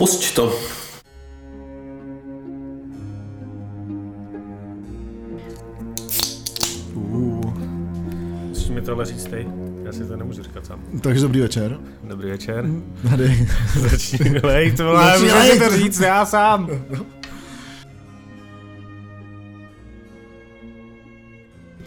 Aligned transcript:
Pusť 0.00 0.32
to. 0.34 0.48
Uh, 6.94 7.54
Musíš 8.48 8.68
mi 8.68 8.80
tohle 8.82 9.04
říct 9.04 9.24
ty? 9.24 9.48
Já 9.84 9.92
si 9.92 10.04
to 10.04 10.16
nemůžu 10.16 10.42
říkat 10.42 10.66
sám. 10.66 10.80
takže 11.00 11.20
dobrý 11.20 11.40
večer. 11.40 11.78
Dobrý 12.04 12.30
večer. 12.30 12.64
Tady. 13.10 13.48
Začni 13.80 14.40
lejt, 14.42 14.78
vole, 14.78 15.04
Začni 15.18 15.24
můžu 15.24 15.52
si 15.52 15.58
to 15.58 15.76
říct 15.76 16.00
já 16.00 16.26
sám. 16.26 16.70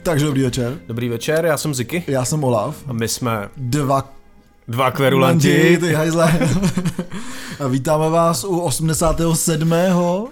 Takže 0.04 0.26
dobrý 0.26 0.44
večer. 0.44 0.80
Dobrý 0.88 1.10
večer, 1.10 1.46
já 1.46 1.58
jsem 1.58 1.74
Ziky 1.74 2.04
Já 2.08 2.26
jsem 2.26 2.44
Olaf. 2.44 2.84
a 2.88 2.94
my 2.94 3.08
jsme 3.08 3.50
Dva 3.58 4.23
dva 4.68 4.92
kverulanti. 4.92 5.78
ty 5.78 5.94
hajzle. 5.94 6.40
A 7.60 7.68
vítáme 7.68 8.10
vás 8.10 8.44
u 8.44 8.60
87. 8.60 9.74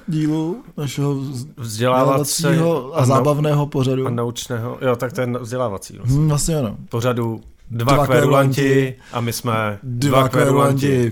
dílu 0.07 0.63
našeho 0.77 1.15
vzdělávacího 1.57 2.97
a 2.97 3.05
zábavného 3.05 3.65
pořadu. 3.67 4.07
a 4.07 4.09
naučného, 4.09 4.77
jo, 4.81 4.95
tak 4.95 5.13
to 5.13 5.21
je 5.21 5.27
vzdělávací 5.39 5.97
vlastně. 5.97 6.17
Hm, 6.17 6.27
vlastně 6.27 6.55
ano. 6.55 6.77
Pořadu 6.89 7.41
dva, 7.71 7.93
Dva 7.95 8.05
kverulanti 8.05 8.61
kverulanti 8.61 8.95
a 9.13 9.21
my 9.21 9.33
jsme 9.33 9.79
Dva 9.83 10.29
kverulanti. 10.29 11.11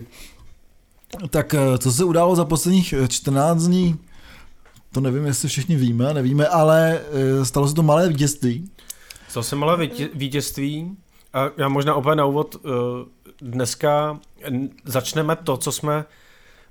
Tak 1.29 1.53
eh, 1.53 1.77
co 1.77 1.91
se 1.91 2.03
událo 2.03 2.35
za 2.35 2.45
posledních 2.45 2.93
eh, 2.93 3.07
14 3.07 3.63
dní? 3.63 3.97
To 4.91 5.01
nevím, 5.01 5.25
jestli 5.25 5.49
všichni 5.49 5.75
víme, 5.75 6.13
nevíme, 6.13 6.47
ale 6.47 6.99
eh, 7.41 7.45
stalo 7.45 7.67
se 7.67 7.73
to 7.75 7.83
malé 7.83 8.09
vítězství. 8.09 8.69
Stalo 9.29 9.43
se 9.43 9.55
malé 9.55 9.77
vítě- 9.77 10.09
vítězství 10.13 10.97
a 11.33 11.49
já 11.57 11.67
možná 11.67 11.95
opět 11.95 12.15
na 12.15 12.25
úvod 12.25 12.55
uh, 12.55 12.71
dneska 13.41 14.19
začneme 14.85 15.35
to, 15.35 15.57
co 15.57 15.71
jsme 15.71 16.05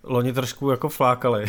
loni 0.03 0.33
trošku 0.33 0.71
jako 0.71 0.89
flákali. 0.89 1.47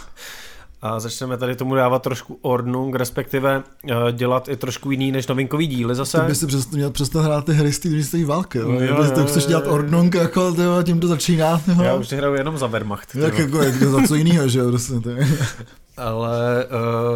a 0.82 1.00
začneme 1.00 1.36
tady 1.36 1.56
tomu 1.56 1.74
dávat 1.74 2.02
trošku 2.02 2.38
ordnung, 2.42 2.94
respektive 2.94 3.62
uh, 3.84 4.10
dělat 4.12 4.48
i 4.48 4.56
trošku 4.56 4.90
jiný 4.90 5.12
než 5.12 5.26
novinkový 5.26 5.66
díly 5.66 5.94
zase. 5.94 6.20
Ty 6.20 6.26
by 6.26 6.34
si 6.34 6.46
přestat, 6.46 6.72
měl 6.72 6.90
přestat 6.90 7.20
hrát 7.20 7.44
ty 7.44 7.52
hry 7.52 7.72
z 7.72 7.78
té 7.78 7.88
druhé 7.88 8.24
války. 8.24 8.58
Jo, 8.58 8.70
Jo, 8.70 9.04
jo, 9.16 9.24
chceš 9.26 9.46
dělat 9.46 9.66
ordnung, 9.66 10.14
jako 10.14 10.52
tyjo, 10.52 10.82
tím 10.82 11.00
to 11.00 11.06
začíná. 11.06 11.58
Tyjo. 11.58 11.82
Já 11.82 11.94
už 11.94 12.12
hraju 12.12 12.34
jenom 12.34 12.58
za 12.58 12.66
Wehrmacht. 12.66 13.14
Jak 13.14 13.34
tyjo. 13.34 13.46
jako, 13.46 13.62
jak 13.62 13.74
za 13.74 14.02
co 14.02 14.14
jiného, 14.14 14.48
že 14.48 14.58
jo, 14.58 14.68
prostě. 14.68 14.94
Ale 15.96 16.66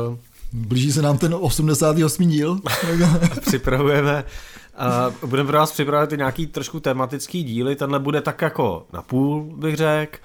uh, 0.08 0.16
Blíží 0.52 0.92
se 0.92 1.02
nám 1.02 1.18
ten 1.18 1.34
88. 1.40 2.28
díl. 2.28 2.60
připravujeme 3.40 4.24
a 4.76 5.12
budeme 5.26 5.46
pro 5.46 5.58
vás 5.58 5.72
připravovat 5.72 6.12
i 6.12 6.16
nějaký 6.16 6.46
trošku 6.46 6.80
tematický 6.80 7.44
díly. 7.44 7.76
Tenhle 7.76 7.98
bude 7.98 8.20
tak 8.20 8.42
jako 8.42 8.86
na 8.92 9.02
půl, 9.02 9.42
bych 9.42 9.76
řekl. 9.76 10.18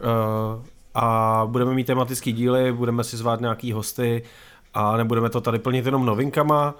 Uh, 0.00 0.64
a 0.94 1.42
budeme 1.46 1.74
mít 1.74 1.86
tematický 1.86 2.32
díly, 2.32 2.72
budeme 2.72 3.04
si 3.04 3.16
zvát 3.16 3.40
nějaký 3.40 3.72
hosty 3.72 4.22
a 4.74 4.96
nebudeme 4.96 5.30
to 5.30 5.40
tady 5.40 5.58
plnit 5.58 5.86
jenom 5.86 6.06
novinkama. 6.06 6.74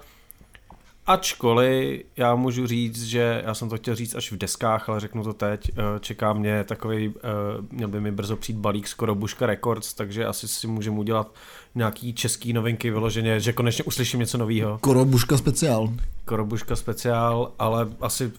Ačkoliv 1.07 2.05
já 2.17 2.35
můžu 2.35 2.67
říct, 2.67 3.03
že 3.03 3.41
já 3.45 3.53
jsem 3.53 3.69
to 3.69 3.77
chtěl 3.77 3.95
říct 3.95 4.15
až 4.15 4.31
v 4.31 4.37
deskách, 4.37 4.89
ale 4.89 4.99
řeknu 4.99 5.23
to 5.23 5.33
teď, 5.33 5.69
eh, 5.69 5.99
čeká 5.99 6.33
mě 6.33 6.63
takový, 6.63 7.13
měl 7.71 7.87
by 7.87 8.01
mi 8.01 8.11
brzo 8.11 8.35
přijít 8.35 8.59
balík 8.59 8.87
skoro 8.87 9.15
Buška 9.15 9.45
Records, 9.45 9.93
takže 9.93 10.25
asi 10.25 10.47
si 10.47 10.67
můžeme 10.67 10.99
udělat 10.99 11.31
nějaký 11.75 12.13
český 12.13 12.53
novinky 12.53 12.91
vyloženě, 12.91 13.39
že 13.39 13.53
konečně 13.53 13.83
uslyším 13.83 14.19
něco 14.19 14.37
nového. 14.37 14.77
Korobuška 14.77 15.37
speciál. 15.37 15.89
Korobuška 16.25 16.75
speciál, 16.75 17.51
ale 17.59 17.87
asi 18.01 18.31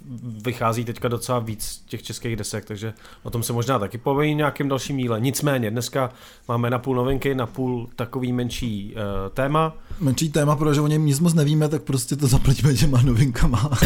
vychází 0.45 0.84
teďka 0.84 1.09
docela 1.09 1.39
víc 1.39 1.83
těch 1.86 2.03
českých 2.03 2.36
desek, 2.36 2.64
takže 2.64 2.92
o 3.23 3.31
tom 3.31 3.42
se 3.42 3.53
možná 3.53 3.78
taky 3.78 3.98
poví 3.98 4.34
nějakým 4.34 4.69
dalším 4.69 4.97
díle. 4.97 5.20
Nicméně, 5.20 5.70
dneska 5.70 6.11
máme 6.48 6.70
na 6.70 6.78
půl 6.78 6.97
novinky, 6.97 7.34
na 7.34 7.47
půl 7.47 7.89
takový 7.97 8.33
menší 8.33 8.95
uh, 8.95 9.01
téma. 9.34 9.75
Menší 10.01 10.28
téma, 10.28 10.56
protože 10.56 10.81
o 10.81 10.86
něm 10.86 11.06
nic 11.06 11.20
moc 11.20 11.34
nevíme, 11.34 11.69
tak 11.69 11.83
prostě 11.83 12.17
to 12.17 12.27
zaplníme 12.27 12.74
těma 12.74 13.02
novinkama. 13.02 13.70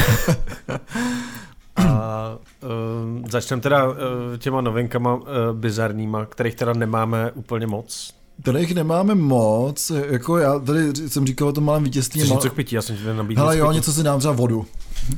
A 1.76 2.38
uh, 2.62 3.28
začneme 3.30 3.62
teda 3.62 3.88
uh, 3.88 3.96
těma 4.38 4.60
novinkama 4.60 5.14
uh, 5.14 5.22
bizarníma, 5.52 6.26
kterých 6.26 6.54
teda 6.54 6.72
nemáme 6.72 7.30
úplně 7.32 7.66
moc. 7.66 8.14
Tady 8.42 8.60
jich 8.60 8.74
nemáme 8.74 9.14
moc, 9.14 9.92
jako 10.10 10.38
já 10.38 10.58
tady 10.58 11.08
jsem 11.08 11.26
říkal 11.26 11.48
o 11.48 11.52
tom 11.52 11.64
malém 11.64 11.84
vítězství. 11.84 12.20
Chceš 12.20 12.30
mal- 12.30 12.38
něco 12.38 12.50
k 12.50 12.54
pití? 12.54 12.74
Já 12.76 12.82
jsem 12.82 12.96
ti 12.96 13.02
tady 13.04 13.16
nabídl. 13.16 13.40
Něco 13.42 13.52
jo, 13.58 13.72
něco 13.72 13.92
si 13.92 14.02
dám 14.02 14.18
třeba 14.18 14.34
vodu. 14.34 14.66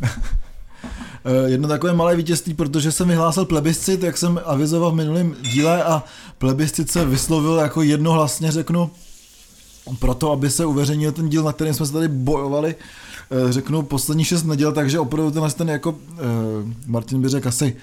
Eh, 1.28 1.50
Jedno 1.50 1.68
takové 1.68 1.92
malé 1.92 2.16
vítězství, 2.16 2.54
protože 2.54 2.92
jsem 2.92 3.08
vyhlásil 3.08 3.44
plebiscit, 3.44 4.02
jak 4.02 4.16
jsem 4.18 4.40
avizoval 4.44 4.90
v 4.92 4.94
minulém 4.94 5.34
díle 5.42 5.84
a 5.84 6.02
plebiscit 6.38 6.90
se 6.90 7.04
vyslovil 7.04 7.54
jako 7.56 7.82
jednohlasně 7.82 8.52
řeknu 8.52 8.90
proto, 9.98 10.32
aby 10.32 10.50
se 10.50 10.66
uveřejnil 10.66 11.12
ten 11.12 11.28
díl, 11.28 11.42
na 11.42 11.52
kterém 11.52 11.74
jsme 11.74 11.86
se 11.86 11.92
tady 11.92 12.08
bojovali, 12.08 12.74
eh, 13.48 13.52
řeknu 13.52 13.82
poslední 13.82 14.24
šest 14.24 14.42
neděl, 14.44 14.72
takže 14.72 14.98
opravdu 15.00 15.30
tenhle 15.30 15.50
ten 15.50 15.68
jako, 15.68 15.94
eh, 16.18 16.22
Martin 16.86 17.22
by 17.22 17.28
řekl 17.28 17.48
asi 17.48 17.76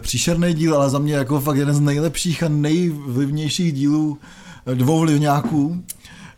příšerný 0.00 0.54
díl, 0.54 0.74
ale 0.74 0.90
za 0.90 0.98
mě 0.98 1.14
jako 1.14 1.40
fakt 1.40 1.56
jeden 1.56 1.74
z 1.74 1.80
nejlepších 1.80 2.42
a 2.42 2.48
nejvlivnějších 2.48 3.72
dílů 3.72 4.18
dvou 4.74 5.00
vlivňáků. 5.00 5.84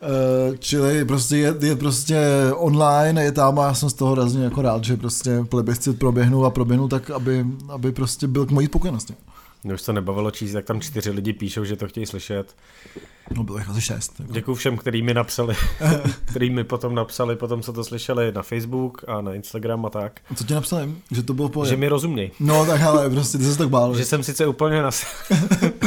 Eh, 0.02 0.56
čili 0.58 1.04
prostě 1.04 1.36
je, 1.36 1.54
je 1.60 1.76
prostě 1.76 2.18
online, 2.54 3.24
je 3.24 3.32
tam 3.32 3.58
a 3.58 3.66
já 3.66 3.74
jsem 3.74 3.90
z 3.90 3.94
toho 3.94 4.12
hrozně 4.12 4.44
jako 4.44 4.62
rád, 4.62 4.84
že 4.84 4.96
prostě 4.96 5.44
plebiscit 5.48 5.98
proběhnul 5.98 6.46
a 6.46 6.50
proběhnul 6.50 6.88
tak, 6.88 7.10
aby, 7.10 7.46
aby 7.68 7.92
prostě 7.92 8.26
byl 8.26 8.46
k 8.46 8.50
mojí 8.50 8.66
spokojenosti. 8.66 9.14
Mě 9.64 9.74
už 9.74 9.82
to 9.82 9.92
nebavilo 9.92 10.30
číst, 10.30 10.52
jak 10.52 10.64
tam 10.64 10.80
čtyři 10.80 11.10
lidi 11.10 11.32
píšou, 11.32 11.64
že 11.64 11.76
to 11.76 11.88
chtějí 11.88 12.06
slyšet. 12.06 12.54
No 13.36 13.44
bylo 13.44 13.58
jich 13.58 13.68
asi 13.68 13.80
šest. 13.80 14.20
Jako. 14.20 14.32
Děkuji 14.32 14.54
všem, 14.54 14.76
který 14.76 15.02
mi 15.02 15.14
napsali, 15.14 15.54
který 16.24 16.50
mi 16.50 16.64
potom 16.64 16.94
napsali, 16.94 17.36
potom 17.36 17.62
co 17.62 17.72
to 17.72 17.84
slyšeli 17.84 18.32
na 18.32 18.42
Facebook 18.42 19.04
a 19.08 19.20
na 19.20 19.34
Instagram 19.34 19.86
a 19.86 19.90
tak. 19.90 20.20
Co 20.34 20.44
ti 20.44 20.54
napsali? 20.54 20.94
Že 21.10 21.22
to 21.22 21.34
bylo 21.34 21.48
pohodě? 21.48 21.70
Že 21.70 21.76
mi 21.76 21.88
rozuměj. 21.88 22.30
No 22.40 22.66
tak 22.66 22.80
ale 22.80 23.10
prostě 23.10 23.38
ty 23.38 23.44
se 23.44 23.58
tak 23.58 23.68
bál. 23.68 23.96
Že 23.96 24.04
jsem 24.04 24.22
sice 24.22 24.46
úplně 24.46 24.82
nas... 24.82 25.06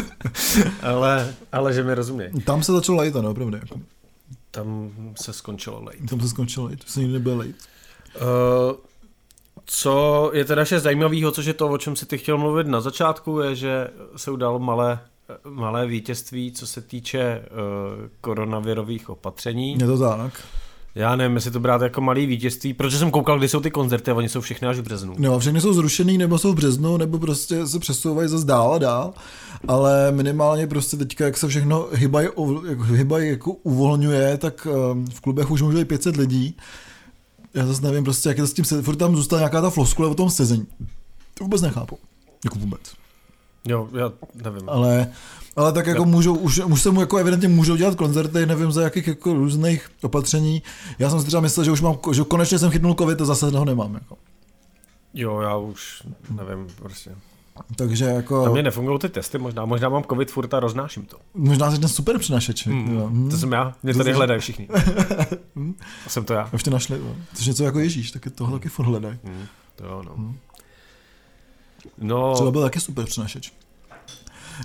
ale, 0.82 1.36
ale 1.52 1.74
že 1.74 1.84
mi 1.84 1.96
rozuměj. 1.96 2.32
Tam 2.46 2.64
se 2.64 2.72
začalo 2.72 2.98
lejt, 2.98 3.16
no, 3.16 3.32
opravdu. 3.32 3.58
Jako. 3.58 3.80
Tam 4.52 4.92
se 5.22 5.34
skončilo 5.34 5.84
lejt. 5.84 6.10
Tam 6.10 6.22
se 6.22 6.30
skončilo 6.30 6.66
lejt, 6.66 6.84
to 6.84 6.92
se 6.92 7.00
nikdy 7.00 7.14
nebyl 7.14 7.38
lejt. 7.38 7.56
Uh, 8.16 8.78
co 9.66 10.32
je 10.34 10.46
teda 10.46 10.62
ještě 10.62 10.80
zajímavého, 10.80 11.32
což 11.32 11.46
je 11.46 11.54
to, 11.54 11.70
o 11.70 11.78
čem 11.78 11.96
si 11.96 12.06
ty 12.06 12.18
chtěl 12.18 12.38
mluvit 12.38 12.68
na 12.68 12.82
začátku, 12.82 13.40
je, 13.40 13.56
že 13.56 13.88
se 14.16 14.32
udalo 14.32 14.60
malé, 14.60 15.00
malé 15.50 15.88
vítězství, 15.88 16.52
co 16.52 16.68
se 16.68 16.82
týče 16.82 17.42
uh, 17.42 18.08
koronavirových 18.22 19.10
opatření. 19.10 19.78
Je 19.80 19.88
to 19.88 20.00
tak. 20.00 20.42
Já 20.96 21.16
nevím, 21.16 21.36
jestli 21.36 21.52
to 21.52 21.60
brát 21.60 21.82
jako 21.82 22.02
malý 22.02 22.26
vítězství, 22.26 22.74
protože 22.74 22.98
jsem 22.98 23.12
koukal, 23.12 23.38
kdy 23.38 23.48
jsou 23.48 23.60
ty 23.60 23.72
koncerty 23.72 24.12
a 24.12 24.14
oni 24.14 24.30
jsou 24.30 24.42
všechny 24.42 24.68
až 24.68 24.78
v 24.80 24.82
březnu. 24.84 25.16
No, 25.18 25.40
všechny 25.40 25.62
jsou 25.62 25.74
zrušený, 25.74 26.18
nebo 26.18 26.38
jsou 26.38 26.52
v 26.52 26.56
březnu, 26.56 26.98
nebo 26.98 27.20
prostě 27.20 27.68
se 27.68 27.80
přesouvají 27.80 28.30
zase 28.30 28.46
dál 28.46 28.74
a 28.74 28.78
dál, 28.78 29.14
ale 29.68 30.12
minimálně 30.12 30.68
prostě 30.68 30.98
teďka, 30.98 31.26
jak 31.26 31.38
se 31.38 31.48
všechno 31.48 31.88
hybají, 31.92 32.26
jako, 32.26 32.84
hybají 32.84 33.30
jako 33.30 33.52
uvolňuje, 33.52 34.38
tak 34.38 34.68
um, 34.92 35.06
v 35.08 35.22
klubech 35.22 35.52
už 35.52 35.62
může 35.62 35.78
být 35.78 35.88
500 35.88 36.16
lidí. 36.16 36.58
Já 37.54 37.66
zase 37.66 37.82
nevím 37.82 38.04
prostě, 38.04 38.30
jak 38.30 38.38
je 38.38 38.44
to 38.44 38.48
s 38.48 38.54
tím, 38.54 38.66
se- 38.66 38.82
furt 38.82 38.96
tam 38.96 39.16
zůstala 39.16 39.40
nějaká 39.40 39.62
ta 39.62 39.70
floskule 39.70 40.08
o 40.08 40.16
tom 40.16 40.30
sezení. 40.30 40.68
To 41.34 41.44
vůbec 41.44 41.62
nechápu. 41.62 41.98
Jako 42.46 42.60
vůbec. 42.60 42.82
Jo, 43.68 43.90
já 44.00 44.12
nevím. 44.44 44.70
Ale, 44.70 45.12
ale 45.56 45.74
tak 45.74 45.88
jako 45.88 46.00
Jo. 46.02 46.06
můžou, 46.06 46.36
už, 46.36 46.60
už 46.60 46.82
se 46.82 46.92
mu 46.92 47.00
jako 47.02 47.18
evidentně 47.18 47.48
můžou 47.48 47.76
dělat 47.76 47.96
koncerty, 47.96 48.46
nevím 48.46 48.72
za 48.72 48.82
jakých 48.82 49.08
jako 49.08 49.34
různých 49.34 49.90
opatření. 50.02 50.64
Já 51.00 51.10
jsem 51.10 51.20
si 51.20 51.26
třeba 51.28 51.42
myslel, 51.42 51.64
že 51.64 51.72
už 51.72 51.82
mám, 51.82 51.98
že 52.14 52.24
konečně 52.24 52.60
jsem 52.60 52.72
chytnul 52.72 52.96
covid 52.96 53.22
a 53.22 53.26
zase 53.26 53.50
ho 53.50 53.66
nemám. 53.66 53.94
Jako. 53.94 54.18
Jo, 55.14 55.40
já 55.42 55.58
už 55.58 56.04
nevím, 56.30 56.68
prostě. 56.76 57.12
Takže 57.76 58.06
jako... 58.06 58.46
Na 58.46 58.52
mě 58.52 58.64
nefungují 58.64 59.00
ty 59.00 59.10
testy, 59.10 59.38
možná, 59.38 59.66
možná 59.66 59.90
mám 59.90 60.04
covid 60.04 60.32
furt 60.32 60.54
a 60.54 60.60
roznáším 60.60 61.06
to. 61.06 61.18
Možná 61.34 61.72
jsi 61.72 61.80
ten 61.80 61.90
super 61.90 62.20
přinašeč. 62.20 62.68
Hmm, 62.68 62.96
jo. 62.96 63.12
To 63.32 63.38
jsem 63.38 63.52
já, 63.52 63.74
mě 63.84 63.94
tady 63.94 64.10
jsi- 64.10 64.14
hledají 64.14 64.40
všichni. 64.40 64.68
A 66.06 66.10
jsem 66.10 66.26
to 66.26 66.34
já. 66.34 66.50
Už 66.54 66.64
tě 66.64 66.70
našli, 66.72 66.98
jo. 67.00 67.16
Což 67.34 67.46
něco 67.48 67.64
jako 67.64 67.80
Ježíš, 67.80 68.12
tak 68.12 68.26
je 68.26 68.32
tohle 68.32 68.60
taky 68.60 68.70
furt 68.70 68.86
hledají. 68.86 69.18
Hmm, 69.24 69.46
to 69.76 69.86
jo, 69.86 70.04
no. 70.06 70.14
Hmm. 70.16 70.38
No, 71.98 72.34
Třeba 72.34 72.52
byl 72.52 72.62
taky 72.62 72.80
super 72.80 73.06
přinašeč. 73.06 73.54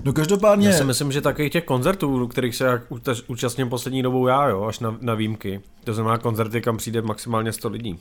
No 0.05 0.13
každopádně, 0.13 0.69
já 0.69 0.75
si 0.75 0.85
myslím, 0.85 1.13
že 1.13 1.21
takových 1.21 1.53
těch 1.53 1.65
koncertů, 1.65 2.27
kterých 2.29 2.57
se 2.57 2.65
jak 2.65 2.83
účastním 3.27 3.69
poslední 3.69 4.03
dobou 4.03 4.27
já, 4.27 4.49
jo, 4.49 4.65
až 4.65 4.79
na, 4.79 4.97
na 5.01 5.15
výjimky, 5.15 5.61
to 5.85 5.95
znamená 5.95 6.19
koncerty, 6.19 6.61
kam 6.61 6.77
přijde 6.77 7.03
maximálně 7.03 7.53
100 7.53 7.69
lidí, 7.69 7.99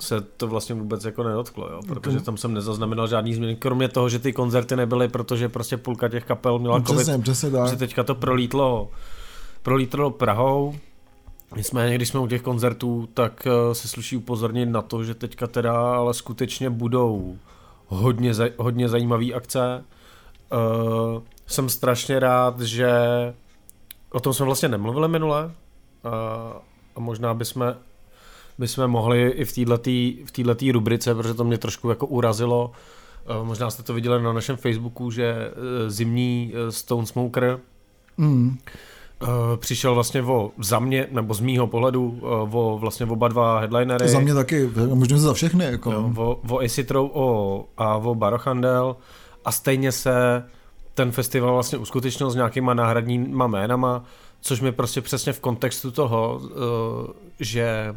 se 0.00 0.20
to 0.20 0.48
vlastně 0.48 0.74
vůbec 0.74 1.04
jako 1.04 1.22
nedotklo, 1.22 1.68
jo, 1.70 1.80
protože 1.86 2.20
tam 2.20 2.36
jsem 2.36 2.54
nezaznamenal 2.54 3.06
žádný 3.08 3.34
změny, 3.34 3.56
kromě 3.56 3.88
toho, 3.88 4.08
že 4.08 4.18
ty 4.18 4.32
koncerty 4.32 4.76
nebyly, 4.76 5.08
protože 5.08 5.48
prostě 5.48 5.76
půlka 5.76 6.08
těch 6.08 6.24
kapel 6.24 6.58
měla 6.58 6.80
covid, 6.80 7.02
přesně, 7.02 7.22
přesně 7.22 7.48
že 7.48 7.56
tak. 7.70 7.78
teďka 7.78 8.02
to 8.02 8.14
prolítlo, 8.14 8.90
prolítlo 9.62 10.10
Prahou, 10.10 10.74
Nicméně, 11.56 11.94
když 11.94 12.08
jsme 12.08 12.20
u 12.20 12.26
těch 12.26 12.42
koncertů, 12.42 13.08
tak 13.14 13.46
eh, 13.46 13.74
se 13.74 13.88
sluší 13.88 14.16
upozornit 14.16 14.66
na 14.66 14.82
to, 14.82 15.04
že 15.04 15.14
teďka 15.14 15.46
teda 15.46 15.72
ale 15.96 16.14
skutečně 16.14 16.70
budou 16.70 17.38
hodně, 17.86 18.32
zaj- 18.32 18.52
hodně 18.58 18.88
zajímavé 18.88 19.32
akce. 19.32 19.84
Uh, 20.52 21.22
jsem 21.46 21.68
strašně 21.68 22.18
rád, 22.18 22.60
že 22.60 22.90
o 24.10 24.20
tom 24.20 24.34
jsme 24.34 24.46
vlastně 24.46 24.68
nemluvili 24.68 25.08
minule 25.08 25.50
a, 26.04 26.10
a 26.96 27.00
možná 27.00 27.34
bychom, 27.34 27.74
bychom 28.58 28.86
mohli 28.86 29.28
i 29.28 29.44
v 29.44 29.52
této 30.32 30.54
v 30.64 30.72
rubrice, 30.72 31.14
protože 31.14 31.34
to 31.34 31.44
mě 31.44 31.58
trošku 31.58 31.88
jako 31.88 32.06
urazilo, 32.06 32.72
možná 33.42 33.70
jste 33.70 33.82
to 33.82 33.94
viděli 33.94 34.22
na 34.22 34.32
našem 34.32 34.56
Facebooku, 34.56 35.10
že 35.10 35.50
zimní 35.88 36.52
Stone 36.70 37.06
Smoker 37.06 37.58
mm. 38.16 38.58
přišel 39.56 39.94
vlastně 39.94 40.22
o, 40.22 40.50
za 40.58 40.78
mě, 40.78 41.08
nebo 41.10 41.34
z 41.34 41.40
mýho 41.40 41.66
pohledu, 41.66 42.18
o 42.22 42.78
vlastně 42.80 43.06
oba 43.06 43.28
dva 43.28 43.58
headlinery. 43.58 44.08
Za 44.08 44.20
mě 44.20 44.34
taky, 44.34 44.70
možná 44.94 45.18
za 45.18 45.32
všechny. 45.32 45.64
Jako. 45.64 45.92
Jo, 45.92 46.12
o, 46.16 46.40
o 46.50 46.60
Acid 46.60 46.90
o, 46.96 47.64
a 47.76 47.96
o 47.96 48.14
Barochandel 48.14 48.96
a 49.44 49.52
stejně 49.52 49.92
se 49.92 50.44
ten 50.94 51.12
festival 51.12 51.52
vlastně 51.54 51.78
uskutečnil 51.78 52.30
s 52.30 52.34
nějakýma 52.34 52.74
náhradníma 52.74 53.46
jménama, 53.46 54.04
což 54.40 54.60
mi 54.60 54.72
prostě 54.72 55.00
přesně 55.00 55.32
v 55.32 55.40
kontextu 55.40 55.90
toho, 55.90 56.40
eh, 56.44 57.12
že 57.40 57.94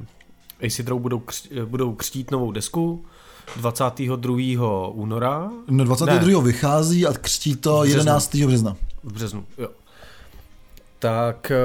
Acid 0.66 0.88
Row 0.88 1.00
budou, 1.00 1.20
kř, 1.20 1.48
budou 1.66 1.96
křtít 1.96 2.32
novou 2.32 2.52
desku 2.52 3.06
22. 3.56 4.90
února. 4.90 5.52
No 5.68 5.84
22. 5.84 6.42
Ne. 6.42 6.46
vychází 6.46 7.08
a 7.08 7.14
křtí 7.14 7.56
to 7.56 7.84
11. 7.84 8.46
března. 8.46 8.76
V 9.04 9.14
březnu, 9.14 9.46
jo. 9.58 9.70
Tak, 11.00 11.52
eh, 11.52 11.58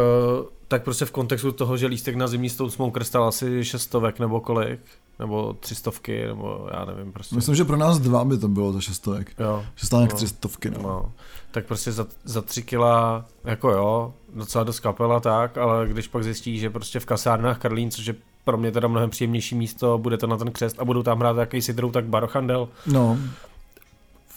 tak 0.72 0.84
prostě 0.84 1.04
v 1.04 1.10
kontextu 1.10 1.52
toho, 1.52 1.76
že 1.76 1.86
lístek 1.86 2.14
na 2.14 2.26
zimní 2.26 2.50
Stone 2.50 2.70
Smoker 2.70 3.04
stál 3.04 3.24
asi 3.24 3.64
šestovek 3.64 4.19
nebo 4.19 4.40
kolik, 4.40 4.80
nebo 5.19 5.56
třistovky, 5.60 6.26
nebo 6.26 6.69
já 6.72 6.84
nevím 6.84 7.12
prostě. 7.12 7.36
Myslím, 7.36 7.54
že 7.54 7.64
pro 7.64 7.76
nás 7.76 7.98
dva 7.98 8.24
by 8.24 8.38
to 8.38 8.48
bylo 8.48 8.72
za 8.72 8.80
šestovek. 8.80 9.32
Jo. 9.38 9.64
Že 9.76 9.86
stále 9.86 10.02
no. 10.02 10.16
třistovky, 10.16 10.70
no. 10.70 10.82
no. 10.82 11.12
Tak 11.50 11.66
prostě 11.66 11.92
za, 11.92 12.06
za 12.24 12.42
tři 12.42 12.62
kila, 12.62 13.24
jako 13.44 13.70
jo, 13.70 14.14
docela 14.34 14.64
dost 14.64 14.80
kapela 14.80 15.20
tak, 15.20 15.58
ale 15.58 15.88
když 15.88 16.08
pak 16.08 16.24
zjistí, 16.24 16.58
že 16.58 16.70
prostě 16.70 17.00
v 17.00 17.06
kasárnách 17.06 17.58
Karlín, 17.58 17.90
což 17.90 18.06
je 18.06 18.14
pro 18.44 18.56
mě 18.56 18.72
teda 18.72 18.88
mnohem 18.88 19.10
příjemnější 19.10 19.54
místo, 19.54 19.98
bude 19.98 20.16
to 20.16 20.26
na 20.26 20.36
ten 20.36 20.52
křest 20.52 20.80
a 20.80 20.84
budou 20.84 21.02
tam 21.02 21.19
hrát 21.19 21.36
jaký 21.36 21.62
sidrou, 21.62 21.90
tak 21.90 22.04
Barochandel. 22.04 22.69
No. 22.86 23.19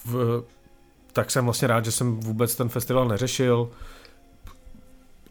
V, 0.05 0.43
tak 1.13 1.31
jsem 1.31 1.45
vlastně 1.45 1.67
rád, 1.67 1.85
že 1.85 1.91
jsem 1.91 2.19
vůbec 2.19 2.55
ten 2.55 2.69
festival 2.69 3.07
neřešil. 3.07 3.69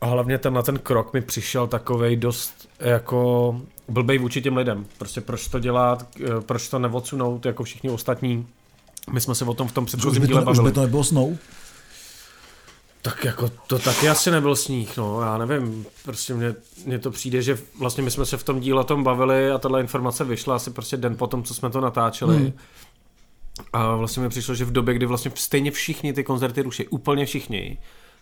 A 0.05 0.06
hlavně 0.06 0.39
ten 0.39 0.55
na 0.55 0.62
ten 0.62 0.79
krok 0.79 1.12
mi 1.12 1.21
přišel 1.21 1.67
takovej 1.67 2.17
dost 2.17 2.69
jako 2.81 3.61
blbej 3.89 4.19
vůči 4.19 4.43
těm 4.43 4.56
lidem. 4.56 4.87
Prostě 4.99 5.21
proč 5.21 5.49
to 5.49 5.59
dělat, 5.59 6.09
eh, 6.21 6.41
proč 6.41 6.69
to 6.69 6.79
neodsunout 6.79 7.47
jako 7.47 7.65
všichni 7.65 7.91
ostatní. 7.91 8.47
My 9.12 9.21
jsme 9.21 9.35
se 9.35 9.45
o 9.45 9.55
tom 9.55 9.69
v 9.69 9.73
tom 9.73 9.87
předchozím 9.87 10.27
díle 10.27 10.43
bavili. 10.43 10.65
Už 10.65 10.71
by 10.71 10.75
to 10.75 10.81
nebylo 10.81 11.05
snou? 11.05 11.39
Tak 13.03 13.25
jako 13.25 13.51
to 13.67 13.79
taky 13.79 14.09
asi 14.09 14.31
nebyl 14.31 14.56
sníh, 14.56 14.97
no, 14.97 15.21
já 15.21 15.39
nevím, 15.39 15.87
prostě 16.05 16.35
mně, 16.35 16.55
mně 16.87 16.99
to 16.99 17.11
přijde, 17.11 17.43
že 17.43 17.59
vlastně 17.79 18.05
my 18.05 18.11
jsme 18.11 18.27
se 18.27 18.37
v 18.37 18.45
tom 18.45 18.61
díle 18.61 18.85
tom 18.85 19.05
bavili 19.05 19.51
a 19.51 19.59
tahle 19.59 19.81
informace 19.81 20.25
vyšla 20.25 20.56
asi 20.56 20.71
prostě 20.71 20.97
den 20.97 21.17
po 21.17 21.27
tom, 21.27 21.43
co 21.43 21.55
jsme 21.55 21.71
to 21.71 21.81
natáčeli. 21.81 22.37
Hmm. 22.37 22.53
A 23.73 23.97
vlastně 23.97 24.23
mi 24.23 24.29
přišlo, 24.29 24.55
že 24.55 24.65
v 24.65 24.73
době, 24.73 24.95
kdy 24.95 25.06
vlastně 25.06 25.31
stejně 25.35 25.71
všichni 25.71 26.12
ty 26.12 26.25
koncerty 26.25 26.62
ruší, 26.62 26.89
úplně 26.89 27.27
všichni, 27.27 27.79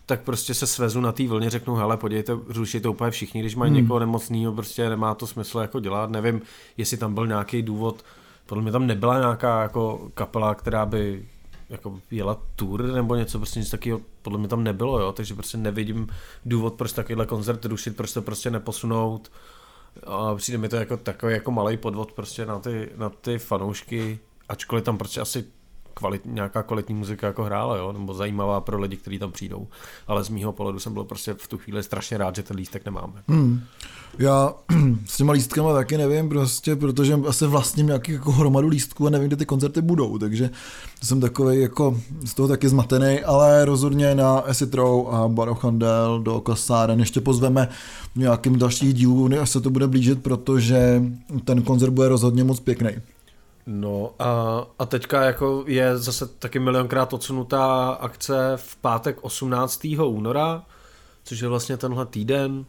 tak 0.07 0.23
prostě 0.23 0.55
se 0.55 0.67
svezu 0.67 1.01
na 1.01 1.13
té 1.13 1.29
vlně, 1.29 1.51
řeknu, 1.51 1.75
hele, 1.75 1.97
podívejte, 1.97 2.33
ruší 2.47 2.81
to 2.81 2.93
úplně 2.93 3.11
všichni, 3.11 3.41
když 3.41 3.55
mají 3.55 3.73
hmm. 3.73 3.83
někoho 3.83 3.99
nemocného, 3.99 4.53
prostě 4.53 4.89
nemá 4.89 5.15
to 5.15 5.27
smysl 5.27 5.59
jako 5.59 5.81
dělat, 5.81 6.11
nevím, 6.11 6.43
jestli 6.77 6.97
tam 6.97 7.15
byl 7.15 7.27
nějaký 7.27 7.63
důvod, 7.63 8.05
podle 8.47 8.63
mě 8.63 8.73
tam 8.73 8.87
nebyla 8.87 9.19
nějaká 9.19 9.63
jako 9.63 10.11
kapela, 10.15 10.55
která 10.55 10.87
by 10.87 11.25
jako 11.69 12.01
jela 12.11 12.43
tour 12.57 12.83
nebo 12.83 13.15
něco, 13.15 13.39
prostě 13.39 13.61
nic 13.61 13.71
takového 13.71 14.01
podle 14.23 14.39
mě 14.39 14.49
tam 14.49 14.65
nebylo, 14.65 15.01
jo, 15.01 15.13
takže 15.13 15.35
prostě 15.35 15.59
nevidím 15.59 16.09
důvod, 16.45 16.75
proč 16.75 16.93
takovýhle 16.93 17.27
koncert 17.27 17.65
rušit, 17.65 17.97
proč 17.97 18.13
to 18.13 18.23
prostě 18.23 18.51
neposunout. 18.51 19.33
A 20.07 20.35
přijde 20.35 20.59
mi 20.59 20.69
to 20.69 20.77
jako 20.77 20.97
takový 20.97 21.33
jako 21.33 21.51
malý 21.51 21.77
podvod 21.77 22.13
prostě 22.13 22.47
na 22.47 22.59
ty, 22.59 22.91
na 22.97 23.09
ty 23.09 23.39
fanoušky, 23.39 24.19
ačkoliv 24.49 24.85
tam 24.85 24.99
prostě 24.99 25.21
asi 25.21 25.45
kvalit, 25.95 26.23
nějaká 26.25 26.63
kvalitní 26.63 26.95
muzika 26.95 27.27
jako 27.27 27.45
hrála, 27.45 27.77
jo, 27.77 27.93
nebo 27.93 28.15
zajímavá 28.15 28.61
pro 28.61 28.81
lidi, 28.81 28.97
kteří 28.97 29.19
tam 29.19 29.33
přijdou. 29.33 29.69
Ale 30.07 30.25
z 30.25 30.29
mýho 30.29 30.53
pohledu 30.53 30.79
jsem 30.79 30.95
byl 30.95 31.05
prostě 31.05 31.35
v 31.35 31.49
tu 31.49 31.59
chvíli 31.59 31.83
strašně 31.83 32.19
rád, 32.19 32.37
že 32.37 32.43
ten 32.43 32.57
lístek 32.57 32.85
nemáme. 32.85 33.23
Hmm. 33.29 33.61
Já 34.19 34.55
s 35.07 35.17
těma 35.17 35.33
lístkama 35.33 35.73
taky 35.73 35.99
nevím, 35.99 36.29
prostě, 36.29 36.77
protože 36.77 37.15
asi 37.29 37.47
vlastním 37.47 37.87
nějaký 37.87 38.13
jako 38.13 38.33
hromadu 38.33 38.69
lístků 38.69 39.07
a 39.07 39.11
nevím, 39.11 39.29
kde 39.29 39.37
ty 39.37 39.47
koncerty 39.47 39.83
budou, 39.83 40.19
takže 40.19 40.51
jsem 41.03 41.21
takový 41.21 41.61
jako 41.61 42.01
z 42.25 42.35
toho 42.35 42.49
taky 42.49 42.69
zmatený, 42.69 43.21
ale 43.21 43.65
rozhodně 43.65 44.15
na 44.15 44.45
Row 44.73 45.09
a 45.15 45.29
Barochandel 45.29 46.21
do 46.23 46.41
Kasáren 46.41 47.01
ještě 47.01 47.21
pozveme 47.21 47.69
nějakým 48.17 48.59
dalších 48.59 48.95
dílů, 48.95 49.29
až 49.41 49.51
se 49.51 49.61
to 49.61 49.71
bude 49.71 49.87
blížit, 49.87 50.23
protože 50.23 51.03
ten 51.45 51.63
koncert 51.63 51.91
bude 51.91 52.09
rozhodně 52.09 52.45
moc 52.45 52.61
pěkný. 52.61 52.91
No 53.67 54.15
a, 54.19 54.63
a 54.79 54.87
teďka 54.87 55.23
jako 55.23 55.65
je 55.67 55.99
zase 55.99 56.27
taky 56.27 56.59
milionkrát 56.59 57.13
odsunutá 57.13 57.91
akce 57.91 58.53
v 58.57 58.77
pátek 58.77 59.19
18. 59.25 59.85
února, 60.07 60.65
což 61.25 61.41
je 61.41 61.49
vlastně 61.49 61.77
tenhle 61.77 62.07
týden. 62.07 62.65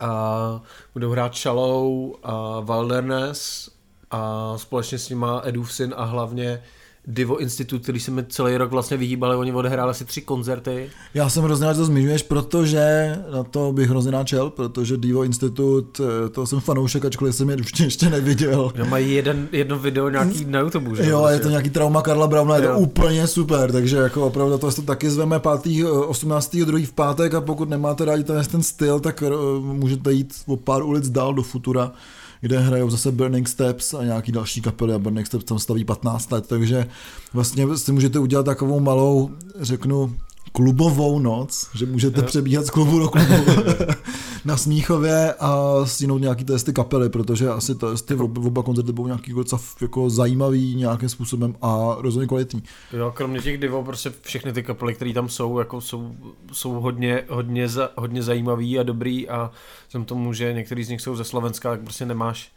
A 0.00 0.60
budou 0.94 1.10
hrát 1.10 1.34
Shallow 1.34 2.14
a 2.22 2.60
Wilderness 2.60 3.70
a 4.10 4.52
společně 4.58 4.98
s 4.98 5.08
nima 5.08 5.42
syn 5.64 5.94
a 5.96 6.04
hlavně 6.04 6.62
Divo 7.10 7.38
Institute, 7.38 7.82
který 7.82 8.00
se 8.00 8.10
mi 8.10 8.24
celý 8.28 8.56
rok 8.56 8.70
vlastně 8.70 8.96
vyhýbali, 8.96 9.36
oni 9.36 9.52
odehráli 9.52 9.90
asi 9.90 10.04
tři 10.04 10.20
koncerty. 10.20 10.90
Já 11.14 11.28
jsem 11.28 11.44
hrozně 11.44 11.66
rád, 11.66 11.72
že 11.72 11.78
to 11.78 11.84
zmiňuješ, 11.84 12.22
protože 12.22 13.16
na 13.32 13.44
to 13.44 13.72
bych 13.72 13.88
hrozně 13.88 14.12
náčel, 14.12 14.50
protože 14.50 14.96
Divo 14.96 15.22
Institute, 15.22 16.02
eh, 16.04 16.28
to 16.28 16.46
jsem 16.46 16.60
fanoušek, 16.60 17.04
ačkoliv 17.04 17.34
jsem 17.34 17.50
je 17.50 17.56
ještě, 17.56 17.84
ještě 17.90 18.10
neviděl. 18.10 18.72
Že 18.76 18.84
mají 18.84 19.14
jeden, 19.14 19.48
jedno 19.52 19.78
video 19.78 20.08
nějaký 20.08 20.44
na 20.44 20.60
YouTube, 20.60 20.96
že? 20.96 21.10
Jo, 21.10 21.26
je 21.26 21.40
to 21.40 21.48
nějaký 21.48 21.70
trauma 21.70 22.02
Karla 22.02 22.26
Brauna, 22.26 22.56
je 22.56 22.62
to 22.62 22.78
úplně 22.78 23.26
super, 23.26 23.72
takže 23.72 23.96
jako 23.96 24.26
opravdu 24.26 24.58
to, 24.58 24.72
to 24.72 24.82
taky 24.82 25.10
zveme 25.10 25.40
5. 25.62 25.84
18. 26.06 26.56
druhý 26.56 26.86
v 26.86 26.92
pátek 26.92 27.34
a 27.34 27.40
pokud 27.40 27.68
nemáte 27.68 28.04
rádi 28.04 28.24
ten, 28.24 28.44
ten 28.44 28.62
styl, 28.62 29.00
tak 29.00 29.22
eh, 29.22 29.30
můžete 29.60 30.12
jít 30.12 30.34
o 30.46 30.56
pár 30.56 30.82
ulic 30.82 31.08
dál 31.08 31.34
do 31.34 31.42
Futura 31.42 31.92
kde 32.40 32.58
hrajou 32.58 32.90
zase 32.90 33.12
Burning 33.12 33.48
Steps 33.48 33.94
a 33.94 34.04
nějaký 34.04 34.32
další 34.32 34.60
kapely 34.60 34.94
a 34.94 34.98
Burning 34.98 35.26
Steps 35.26 35.44
tam 35.44 35.58
staví 35.58 35.84
15 35.84 36.32
let, 36.32 36.46
takže 36.46 36.86
vlastně 37.32 37.76
si 37.76 37.92
můžete 37.92 38.18
udělat 38.18 38.46
takovou 38.46 38.80
malou, 38.80 39.30
řeknu, 39.60 40.16
klubovou 40.52 41.18
noc, 41.18 41.70
že 41.74 41.86
můžete 41.86 42.22
přebíhat 42.22 42.66
z 42.66 42.70
klubu 42.70 42.98
do 42.98 43.08
klubu 43.08 43.34
na 44.44 44.56
Smíchově 44.56 45.34
a 45.34 45.80
stínout 45.84 46.20
nějaký 46.20 46.44
testy 46.44 46.72
kapely, 46.72 47.08
protože 47.08 47.48
asi 47.48 47.74
to, 47.74 47.96
ty 47.96 48.14
oba 48.14 48.62
koncerty 48.62 48.92
budou 48.92 49.06
nějaký 49.06 49.32
docela 49.32 49.60
jako 49.80 50.10
zajímavý 50.10 50.74
nějakým 50.74 51.08
způsobem 51.08 51.54
a 51.62 51.96
rozhodně 51.98 52.26
kvalitní. 52.26 52.62
Jo, 52.92 53.12
kromě 53.16 53.42
těch 53.42 53.58
divo, 53.58 53.84
prostě 53.84 54.12
všechny 54.20 54.52
ty 54.52 54.62
kapely, 54.62 54.94
které 54.94 55.12
tam 55.12 55.28
jsou, 55.28 55.58
jako 55.58 55.80
jsou, 55.80 56.14
jsou 56.52 56.72
hodně, 56.72 57.24
hodně, 57.28 57.68
za, 57.68 57.90
hodně 57.96 58.22
zajímavý 58.22 58.78
a 58.78 58.82
dobrý 58.82 59.28
a 59.28 59.50
jsem 59.88 60.04
tomu, 60.04 60.32
že 60.32 60.52
některý 60.52 60.84
z 60.84 60.88
nich 60.88 61.00
jsou 61.00 61.16
ze 61.16 61.24
Slovenska, 61.24 61.70
tak 61.70 61.80
prostě 61.80 62.06
nemáš 62.06 62.52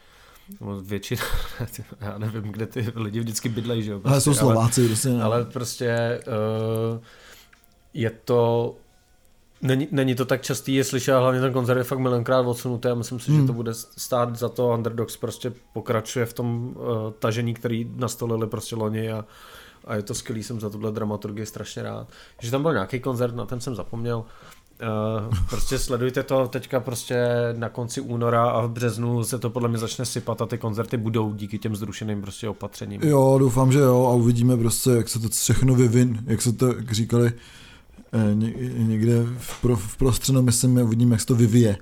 většina, 0.82 1.22
já 2.02 2.18
nevím, 2.18 2.42
kde 2.42 2.66
ty 2.66 2.88
lidi 2.96 3.20
vždycky 3.20 3.50
bydlejí, 3.50 3.84
že 3.84 3.92
jo. 3.92 4.00
Prostě, 4.00 4.14
ale 4.14 4.22
jsou 4.22 4.34
Slováci, 4.34 4.82
ale, 4.82 4.88
prostě. 4.88 5.10
Ale 5.22 5.46
prostě 5.46 6.20
uh, 6.94 7.00
je 7.94 8.10
to 8.10 8.76
Není, 9.64 9.88
není 9.92 10.16
to 10.16 10.26
tak 10.26 10.42
častý, 10.42 10.76
je 10.76 10.84
slyšet, 10.84 11.14
hlavně 11.14 11.42
ten 11.42 11.54
koncert 11.54 11.78
je 11.78 11.84
fakt 11.84 12.00
milionkrát 12.00 12.46
odsunutý 12.46 12.88
a 12.88 12.96
myslím 12.96 13.20
si, 13.20 13.32
hmm. 13.32 13.42
že 13.42 13.48
to 13.48 13.54
bude 13.54 13.74
stát 13.74 14.36
za 14.36 14.50
to. 14.50 14.68
Underdogs 14.68 15.18
prostě 15.18 15.54
pokračuje 15.74 16.26
v 16.26 16.34
tom 16.34 16.76
uh, 16.76 17.12
tažení, 17.20 17.54
který 17.54 17.92
nastolili 17.96 18.48
prostě 18.48 18.76
loni 18.76 19.12
a, 19.12 19.26
a 19.86 19.96
je 19.96 20.02
to 20.02 20.14
skvělý, 20.14 20.44
jsem 20.44 20.60
za 20.60 20.70
tuhle 20.70 20.92
dramaturgii 20.92 21.46
strašně 21.46 21.84
rád. 21.84 22.08
Že 22.42 22.52
tam 22.52 22.62
byl 22.62 22.74
nějaký 22.74 23.00
koncert, 23.00 23.36
na 23.36 23.46
ten 23.46 23.62
jsem 23.62 23.76
zapomněl. 23.76 24.18
Uh, 25.28 25.34
prostě 25.50 25.80
sledujte 25.80 26.24
to 26.24 26.48
teďka 26.48 26.80
prostě 26.80 27.26
na 27.58 27.70
konci 27.70 28.02
února 28.02 28.44
a 28.44 28.62
v 28.62 28.70
březnu 28.70 29.24
se 29.24 29.40
to 29.40 29.50
podle 29.50 29.70
mě 29.70 29.78
začne 29.78 30.06
sypat 30.06 30.42
a 30.42 30.46
ty 30.46 30.58
koncerty 30.58 30.98
budou 30.98 31.34
díky 31.34 31.60
těm 31.60 31.76
zrušeným 31.76 32.22
prostě 32.22 32.50
opatřením. 32.50 33.02
Jo, 33.04 33.38
doufám, 33.40 33.72
že 33.72 33.80
jo 33.80 34.06
a 34.06 34.14
uvidíme 34.14 34.58
prostě, 34.58 34.90
jak 34.90 35.10
se 35.10 35.20
to 35.20 35.30
všechno 35.30 35.76
vyvin, 35.76 36.24
jak 36.28 36.42
se 36.42 36.54
to, 36.54 36.68
jak 36.68 36.92
říkali, 36.92 37.34
někde 38.78 39.26
v, 39.38 39.62
pro, 39.62 39.76
v 39.76 39.98
prostředu, 39.98 40.42
myslím, 40.42 40.78
uvidíme, 40.78 41.14
jak 41.14 41.22
se 41.22 41.28
to 41.28 41.36
vyvíje. 41.36 41.78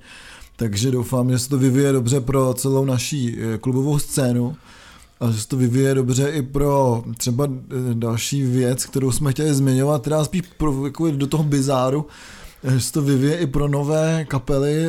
Takže 0.55 0.91
doufám, 0.91 1.31
že 1.31 1.39
se 1.39 1.49
to 1.49 1.57
vyvíje 1.57 1.91
dobře 1.91 2.21
pro 2.21 2.53
celou 2.53 2.85
naší 2.85 3.37
eh, 3.39 3.57
klubovou 3.57 3.99
scénu 3.99 4.55
a 5.19 5.31
že 5.31 5.41
se 5.41 5.47
to 5.47 5.57
vyvíje 5.57 5.95
dobře 5.95 6.29
i 6.29 6.41
pro 6.41 7.03
třeba 7.17 7.45
eh, 7.45 7.93
další 7.93 8.43
věc, 8.43 8.85
kterou 8.85 9.11
jsme 9.11 9.31
chtěli 9.31 9.53
zmiňovat, 9.53 10.01
teda 10.01 10.23
spíš 10.23 10.41
pro, 10.57 10.85
jako 10.85 11.11
do 11.11 11.27
toho 11.27 11.43
bizáru, 11.43 12.05
že 12.71 12.81
se 12.81 12.91
to 12.91 13.01
vyvíje 13.01 13.37
i 13.37 13.47
pro 13.47 13.67
nové 13.67 14.25
kapely 14.25 14.85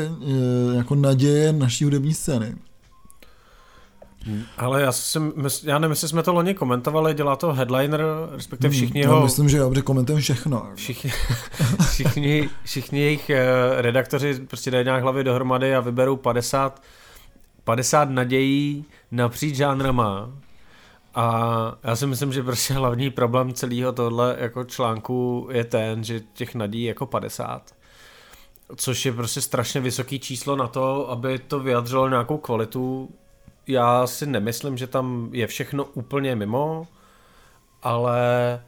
jako 0.75 0.95
naděje 0.95 1.53
naší 1.53 1.85
hudební 1.85 2.15
scény. 2.15 2.55
Ale 4.57 4.83
já, 4.83 4.93
jsem, 4.93 5.33
já 5.63 5.79
nevím, 5.79 5.93
jestli 5.93 6.09
jsme 6.09 6.23
to 6.23 6.33
loni 6.33 6.55
komentovali, 6.55 7.15
dělá 7.15 7.37
to 7.37 7.53
headliner, 7.53 8.05
respektive 8.31 8.69
Hmm, 8.69 8.77
všichni 8.77 9.01
já 9.01 9.09
jeho... 9.09 9.23
myslím, 9.23 9.49
že 9.49 9.57
já 9.57 9.69
protože 9.69 9.83
komentujeme 9.83 10.23
všechno. 10.23 10.71
Všichni, 10.75 11.13
všichni, 11.91 12.49
všichni 12.65 13.01
jejich 13.01 13.31
eh, 13.31 13.45
redaktoři 13.77 14.35
prostě 14.35 14.71
dají 14.71 14.85
nějak 14.85 15.03
hlavy 15.03 15.25
dohromady 15.25 15.75
a 15.75 15.81
vyberou 15.81 16.17
50, 16.17 16.83
50 17.65 18.11
nadějí 18.11 18.85
napříč 19.11 19.57
žánrama. 19.57 20.31
A 21.15 21.79
já 21.83 21.97
si 21.97 22.07
myslím, 22.07 22.33
že 22.33 22.43
prostě 22.43 22.75
hlavní 22.75 23.11
problém 23.11 23.53
celého 23.53 23.93
tohle 23.93 24.37
jako 24.39 24.65
článku 24.65 25.49
je 25.53 25.65
ten, 25.65 26.05
že 26.05 26.21
těch 26.21 26.55
nadějí 26.55 26.85
jako 26.85 27.07
50. 27.07 27.75
Což 28.77 29.07
je 29.07 29.13
prostě 29.13 29.41
strašně 29.41 29.81
vysoký 29.81 30.19
číslo 30.19 30.57
na 30.57 30.67
to, 30.67 31.11
aby 31.11 31.39
to 31.39 31.61
vyjadřilo 31.61 32.09
nějakou 32.09 32.39
kvalitu. 32.39 33.09
Já 33.67 34.07
si 34.07 34.27
nemyslím, 34.27 34.77
že 34.77 34.87
tam 34.87 35.29
je 35.33 35.47
všechno 35.47 35.85
úplně 35.85 36.37
mimo, 36.37 36.89
ale 37.83 38.61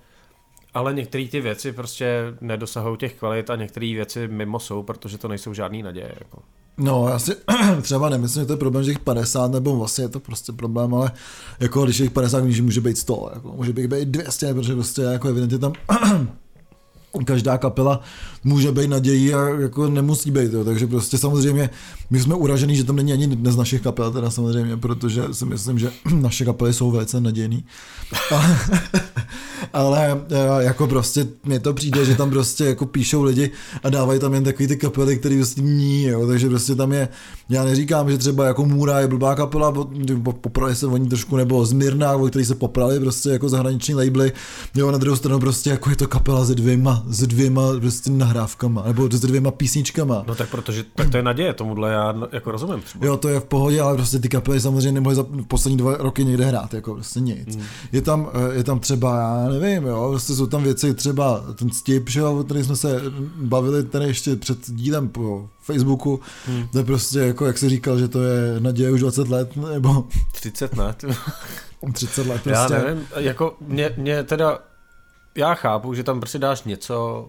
ale 0.75 0.95
některé 0.95 1.29
ty 1.29 1.41
věci 1.41 1.73
prostě 1.73 2.35
nedosahují 2.41 2.97
těch 2.97 3.15
kvalit 3.15 3.51
a 3.51 3.57
některé 3.57 3.87
věci 3.87 4.29
mimo 4.29 4.59
jsou, 4.59 4.83
protože 4.83 5.19
to 5.19 5.29
nejsou 5.29 5.55
žádný 5.55 5.83
naděje. 5.83 6.13
Jako. 6.19 6.43
No, 6.79 7.09
já 7.09 7.19
si 7.19 7.33
třeba 7.83 8.09
nemyslím, 8.09 8.43
že 8.43 8.47
to 8.47 8.53
je 8.53 8.57
problém, 8.57 8.85
že 8.85 8.91
jich 8.91 8.99
50, 8.99 9.53
nebo 9.53 9.77
vlastně 9.77 10.05
je 10.05 10.09
to 10.09 10.21
prostě 10.21 10.53
problém, 10.53 10.95
ale 10.95 11.13
jako 11.61 11.85
když 11.85 11.99
je 11.99 12.05
jich 12.05 12.13
50, 12.13 12.45
když 12.45 12.61
může 12.61 12.81
být 12.81 12.99
100, 12.99 13.31
jako, 13.35 13.53
může 13.53 13.73
být 13.73 13.91
200, 13.91 14.55
protože 14.55 14.75
prostě 14.75 15.03
jako 15.03 15.29
evidentně 15.29 15.59
tam 15.59 15.73
každá 17.25 17.59
kapela 17.59 18.01
může 18.45 18.73
být 18.73 18.89
nadějí 18.91 19.35
a 19.35 19.49
jako 19.49 19.89
nemusí 19.89 20.31
být, 20.31 20.53
jo. 20.53 20.65
takže 20.65 20.87
prostě 20.87 21.19
samozřejmě 21.19 21.71
my 22.11 22.21
jsme 22.21 22.35
uražený, 22.35 22.77
že 22.77 22.85
tam 22.85 22.97
není 22.97 23.13
ani 23.13 23.27
dnes 23.27 23.57
našich 23.57 23.83
kapel, 23.83 24.13
teda 24.13 24.31
samozřejmě, 24.31 24.77
protože 24.77 25.23
si 25.33 25.45
myslím, 25.45 25.79
že 25.79 25.93
naše 26.15 26.45
kapely 26.45 26.73
jsou 26.73 26.91
velice 26.91 27.21
nadějný. 27.21 27.65
Ale, 28.31 28.59
ale 29.73 30.21
eh, 30.31 30.65
jako 30.65 30.87
prostě 30.87 31.27
mně 31.45 31.61
to 31.61 31.75
přijde, 31.75 32.05
že 32.05 32.17
tam 32.17 32.31
prostě 32.31 32.65
jako 32.65 32.87
píšou 32.87 33.23
lidi 33.23 33.51
a 33.83 33.89
dávají 33.91 34.21
tam 34.21 34.35
jen 34.35 34.45
takový 34.45 34.69
ty 34.69 34.77
kapely, 34.77 35.19
který 35.19 35.37
prostě 35.37 35.61
ní, 35.61 36.03
jo, 36.05 36.27
takže 36.27 36.49
prostě 36.49 36.75
tam 36.75 36.93
je, 36.93 37.09
já 37.49 37.65
neříkám, 37.65 38.11
že 38.11 38.19
třeba 38.19 38.47
jako 38.47 38.65
Můra 38.65 39.01
je 39.01 39.09
blbá 39.09 39.35
kapela, 39.35 39.73
po- 39.73 39.89
po- 40.23 40.33
poprali 40.33 40.77
se 40.77 40.87
oni 40.87 41.09
trošku, 41.09 41.37
nebo 41.37 41.67
Zmirna, 41.67 42.13
o 42.13 42.27
který 42.27 42.45
se 42.45 42.55
poprali 42.55 43.01
prostě 43.01 43.31
jako 43.31 43.49
zahraniční 43.49 43.95
labely, 43.95 44.33
jo, 44.75 44.91
na 44.91 44.99
druhou 44.99 45.17
stranu 45.17 45.41
prostě 45.41 45.71
jako 45.71 45.91
je 45.91 45.97
to 45.97 46.09
kapela 46.09 46.47
se 46.47 46.55
dvěma, 46.55 47.03
s 47.09 47.27
dvěma 47.27 47.63
prostě 47.81 48.11
nahrávkama, 48.11 48.83
nebo 48.87 49.09
s 49.13 49.21
dvěma 49.21 49.51
písničkama. 49.51 50.25
No 50.27 50.35
tak 50.35 50.49
protože 50.49 50.85
tak 50.95 51.11
to 51.11 51.17
je 51.17 51.23
naděje, 51.23 51.53
tomuhle 51.53 51.93
já 51.93 52.15
jako 52.33 52.51
rozumím 52.51 52.81
třeba. 52.81 53.07
Jo, 53.07 53.17
to 53.17 53.29
je 53.29 53.41
v 53.41 53.45
pohodě, 53.45 53.81
ale 53.81 53.97
prostě 53.97 54.19
ty 54.19 54.29
kapely 54.29 54.61
samozřejmě 54.61 54.93
nemohly 54.93 55.17
za 55.17 55.27
poslední 55.49 55.77
dva 55.77 55.97
roky 55.97 56.25
někde 56.25 56.45
hrát, 56.45 56.75
jako 56.75 56.95
prostě 56.95 57.21
nic. 57.21 57.57
Hmm. 57.57 57.65
Je, 57.93 58.03
tam, 58.03 58.31
eh, 58.35 58.55
je 58.55 58.65
tam 58.65 58.81
třeba, 58.81 59.17
já 59.17 59.54
nevím, 59.59 59.87
jo, 59.89 60.09
prostě 60.11 60.35
jsou 60.35 60.47
tam 60.47 60.63
věci, 60.63 60.95
třeba 60.95 61.45
ten 61.55 61.71
Stip, 61.71 62.09
že 62.11 62.21
jo, 62.21 62.39
o 62.41 62.45
který 62.45 62.65
jsme 62.65 62.77
se 62.77 63.01
bavili 63.37 63.85
tady 63.85 64.05
ještě 64.07 64.37
před 64.37 64.59
dílem 64.71 65.09
po 65.09 65.49
Facebooku, 65.63 66.21
hmm. 66.47 66.69
to 66.73 66.79
je 66.79 66.85
prostě 66.85 67.19
jako, 67.19 67.47
jak 67.47 67.59
jsi 67.59 67.69
říkal, 67.69 67.99
že 67.99 68.09
to 68.09 68.23
je 68.23 68.61
naděje 68.61 68.91
už 68.91 69.01
20 69.01 69.29
let, 69.29 69.57
nebo 69.57 70.05
30 70.33 70.77
let. 70.77 71.05
30 71.93 72.27
let 72.27 72.47
Já 72.47 72.67
prostě. 72.67 72.85
nevím, 72.87 73.07
jako 73.17 73.57
mě, 73.61 73.95
mě 73.97 74.23
teda, 74.25 74.59
já 75.37 75.55
chápu, 75.55 75.95
že 75.95 76.03
tam 76.03 76.21
prostě 76.21 76.39
dáš 76.39 76.63
něco, 76.65 77.29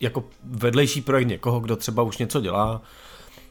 jako 0.00 0.24
vedlejší 0.44 1.00
projekt 1.00 1.28
někoho, 1.28 1.60
kdo 1.60 1.76
třeba 1.76 2.02
už 2.02 2.18
něco 2.18 2.40
dělá, 2.40 2.82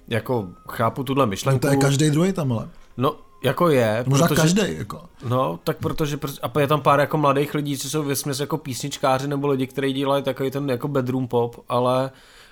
jako 0.08 0.48
chápu 0.70 1.04
tuhle 1.04 1.26
No 1.26 1.30
myšlenku. 1.30 1.60
to 1.60 1.68
je 1.68 1.76
každý 1.78 2.10
druhý 2.10 2.34
tam, 2.34 2.52
ale. 2.54 2.70
No, 2.98 3.16
jako 3.44 3.70
je. 3.70 4.04
Možná 4.08 4.28
protože, 4.28 4.42
každý, 4.42 4.78
jako. 4.78 5.02
No, 5.24 5.60
tak 5.64 5.78
protože, 5.78 6.20
a 6.42 6.60
je 6.60 6.68
tam 6.68 6.82
pár 6.82 7.00
jako 7.00 7.18
mladých 7.18 7.54
lidí, 7.54 7.78
co 7.78 7.90
jsou 7.90 8.04
vesměs 8.04 8.40
jako 8.40 8.58
písničkáři 8.58 9.28
nebo 9.28 9.48
lidi, 9.48 9.68
kteří 9.68 9.94
dělají 9.94 10.24
takový 10.24 10.52
ten 10.52 10.70
jako 10.70 10.88
bedroom 10.88 11.28
pop, 11.28 11.66
ale 11.70 12.12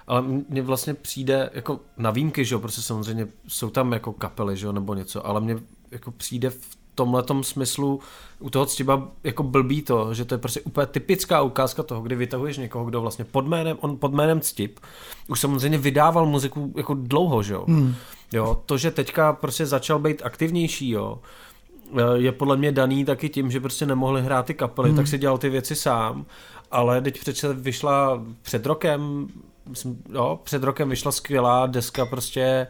ale 0.09 0.21
mně 0.21 0.61
vlastně 0.61 0.93
přijde 0.93 1.49
jako 1.53 1.79
na 1.97 2.11
výjimky, 2.11 2.45
že 2.45 2.55
jo, 2.55 2.59
prostě 2.59 2.81
samozřejmě 2.81 3.27
jsou 3.47 3.69
tam 3.69 3.93
jako 3.93 4.13
kapely, 4.13 4.57
že 4.57 4.65
jo, 4.65 4.71
nebo 4.71 4.93
něco, 4.93 5.27
ale 5.27 5.41
mně 5.41 5.57
jako 5.91 6.11
přijde 6.11 6.49
v 6.49 6.77
tomhletom 6.95 7.43
smyslu 7.43 7.99
u 8.39 8.49
toho 8.49 8.65
ctiba 8.65 9.07
jako 9.23 9.43
blbý 9.43 9.81
to, 9.81 10.13
že 10.13 10.25
to 10.25 10.33
je 10.33 10.37
prostě 10.37 10.61
úplně 10.61 10.87
typická 10.87 11.41
ukázka 11.41 11.83
toho, 11.83 12.01
kdy 12.01 12.15
vytahuješ 12.15 12.57
někoho, 12.57 12.85
kdo 12.85 13.01
vlastně 13.01 13.25
pod 13.25 13.47
jménem, 13.47 13.77
on 13.81 13.97
pod 13.97 14.13
jménem 14.13 14.41
ctip, 14.41 14.79
už 15.27 15.39
samozřejmě 15.39 15.77
vydával 15.77 16.25
muziku 16.25 16.73
jako 16.77 16.93
dlouho, 16.93 17.43
že 17.43 17.53
jo. 17.53 17.65
Hmm. 17.67 17.95
Jo, 18.33 18.61
to, 18.65 18.77
že 18.77 18.91
teďka 18.91 19.33
prostě 19.33 19.65
začal 19.65 19.99
být 19.99 20.21
aktivnější, 20.25 20.89
jo, 20.89 21.19
je 22.15 22.31
podle 22.31 22.57
mě 22.57 22.71
daný 22.71 23.05
taky 23.05 23.29
tím, 23.29 23.51
že 23.51 23.59
prostě 23.59 23.85
nemohli 23.85 24.21
hrát 24.21 24.45
ty 24.45 24.53
kapely, 24.53 24.89
hmm. 24.89 24.97
tak 24.97 25.07
si 25.07 25.17
dělal 25.17 25.37
ty 25.37 25.49
věci 25.49 25.75
sám, 25.75 26.25
ale 26.71 27.01
teď 27.01 27.19
přece 27.19 27.53
vyšla 27.53 28.23
před 28.41 28.65
rokem, 28.65 29.27
myslím, 29.69 30.03
jo, 30.13 30.39
před 30.43 30.63
rokem 30.63 30.89
vyšla 30.89 31.11
skvělá 31.11 31.67
deska 31.67 32.05
prostě 32.05 32.67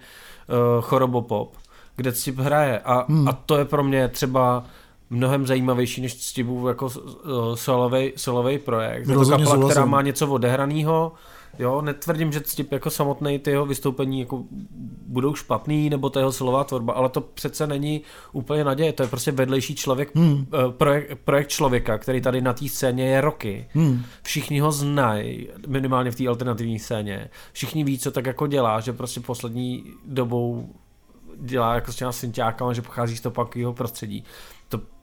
uh, 0.47 0.81
Chorobopop, 0.81 1.55
kde 1.95 2.11
Ctip 2.11 2.37
hraje 2.37 2.79
a, 2.79 3.05
hmm. 3.09 3.27
a 3.27 3.33
to 3.33 3.57
je 3.57 3.65
pro 3.65 3.83
mě 3.83 4.07
třeba 4.07 4.65
mnohem 5.09 5.47
zajímavější 5.47 6.01
než 6.01 6.15
Ctipův 6.15 6.67
jako 6.67 6.89
solovej, 7.55 8.13
solovej 8.15 8.59
projekt. 8.59 9.07
Je 9.07 9.15
to 9.15 9.25
kapela, 9.25 9.37
která 9.37 9.55
souhlasím. 9.55 9.87
má 9.87 10.01
něco 10.01 10.27
odehraného, 10.27 11.11
Jo, 11.59 11.81
netvrdím, 11.81 12.31
že 12.31 12.41
Ctip 12.41 12.71
jako 12.71 12.89
samotný 12.89 13.39
ty 13.39 13.51
jeho 13.51 13.65
vystoupení 13.65 14.19
jako 14.19 14.43
budou 15.07 15.35
špatný, 15.35 15.89
nebo 15.89 16.09
ta 16.09 16.19
jeho 16.19 16.31
silová 16.31 16.63
tvorba, 16.63 16.93
ale 16.93 17.09
to 17.09 17.21
přece 17.21 17.67
není 17.67 18.01
úplně 18.31 18.63
naděje, 18.63 18.93
to 18.93 19.03
je 19.03 19.09
prostě 19.09 19.31
vedlejší 19.31 19.75
člověk, 19.75 20.15
hmm. 20.15 20.45
projekt, 20.69 21.19
projekt 21.23 21.47
člověka, 21.47 21.97
který 21.97 22.21
tady 22.21 22.41
na 22.41 22.53
té 22.53 22.69
scéně 22.69 23.09
je 23.09 23.21
roky. 23.21 23.67
Hmm. 23.73 24.03
Všichni 24.23 24.59
ho 24.59 24.71
znají, 24.71 25.47
minimálně 25.67 26.11
v 26.11 26.15
té 26.15 26.27
alternativní 26.27 26.79
scéně. 26.79 27.29
Všichni 27.53 27.83
ví, 27.83 27.99
co 27.99 28.11
tak 28.11 28.25
jako 28.25 28.47
dělá, 28.47 28.79
že 28.79 28.93
prostě 28.93 29.19
poslední 29.19 29.83
dobou 30.05 30.69
dělá 31.37 31.75
jako 31.75 31.91
s 31.91 31.95
těma 31.95 32.11
synťákama, 32.11 32.73
že 32.73 32.81
pochází 32.81 33.17
z 33.17 33.21
toho 33.21 33.33
punkového 33.33 33.73
prostředí. 33.73 34.23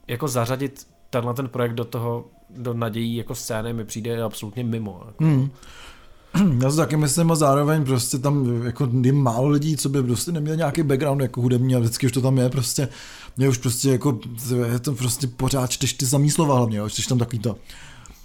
To 0.07 0.13
jako 0.13 0.29
zařadit 0.29 0.87
tenhle 1.11 1.35
ten 1.35 1.49
projekt 1.49 1.75
do 1.75 1.85
toho, 1.85 2.25
do 2.51 2.75
nadějí 2.75 3.17
jako 3.17 3.35
scény 3.35 3.73
mi 3.73 3.85
přijde 3.85 4.23
absolutně 4.23 4.65
mimo. 4.65 5.03
Jako. 5.07 5.25
Hmm. 5.25 5.51
Já 6.63 6.71
si 6.71 6.77
taky 6.77 6.97
myslím 6.97 7.31
a 7.31 7.35
zároveň 7.35 7.85
prostě 7.85 8.19
tam 8.19 8.63
jako 8.65 8.89
je 9.03 9.13
málo 9.13 9.49
lidí, 9.49 9.77
co 9.77 9.89
by 9.89 10.03
prostě 10.03 10.33
neměl 10.33 10.57
nějaký 10.57 10.83
background 10.83 11.23
jako 11.23 11.41
hudební 11.41 11.77
a 11.77 11.79
vždycky 11.79 12.07
už 12.07 12.13
to 12.13 12.21
tam 12.21 12.39
je 12.39 12.49
prostě, 12.49 12.89
mě 13.37 13.49
už 13.49 13.59
prostě 13.59 13.91
jako, 13.91 14.19
je 14.73 14.79
to 14.79 14.93
prostě 14.93 15.27
pořád 15.27 15.71
čteš 15.71 15.93
ty 15.93 16.07
samý 16.07 16.31
slova 16.31 16.57
hlavně, 16.57 16.79
jo, 16.79 16.89
čteš 16.89 17.07
tam 17.07 17.19
takový 17.19 17.39
to 17.39 17.57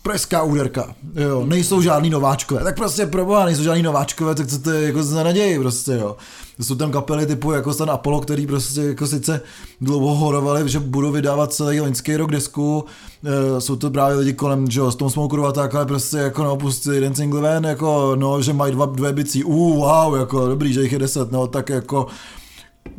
preská 0.04 0.44
úderka, 0.44 0.96
jo, 1.16 1.46
nejsou 1.46 1.82
žádný 1.82 2.10
nováčkové, 2.10 2.64
tak 2.64 2.76
prostě 2.76 3.06
proboha, 3.06 3.46
nejsou 3.46 3.64
žádný 3.64 3.84
nováčkové, 3.84 4.36
tak 4.36 4.48
co 4.48 4.60
to 4.60 4.72
je 4.72 4.88
jako 4.88 5.04
za 5.04 5.24
naději 5.24 5.60
prostě, 5.60 5.92
jo. 5.92 6.16
Jsou 6.62 6.76
tam 6.76 6.92
kapely 6.92 7.26
typu 7.26 7.52
jako 7.52 7.74
ten 7.74 7.90
Apollo, 7.90 8.22
který 8.22 8.48
prostě 8.48 8.82
jako 8.82 9.08
sice 9.08 9.42
dlouho 9.82 10.16
horovali, 10.16 10.70
že 10.70 10.80
budou 10.80 11.12
vydávat 11.12 11.54
celý 11.54 11.82
loňský 11.82 12.16
rok 12.18 12.32
desku, 12.32 12.86
e, 13.24 13.62
jsou 13.62 13.76
to 13.76 13.90
právě 13.90 14.18
lidi 14.18 14.34
kolem, 14.34 14.72
že 14.72 14.80
jo, 14.80 14.92
s 14.92 14.96
tom 14.96 15.10
Smokeru 15.10 15.46
a 15.46 15.52
tak, 15.52 15.76
ale 15.76 15.86
prostě 15.86 16.18
jako 16.18 16.44
no, 16.44 16.58
pustí 16.58 16.90
jeden 16.90 17.16
single 17.16 17.42
ven, 17.42 17.66
jako 17.66 18.16
no, 18.16 18.42
že 18.42 18.54
mají 18.54 18.72
dva, 18.72 18.86
dvě 18.86 19.14
bicí, 19.14 19.44
uh, 19.44 19.76
wow, 19.76 20.16
jako 20.16 20.48
dobrý, 20.48 20.74
že 20.74 20.82
jich 20.82 20.92
je 20.92 21.00
deset, 21.00 21.32
no, 21.32 21.48
tak 21.48 21.70
jako 21.70 22.08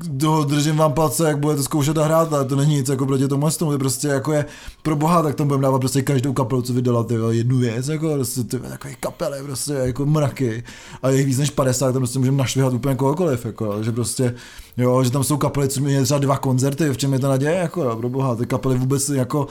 do, 0.08 0.44
držím 0.44 0.76
vám 0.76 0.92
palce, 0.92 1.28
jak 1.28 1.38
budete 1.38 1.62
zkoušet 1.62 1.98
a 1.98 2.04
hrát, 2.04 2.32
ale 2.32 2.44
to 2.44 2.56
není 2.56 2.74
nic 2.74 2.88
jako 2.88 3.06
proti 3.06 3.28
tomu, 3.28 3.50
to 3.50 3.78
prostě 3.78 4.08
jako 4.08 4.32
je 4.32 4.44
pro 4.82 4.96
boha, 4.96 5.22
tak 5.22 5.34
tam 5.34 5.46
budeme 5.46 5.62
dávat 5.62 5.78
prostě 5.78 6.02
každou 6.02 6.32
kapelu, 6.32 6.62
co 6.62 6.72
vydala, 6.72 7.04
ty, 7.04 7.14
jednu 7.30 7.58
věc, 7.58 7.88
jako 7.88 8.14
prostě 8.14 8.44
ty, 8.44 8.58
takové 8.58 8.94
kapely, 8.94 9.42
prostě 9.42 9.72
jako 9.72 10.06
mraky. 10.06 10.64
A 11.02 11.08
je 11.08 11.24
víc 11.24 11.38
než 11.38 11.50
50, 11.50 11.92
tam 11.92 12.00
prostě 12.00 12.18
můžeme 12.18 12.36
našvihat 12.36 12.72
úplně 12.72 12.94
kohokoliv, 12.94 13.44
jako, 13.44 13.82
že 13.82 13.92
prostě, 13.92 14.34
jo, 14.76 15.04
že 15.04 15.10
tam 15.10 15.24
jsou 15.24 15.36
kapely, 15.36 15.68
co 15.68 15.80
měly 15.80 16.04
třeba 16.04 16.20
dva 16.20 16.38
koncerty, 16.38 16.88
v 16.90 16.96
čem 16.96 17.12
je 17.12 17.18
ta 17.18 17.28
naděje, 17.28 17.54
jako, 17.54 17.82
jo, 17.82 17.96
pro 17.96 18.08
boha, 18.08 18.36
ty 18.36 18.46
kapely 18.46 18.78
vůbec 18.78 19.08
jako 19.08 19.46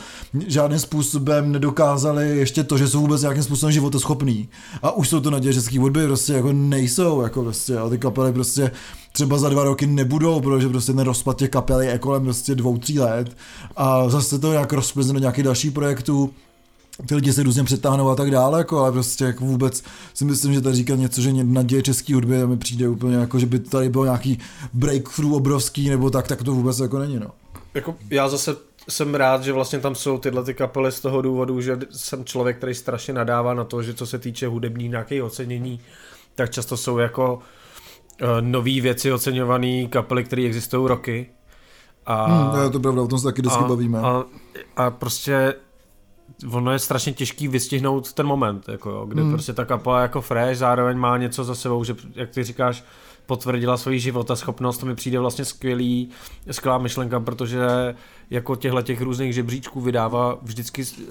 žádným 0.48 0.80
způsobem 0.80 1.51
nedokázaly 1.51 2.38
ještě 2.38 2.63
to, 2.63 2.78
že 2.78 2.88
jsou 2.88 3.01
vůbec 3.01 3.22
nějakým 3.22 3.44
způsobem 3.44 3.74
životoschopný. 3.74 4.50
A 4.82 4.92
už 4.92 5.10
jsou 5.10 5.20
to 5.20 5.32
naděje 5.32 5.54
český 5.54 5.78
hudby, 5.78 6.08
prostě 6.08 6.34
jako 6.34 6.54
nejsou, 6.54 7.22
jako 7.22 7.44
prostě, 7.44 7.74
jo, 7.74 7.90
ty 7.90 7.98
kapely 7.98 8.34
prostě 8.34 8.72
třeba 9.12 9.38
za 9.38 9.50
dva 9.50 9.63
roky 9.63 9.88
nebudou, 9.88 10.42
protože 10.42 10.70
prostě 10.70 10.94
ten 10.94 11.06
rozpad 11.06 11.38
těch 11.38 11.50
kapel 11.50 11.82
je 11.82 12.00
kolem 12.00 12.24
prostě 12.24 12.56
dvou, 12.56 12.78
tří 12.78 13.00
let. 13.00 13.38
A 13.75 14.10
zase 14.10 14.40
to 14.40 14.51
nějak 14.51 14.74
rozplizne 14.74 15.13
do 15.13 15.20
nějakých 15.20 15.44
dalších 15.44 15.72
projektů, 15.72 16.30
ty 17.08 17.15
lidi 17.15 17.34
se 17.34 17.43
různě 17.43 17.63
přetáhnou 17.63 18.10
a 18.10 18.15
tak 18.15 18.31
dále, 18.31 18.58
jako, 18.60 18.79
ale 18.79 18.91
prostě 18.91 19.24
jako 19.24 19.46
vůbec 19.46 19.84
si 20.13 20.25
myslím, 20.25 20.53
že 20.53 20.62
tady 20.62 20.75
říkat 20.75 20.96
něco, 20.96 21.22
že 21.22 21.34
naděje 21.34 21.81
český 21.81 22.13
hudby 22.13 22.48
mi 22.48 22.58
přijde 22.58 22.88
úplně 22.88 23.15
jako, 23.15 23.39
že 23.39 23.46
by 23.46 23.60
tady 23.60 23.89
byl 23.89 24.03
nějaký 24.03 24.39
breakthrough 24.74 25.34
obrovský 25.34 25.89
nebo 25.89 26.10
tak, 26.10 26.27
tak 26.27 26.43
to 26.43 26.53
vůbec 26.53 26.79
jako 26.79 27.00
není, 27.00 27.20
no. 27.20 27.27
Jako 27.74 27.96
já 28.10 28.29
zase 28.29 28.55
jsem 28.89 29.15
rád, 29.15 29.43
že 29.43 29.53
vlastně 29.53 29.79
tam 29.79 29.96
jsou 29.96 30.17
tyhle 30.17 30.43
ty 30.43 30.53
kapely 30.53 30.91
z 30.91 31.00
toho 31.00 31.22
důvodu, 31.22 31.62
že 31.62 31.79
jsem 31.91 32.25
člověk, 32.25 32.58
který 32.58 32.74
strašně 32.74 33.13
nadává 33.13 33.53
na 33.53 33.63
to, 33.63 33.84
že 33.84 33.93
co 33.93 34.05
se 34.05 34.20
týče 34.20 34.48
hudební 34.48 34.89
nějaké 34.89 35.24
ocenění, 35.24 35.79
tak 36.36 36.51
často 36.51 36.77
jsou 36.77 36.98
jako 36.98 37.34
uh, 38.22 38.27
nové 38.41 38.81
věci 38.81 39.12
oceňované 39.12 39.88
kapely, 39.89 40.24
které 40.24 40.43
existují 40.43 40.88
roky. 40.88 41.29
A, 42.05 42.25
hmm, 42.25 42.63
je 42.63 42.70
to 42.70 42.79
pravda, 42.79 43.01
o 43.01 43.08
tom 43.08 43.20
se 43.20 43.25
taky 43.25 43.41
vždycky 43.41 43.63
a, 43.63 43.67
bavíme. 43.67 44.00
A, 44.00 44.24
a 44.75 44.91
prostě 44.91 45.53
ono 46.52 46.72
je 46.72 46.80
strašně 46.80 47.14
těžký 47.14 47.48
vystihnout 47.48 48.14
ten 48.14 48.26
moment, 48.26 48.70
jako 48.70 48.90
jo, 48.90 49.06
kdy 49.06 49.22
hmm. 49.22 49.32
prostě 49.32 49.54
ta 49.54 49.66
kapela 49.66 50.02
jako 50.02 50.22
fresh, 50.22 50.58
zároveň 50.58 50.98
má 50.98 51.18
něco 51.18 51.44
za 51.44 51.56
sebou, 51.56 51.84
že 51.84 51.96
jak 52.16 52.30
ty 52.30 52.44
říkáš, 52.44 52.84
potvrdila 53.26 53.78
svoji 53.78 54.00
života 54.00 54.36
schopnost, 54.36 54.78
to 54.78 54.86
mi 54.86 54.96
přijde 54.96 55.20
vlastně 55.20 55.46
skvělý, 55.46 56.10
skvělá 56.52 56.78
myšlenka, 56.78 57.20
protože 57.20 57.60
jako 58.30 58.56
těchto 58.56 58.82
těch 58.82 59.02
různých 59.02 59.34
žebříčků 59.34 59.82
vydává 59.82 60.38
vždycky 60.42 60.84
uh, 60.84 61.08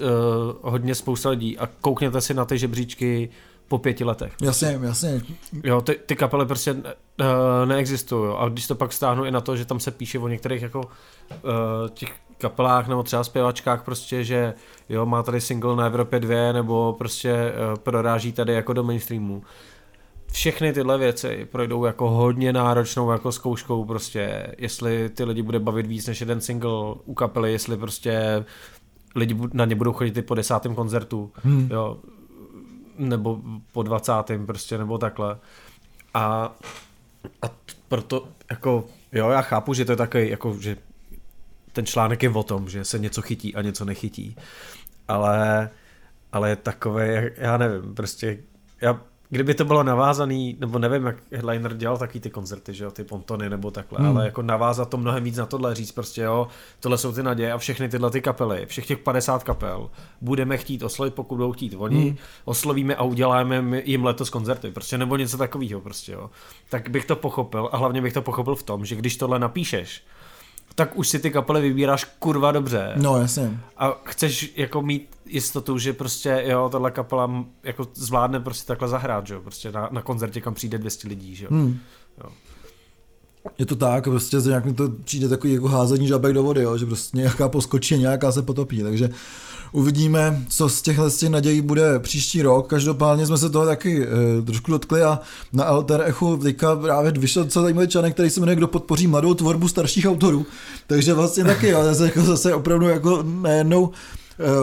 hodně 0.61 0.95
spousta 0.95 1.29
lidí 1.29 1.57
a 1.57 1.69
koukněte 1.81 2.21
si 2.21 2.33
na 2.33 2.45
ty 2.45 2.57
žebříčky 2.57 3.29
po 3.67 3.77
pěti 3.77 4.03
letech. 4.03 4.33
Jasně, 4.41 4.79
jasně. 4.81 5.21
Jo, 5.63 5.81
ty, 5.81 5.99
ty 6.05 6.15
kapely 6.15 6.45
prostě 6.45 6.75
uh, 7.21 7.69
neexistují. 7.69 8.35
A 8.37 8.49
když 8.49 8.67
to 8.67 8.75
pak 8.75 8.93
stáhnu 8.93 9.25
i 9.25 9.31
na 9.31 9.41
to, 9.41 9.55
že 9.55 9.65
tam 9.65 9.79
se 9.79 9.91
píše 9.91 10.19
o 10.19 10.27
některých 10.27 10.61
jako 10.61 10.79
uh, 10.79 10.89
těch 11.93 12.13
kapelách 12.37 12.87
nebo 12.87 13.03
třeba 13.03 13.23
zpěvačkách 13.23 13.83
prostě, 13.83 14.23
že 14.23 14.53
jo, 14.89 15.05
má 15.05 15.23
tady 15.23 15.41
single 15.41 15.75
na 15.75 15.85
Evropě 15.85 16.19
2 16.19 16.51
nebo 16.51 16.95
prostě 16.97 17.33
uh, 17.33 17.79
proráží 17.79 18.31
tady 18.31 18.53
jako 18.53 18.73
do 18.73 18.83
mainstreamu. 18.83 19.43
Všechny 20.31 20.73
tyhle 20.73 20.97
věci 20.97 21.47
projdou 21.51 21.85
jako 21.85 22.09
hodně 22.09 22.53
náročnou 22.53 23.11
jako 23.11 23.31
zkouškou 23.31 23.85
prostě, 23.85 24.55
jestli 24.57 25.09
ty 25.09 25.23
lidi 25.23 25.41
bude 25.41 25.59
bavit 25.59 25.87
víc 25.87 26.07
než 26.07 26.19
jeden 26.19 26.41
single 26.41 26.95
u 27.05 27.13
kapely, 27.13 27.51
jestli 27.51 27.77
prostě 27.77 28.45
lidi 29.15 29.37
na 29.53 29.65
ně 29.65 29.75
budou 29.75 29.93
chodit 29.93 30.17
i 30.17 30.21
po 30.21 30.35
desátém 30.35 30.75
koncertu, 30.75 31.31
hmm. 31.35 31.67
jo, 31.71 31.97
nebo 32.97 33.39
po 33.71 33.83
dvacátém 33.83 34.45
prostě, 34.45 34.77
nebo 34.77 34.97
takhle. 34.97 35.37
A, 36.13 36.55
a 37.41 37.45
proto 37.87 38.27
jako, 38.49 38.87
jo, 39.11 39.29
já 39.29 39.41
chápu, 39.41 39.73
že 39.73 39.85
to 39.85 39.91
je 39.91 39.95
takový, 39.95 40.29
jako, 40.29 40.57
že 40.59 40.77
ten 41.71 41.85
článek 41.85 42.23
je 42.23 42.29
o 42.29 42.43
tom, 42.43 42.69
že 42.69 42.85
se 42.85 42.99
něco 42.99 43.21
chytí 43.21 43.55
a 43.55 43.61
něco 43.61 43.85
nechytí. 43.85 44.35
Ale, 45.07 45.69
ale 46.31 46.49
je 46.49 46.55
takové, 46.55 47.31
já 47.37 47.57
nevím, 47.57 47.95
prostě 47.95 48.37
já 48.81 49.01
kdyby 49.31 49.53
to 49.53 49.65
bylo 49.65 49.83
navázaný, 49.83 50.57
nebo 50.59 50.79
nevím, 50.79 51.05
jak 51.05 51.15
headliner 51.31 51.77
dělal 51.77 51.97
taky 51.97 52.19
ty 52.19 52.29
koncerty, 52.29 52.73
že 52.73 52.83
jo, 52.83 52.91
ty 52.91 53.03
pontony 53.03 53.49
nebo 53.49 53.71
takhle, 53.71 53.99
hmm. 53.99 54.09
ale 54.09 54.25
jako 54.25 54.41
navázat 54.41 54.89
to 54.89 54.97
mnohem 54.97 55.23
víc 55.23 55.37
na 55.37 55.45
tohle, 55.45 55.75
říct 55.75 55.91
prostě 55.91 56.21
jo, 56.21 56.47
tohle 56.79 56.97
jsou 56.97 57.11
ty 57.11 57.23
naděje 57.23 57.53
a 57.53 57.57
všechny 57.57 57.89
tyhle 57.89 58.11
ty 58.11 58.21
kapely, 58.21 58.65
všech 58.65 58.87
těch 58.87 58.97
50 58.97 59.43
kapel, 59.43 59.89
budeme 60.21 60.57
chtít 60.57 60.83
oslovit, 60.83 61.13
pokud 61.13 61.35
budou 61.35 61.51
chtít 61.51 61.75
oni, 61.77 62.03
hmm. 62.03 62.17
oslovíme 62.45 62.95
a 62.95 63.03
uděláme 63.03 63.81
jim 63.85 64.05
letos 64.05 64.29
koncerty, 64.29 64.71
prostě 64.71 64.97
nebo 64.97 65.17
něco 65.17 65.37
takového 65.37 65.81
prostě 65.81 66.11
jo. 66.11 66.29
Tak 66.69 66.89
bych 66.89 67.05
to 67.05 67.15
pochopil 67.15 67.69
a 67.71 67.77
hlavně 67.77 68.01
bych 68.01 68.13
to 68.13 68.21
pochopil 68.21 68.55
v 68.55 68.63
tom, 68.63 68.85
že 68.85 68.95
když 68.95 69.17
tohle 69.17 69.39
napíšeš, 69.39 70.03
tak 70.75 70.97
už 70.97 71.09
si 71.09 71.19
ty 71.19 71.31
kapely 71.31 71.61
vybíráš 71.61 72.03
kurva 72.03 72.51
dobře. 72.51 72.93
No, 72.95 73.17
jasně. 73.17 73.59
A 73.77 74.01
chceš 74.03 74.53
jako 74.55 74.81
mít 74.81 75.07
jistotu, 75.25 75.77
že 75.77 75.93
prostě 75.93 76.43
jo, 76.47 76.69
tahle 76.71 76.91
kapela 76.91 77.45
jako 77.63 77.87
zvládne 77.93 78.39
prostě 78.39 78.67
takhle 78.67 78.87
zahrát, 78.87 79.27
že 79.27 79.33
jo, 79.33 79.41
prostě 79.41 79.71
na, 79.71 79.89
na 79.91 80.01
koncertě, 80.01 80.41
kam 80.41 80.53
přijde 80.53 80.77
200 80.77 81.07
lidí, 81.07 81.35
že 81.35 81.45
jo. 81.45 81.51
Hmm. 81.51 81.79
jo. 82.23 82.29
Je 83.59 83.65
to 83.65 83.75
tak, 83.75 84.03
prostě 84.03 84.37
nějak 84.37 84.65
mi 84.65 84.73
to 84.73 84.89
přijde 85.03 85.29
takový 85.29 85.53
jako 85.53 85.67
házení 85.67 86.07
žabek 86.07 86.33
do 86.33 86.43
vody, 86.43 86.61
jo, 86.61 86.77
že 86.77 86.85
prostě 86.85 87.17
nějaká 87.17 87.49
poskočí 87.49 87.95
a 87.95 87.97
nějaká 87.97 88.31
se 88.31 88.41
potopí, 88.41 88.83
takže 88.83 89.09
uvidíme, 89.71 90.43
co 90.49 90.69
z 90.69 90.81
těchhle 90.81 91.09
z 91.09 91.17
těch 91.17 91.29
nadějí 91.29 91.61
bude 91.61 91.99
příští 91.99 92.41
rok. 92.41 92.67
Každopádně 92.67 93.25
jsme 93.25 93.37
se 93.37 93.49
toho 93.49 93.65
taky 93.65 94.03
e, 94.03 94.41
trošku 94.41 94.71
dotkli 94.71 95.03
a 95.03 95.19
na 95.53 95.63
Alter 95.63 96.03
Echu 96.05 96.37
teďka 96.37 96.75
právě 96.75 97.11
vyšel 97.11 97.43
docela 97.43 97.63
zajímavý 97.63 97.87
článek, 97.87 98.13
který 98.13 98.29
se 98.29 98.39
jmenuje 98.39 98.55
Kdo 98.55 98.67
podpoří 98.67 99.07
mladou 99.07 99.33
tvorbu 99.33 99.67
starších 99.67 100.05
autorů. 100.05 100.45
Takže 100.87 101.13
vlastně 101.13 101.43
taky, 101.43 101.67
jo, 101.67 101.83
zase, 101.83 102.05
jako, 102.05 102.21
zase 102.21 102.53
opravdu 102.53 102.87
jako 102.87 103.23
najednou 103.41 103.91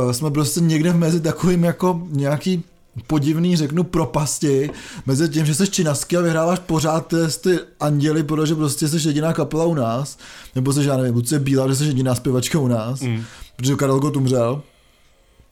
e, 0.08 0.14
jsme 0.14 0.30
prostě 0.30 0.60
někde 0.60 0.92
mezi 0.92 1.20
takovým 1.20 1.64
jako 1.64 2.02
nějaký 2.10 2.64
podivný, 3.06 3.56
řeknu, 3.56 3.84
propasti 3.84 4.70
mezi 5.06 5.28
tím, 5.28 5.46
že 5.46 5.54
jsi 5.54 5.68
činasky 5.68 6.16
a 6.16 6.20
vyhráváš 6.20 6.58
pořád 6.58 7.14
ty 7.40 7.58
anděly, 7.80 8.22
protože 8.22 8.54
prostě 8.54 8.88
jsi 8.88 9.08
jediná 9.08 9.32
kapela 9.32 9.64
u 9.64 9.74
nás, 9.74 10.18
nebo 10.54 10.72
jsi, 10.72 10.84
já 10.84 10.96
nevím, 10.96 11.14
buď 11.14 11.28
jsi 11.28 11.38
bílá, 11.38 11.68
že 11.68 11.76
jsi 11.76 11.84
jediná 11.84 12.14
zpěvačka 12.14 12.58
u 12.58 12.68
nás, 12.68 13.00
mm. 13.00 13.22
protože 13.56 13.74
Karel 13.74 14.00
Gott 14.00 14.16
umřel. 14.16 14.62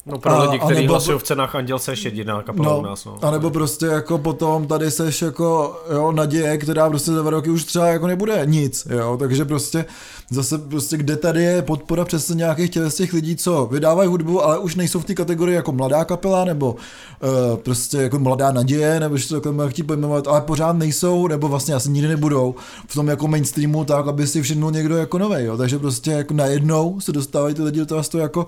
No 0.07 0.19
pro 0.19 0.43
lidi, 0.43 0.59
kteří 0.59 0.87
hlasují 0.87 1.19
v 1.19 1.23
cenách 1.23 1.55
Anděl, 1.55 1.79
seš 1.79 2.05
jediná 2.05 2.43
kapela 2.43 2.73
no, 2.73 2.79
u 2.79 2.83
nás. 2.83 3.05
No. 3.05 3.19
A 3.23 3.31
nebo 3.31 3.51
prostě 3.51 3.87
jako 3.87 4.19
potom 4.19 4.67
tady 4.67 4.91
seš 4.91 5.23
jako 5.23 5.77
jo, 5.93 6.13
naděje, 6.13 6.59
která 6.59 6.89
prostě 6.89 7.13
za 7.13 7.23
dva 7.23 7.31
roky 7.31 7.51
už 7.51 7.65
třeba 7.65 7.87
jako 7.87 8.07
nebude 8.07 8.43
nic, 8.45 8.87
jo, 8.91 9.17
takže 9.21 9.45
prostě 9.45 9.85
zase 10.31 10.59
prostě 10.59 10.97
kde 10.97 11.17
tady 11.17 11.43
je 11.43 11.63
podpora 11.63 12.05
přesně 12.05 12.35
nějakých 12.35 12.71
těch, 12.71 12.95
těch 12.95 13.13
lidí, 13.13 13.37
co 13.37 13.69
vydávají 13.73 14.09
hudbu, 14.09 14.45
ale 14.45 14.59
už 14.59 14.75
nejsou 14.75 15.01
v 15.01 15.05
té 15.05 15.15
kategorii 15.15 15.57
jako 15.57 15.73
mladá 15.73 16.05
kapela, 16.05 16.45
nebo 16.45 16.73
uh, 16.73 17.57
prostě 17.57 17.97
jako 17.97 18.19
mladá 18.19 18.53
naděje, 18.53 19.01
nebo 19.01 19.17
že 19.17 19.29
to 19.29 19.41
takhle 19.41 19.71
chtít 19.71 19.83
pojmenovat, 19.83 20.29
ale 20.29 20.41
pořád 20.41 20.77
nejsou, 20.77 21.27
nebo 21.27 21.49
vlastně 21.49 21.75
asi 21.75 21.91
nikdy 21.91 22.09
nebudou 22.09 22.55
v 22.89 22.95
tom 22.95 23.09
jako 23.09 23.29
mainstreamu 23.29 23.85
tak, 23.85 24.07
aby 24.09 24.27
si 24.27 24.43
všimnul 24.43 24.71
někdo 24.71 24.97
jako 24.97 25.19
nový, 25.19 25.45
jo, 25.45 25.57
takže 25.57 25.79
prostě 25.79 26.11
jako 26.11 26.35
najednou 26.35 27.01
se 27.01 27.13
dostávají 27.13 27.55
ty 27.55 27.63
lidi 27.63 27.79
do 27.79 27.87
toho 27.87 28.03
jako 28.19 28.47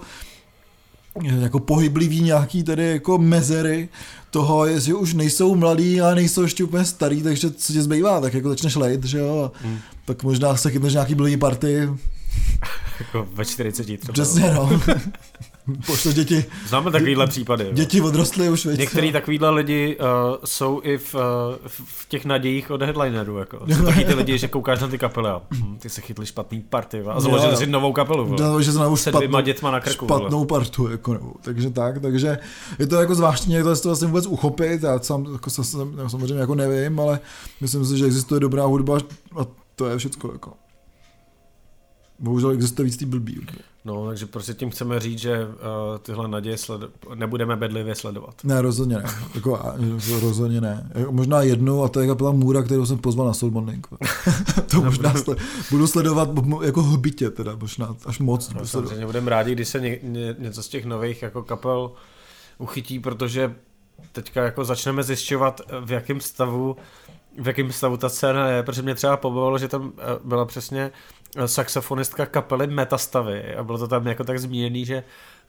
jako 1.24 1.58
pohyblivý 1.58 2.20
nějaký 2.20 2.62
tady 2.62 2.90
jako 2.90 3.18
mezery 3.18 3.88
toho, 4.30 4.66
jestli 4.66 4.92
už 4.94 5.14
nejsou 5.14 5.54
mladí, 5.54 6.00
ale 6.00 6.14
nejsou 6.14 6.42
ještě 6.42 6.64
úplně 6.64 6.84
starý, 6.84 7.22
takže 7.22 7.50
co 7.50 7.72
tě 7.72 7.82
zbývá, 7.82 8.20
tak 8.20 8.34
jako 8.34 8.48
začneš 8.48 8.74
lejt, 8.74 9.04
že 9.04 9.18
jo, 9.18 9.52
mm. 9.64 9.78
tak 10.04 10.22
možná 10.22 10.56
se 10.56 10.70
chytneš 10.70 10.92
nějaký 10.92 11.14
blbý 11.14 11.36
party. 11.36 11.88
jako 13.00 13.28
ve 13.32 13.44
40 13.44 13.82
třeba. 13.82 14.12
Přesně, 14.12 14.54
no. 14.54 14.80
Pošle 15.86 16.12
děti. 16.12 16.44
Známe 16.66 16.90
takovýhle 16.90 17.26
případy. 17.26 17.68
Děti 17.72 18.00
odrostly 18.00 18.50
už, 18.50 18.66
víc. 18.66 18.78
Některý 18.78 19.12
takovýhle 19.12 19.50
lidi 19.50 19.96
uh, 20.00 20.06
jsou 20.44 20.80
i 20.84 20.98
v, 20.98 21.14
uh, 21.14 21.20
v 21.66 22.08
těch 22.08 22.24
nadějích 22.24 22.70
od 22.70 22.82
headlinerů. 22.82 23.38
Jako. 23.38 23.58
Jsou 23.76 23.84
taky 23.84 24.04
ty 24.04 24.14
lidi, 24.14 24.38
že 24.38 24.48
koukáš 24.48 24.80
na 24.80 24.88
ty 24.88 24.98
kapely 24.98 25.28
a 25.28 25.42
hm, 25.50 25.78
ty 25.78 25.88
se 25.88 26.00
chytli 26.00 26.26
špatný 26.26 26.60
party 26.60 27.00
a 27.00 27.20
založili 27.20 27.56
si 27.56 27.66
novou 27.66 27.92
kapelu. 27.92 28.36
Založili 28.38 28.72
si 28.72 28.78
novou 28.78 28.96
se 28.96 29.12
dvěma 29.12 29.40
dětma 29.40 29.70
na 29.70 29.80
krku. 29.80 30.06
Špatnou 30.06 30.38
vole. 30.38 30.46
partu. 30.46 30.88
Jako, 30.88 31.12
nebo. 31.12 31.32
Takže 31.40 31.70
tak, 31.70 32.00
takže 32.00 32.38
je 32.78 32.86
to 32.86 32.96
jako 32.96 33.14
zvláštní, 33.14 33.54
jak 33.54 33.64
to 33.64 33.76
to 33.76 33.88
vlastně 33.88 34.06
vůbec 34.06 34.26
uchopit. 34.26 34.82
Já 34.82 34.98
sám 34.98 35.26
jako, 35.32 35.50
samozřejmě 36.08 36.40
jako 36.40 36.54
nevím, 36.54 37.00
ale 37.00 37.20
myslím 37.60 37.84
si, 37.84 37.98
že 37.98 38.06
existuje 38.06 38.40
dobrá 38.40 38.64
hudba 38.64 38.98
a 39.40 39.46
to 39.76 39.86
je 39.86 39.98
všechno. 39.98 40.30
Jako. 40.32 40.52
Bohužel 42.18 42.50
existuje 42.50 42.84
víc 42.84 42.96
tý 42.96 43.04
blbý. 43.06 43.46
No, 43.84 44.06
takže 44.06 44.26
prostě 44.26 44.54
tím 44.54 44.70
chceme 44.70 45.00
říct, 45.00 45.18
že 45.18 45.46
uh, 45.46 45.52
tyhle 46.02 46.28
naděje 46.28 46.56
sledo- 46.56 46.88
nebudeme 47.14 47.56
bedlivě 47.56 47.94
sledovat. 47.94 48.34
Ne, 48.44 48.62
rozhodně 48.62 48.96
ne. 48.96 49.04
Jako, 49.34 49.60
rozhodně 50.20 50.60
ne. 50.60 50.90
Možná 51.10 51.42
jednu, 51.42 51.82
a 51.82 51.88
to 51.88 52.00
je 52.00 52.06
kapela 52.06 52.32
Můra, 52.32 52.62
kterou 52.62 52.86
jsem 52.86 52.98
pozval 52.98 53.26
na 53.26 53.34
Soul 53.34 53.50
Morning. 53.52 53.86
to 54.70 54.82
možná 54.82 55.14
sle- 55.14 55.36
budu 55.70 55.86
sledovat 55.86 56.28
jako 56.62 56.82
hbitě, 56.82 57.30
teda 57.30 57.56
možná 57.56 57.96
až 58.06 58.18
moc. 58.18 58.54
No, 58.54 58.66
samozřejmě 58.66 59.06
budeme 59.06 59.30
rádi, 59.30 59.52
když 59.52 59.68
se 59.68 59.80
ně, 59.80 59.98
ně, 60.02 60.36
něco 60.38 60.62
z 60.62 60.68
těch 60.68 60.84
nových 60.84 61.22
jako 61.22 61.42
kapel 61.42 61.92
uchytí, 62.58 63.00
protože 63.00 63.54
teďka 64.12 64.42
jako 64.44 64.64
začneme 64.64 65.02
zjišťovat, 65.02 65.60
v 65.84 65.92
jakém 65.92 66.20
stavu 66.20 66.76
v 67.42 67.46
jakém 67.46 67.72
stavu 67.72 67.96
ta 67.96 68.08
scéna 68.08 68.48
je, 68.48 68.62
protože 68.62 68.82
mě 68.82 68.94
třeba 68.94 69.16
pobavilo, 69.16 69.58
že 69.58 69.68
tam 69.68 69.92
eh, 69.98 70.02
byla 70.24 70.44
přesně 70.44 70.90
saxofonistka 71.46 72.26
kapely 72.26 72.66
Metastavy. 72.66 73.54
A 73.54 73.64
bylo 73.64 73.78
to 73.78 73.88
tam 73.88 74.06
jako 74.06 74.24
tak 74.24 74.38
zmíněný, 74.38 74.84
že 74.84 75.04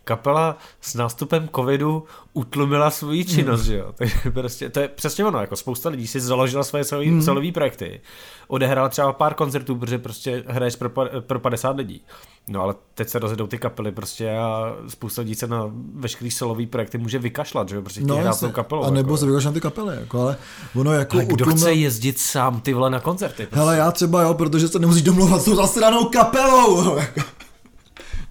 kapela 0.10 0.58
s 0.82 0.96
nástupem 0.96 1.50
covidu 1.56 2.04
utlumila 2.34 2.90
svůj 2.92 3.24
činnost, 3.24 3.68
mm. 3.68 3.74
jo. 3.74 3.94
Takže 3.98 4.32
prostě, 4.32 4.70
to 4.70 4.80
je 4.80 4.88
přesně 4.88 5.26
ono, 5.26 5.40
jako 5.40 5.56
spousta 5.56 5.90
lidí 5.90 6.08
si 6.08 6.20
založila 6.20 6.64
svoje 6.64 6.84
solové 6.84 7.12
mm. 7.12 7.22
solový 7.22 7.52
projekty, 7.52 8.02
odehrála 8.48 8.90
třeba 8.90 9.14
pár 9.14 9.34
koncertů, 9.34 9.76
protože 9.76 9.98
prostě 9.98 10.44
hraješ 10.48 10.76
pro, 10.76 10.90
pro 11.20 11.40
50 11.40 11.76
lidí. 11.76 12.02
No 12.48 12.62
ale 12.62 12.76
teď 12.94 13.10
se 13.10 13.20
rozjedou 13.20 13.48
ty 13.48 13.58
kapely 13.58 13.92
prostě 13.92 14.38
a 14.38 14.76
spousta 14.88 15.22
lidí 15.22 15.36
se 15.36 15.48
na 15.48 15.72
veškerý 15.96 16.32
solový 16.32 16.66
projekty 16.66 16.98
může 16.98 17.20
vykašlat, 17.20 17.70
že 17.70 17.76
jo, 17.76 17.82
prostě 17.82 18.02
no, 18.02 18.16
hrát 18.16 18.40
tou 18.40 18.52
kapelou. 18.52 18.84
A 18.84 18.90
nebo 18.90 19.10
jako. 19.10 19.18
se 19.18 19.26
vykašlat 19.26 19.54
ty 19.54 19.62
kapely, 19.62 19.96
jako, 20.00 20.22
ale 20.22 20.38
ono 20.76 20.94
jako 20.94 21.18
ale 21.18 21.26
kdo 21.26 21.34
utlumil... 21.34 21.58
chce 21.58 21.74
jezdit 21.74 22.20
sám 22.20 22.62
ty 22.62 22.74
vole 22.74 22.90
na 22.90 23.00
koncerty? 23.00 23.44
Prostě. 23.46 23.56
Hele, 23.56 23.78
já 23.78 23.92
třeba 23.92 24.22
jo, 24.22 24.34
protože 24.34 24.68
se 24.68 24.80
nemusíš 24.80 25.04
domlouvat 25.04 25.42
s 25.42 25.46
tou 25.46 25.56
zasranou 25.56 26.06
kapelou. 26.06 26.98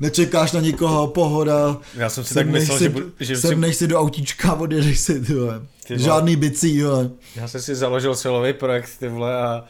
Nečekáš 0.00 0.52
na 0.52 0.60
nikoho, 0.60 1.06
pohoda. 1.06 1.76
Já 1.94 2.08
jsem 2.08 2.24
si 2.24 2.34
tak 2.34 2.46
myslel, 2.46 2.78
si, 2.78 2.84
že, 2.84 2.90
budu, 2.90 3.12
že 3.20 3.36
sedneš 3.36 3.74
si... 3.74 3.78
si 3.78 3.88
do 3.88 3.98
autíčka, 3.98 4.54
odjedeš 4.54 4.98
si, 4.98 5.20
ty 5.20 5.34
vole. 5.34 5.62
Ty 5.86 5.94
vole. 5.94 6.04
Žádný 6.04 6.36
bicí, 6.36 6.82
vole. 6.82 7.10
Já 7.36 7.48
jsem 7.48 7.60
si 7.60 7.74
založil 7.74 8.14
silový 8.14 8.52
projekt, 8.52 8.90
ty 8.98 9.08
vole, 9.08 9.42
a 9.42 9.64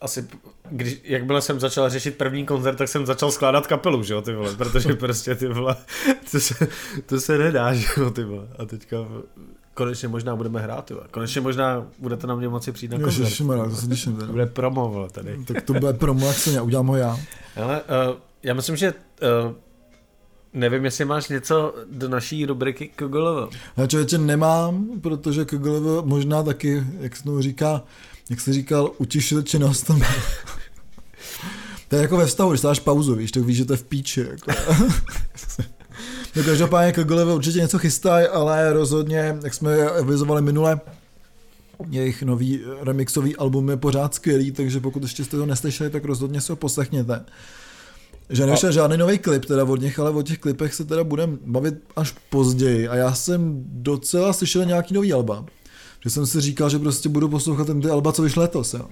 asi, 0.00 0.26
když, 0.70 1.00
jakmile 1.04 1.42
jsem 1.42 1.60
začal 1.60 1.90
řešit 1.90 2.16
první 2.16 2.46
koncert, 2.46 2.76
tak 2.76 2.88
jsem 2.88 3.06
začal 3.06 3.30
skládat 3.30 3.66
kapelu, 3.66 4.02
že 4.02 4.14
jo, 4.14 4.22
ty 4.22 4.34
vole, 4.34 4.54
protože 4.54 4.94
prostě 4.94 5.34
ty 5.34 5.48
vole, 5.48 5.76
to 6.30 6.40
se, 6.40 6.54
to 7.06 7.20
se 7.20 7.38
nedá, 7.38 7.74
že 7.74 7.86
jo, 7.96 8.10
ty 8.10 8.24
vole. 8.24 8.48
A 8.58 8.64
teďka 8.64 8.96
konečně 9.74 10.08
možná 10.08 10.36
budeme 10.36 10.60
hrát, 10.60 10.84
tyhle. 10.84 11.02
konečně 11.10 11.40
možná 11.40 11.86
budete 11.98 12.26
na 12.26 12.34
mě 12.34 12.48
moci 12.48 12.72
přijít 12.72 12.92
na 12.92 12.98
koncert. 12.98 13.24
Ježišmarja, 13.24 13.64
to 13.64 13.76
se 13.76 13.86
těším 13.86 14.16
teda. 14.16 14.32
Bude 14.32 14.46
promo, 14.46 14.88
vole, 14.88 15.10
tady. 15.10 15.44
Tak 15.44 15.62
to 15.62 15.74
bude 15.74 15.92
promo, 15.92 16.26
jak 16.26 16.36
se 16.36 16.60
udělám 16.60 16.86
ho 16.86 16.96
já. 16.96 17.18
Ale 17.56 17.82
uh, 17.82 18.16
já 18.42 18.54
myslím, 18.54 18.76
že 18.76 18.92
uh, 18.92 19.52
nevím, 20.52 20.84
jestli 20.84 21.04
máš 21.04 21.28
něco 21.28 21.74
do 21.90 22.08
naší 22.08 22.46
rubriky 22.46 22.88
Kogolovo. 22.88 23.48
Já 23.76 23.86
člověče 23.86 24.18
nemám, 24.18 25.00
protože 25.00 25.44
Kogolovo 25.44 26.02
možná 26.06 26.42
taky, 26.42 26.84
jak 27.00 27.16
se 27.16 27.22
říká, 27.40 27.82
jak 28.30 28.40
se 28.40 28.52
říkal, 28.52 28.92
utišil 28.98 29.42
činnost. 29.42 29.90
to 31.88 31.96
je 31.96 32.02
jako 32.02 32.16
ve 32.16 32.26
vztahu, 32.26 32.50
když 32.50 32.60
dáš 32.60 32.80
pauzu, 32.80 33.14
víš, 33.14 33.32
tak 33.32 33.42
víš, 33.42 33.56
že 33.56 33.64
to 33.64 33.72
je 33.72 33.76
v 33.76 33.84
píči. 33.84 34.20
Jako. 34.20 34.52
no 36.36 36.42
každopádně 36.44 36.92
Kogolovo 36.92 37.34
určitě 37.34 37.58
něco 37.58 37.78
chystají, 37.78 38.26
ale 38.26 38.72
rozhodně, 38.72 39.38
jak 39.42 39.54
jsme 39.54 39.82
avizovali 39.82 40.42
minule, 40.42 40.80
jejich 41.90 42.22
nový 42.22 42.60
remixový 42.80 43.36
album 43.36 43.70
je 43.70 43.76
pořád 43.76 44.14
skvělý, 44.14 44.52
takže 44.52 44.80
pokud 44.80 45.02
ještě 45.02 45.24
jste 45.24 45.36
to 45.36 45.46
neslyšeli, 45.46 45.90
tak 45.90 46.04
rozhodně 46.04 46.40
si 46.40 46.52
ho 46.52 46.56
poslechněte. 46.56 47.24
Že 48.30 48.46
nevyšel 48.46 48.72
žádný 48.72 48.96
nový 48.96 49.18
klip 49.18 49.44
teda 49.44 49.64
od 49.64 49.80
nich, 49.80 49.98
ale 49.98 50.10
o 50.10 50.22
těch 50.22 50.38
klipech 50.38 50.74
se 50.74 50.84
teda 50.84 51.04
budeme 51.04 51.38
bavit 51.46 51.74
až 51.96 52.14
později. 52.30 52.88
A 52.88 52.94
já 52.96 53.14
jsem 53.14 53.64
docela 53.66 54.32
slyšel 54.32 54.64
nějaký 54.64 54.94
nový 54.94 55.12
alba. 55.12 55.44
Že 56.04 56.10
jsem 56.10 56.26
si 56.26 56.40
říkal, 56.40 56.70
že 56.70 56.78
prostě 56.78 57.08
budu 57.08 57.28
poslouchat 57.28 57.66
ten 57.66 57.80
ty 57.80 57.88
alba, 57.90 58.12
co 58.12 58.22
vyšlo 58.22 58.42
letos, 58.42 58.74
jo. 58.74 58.86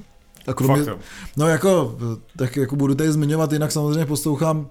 A 0.47 0.55
kromě, 0.55 0.77
Fakt, 0.77 0.89
jo. 0.89 0.99
no 1.37 1.47
jako, 1.47 1.99
tak 2.37 2.57
jako 2.57 2.77
budu 2.77 2.95
tady 2.95 3.13
zmiňovat, 3.13 3.53
jinak 3.53 3.73
samozřejmě 3.73 4.07
poslouchám 4.07 4.69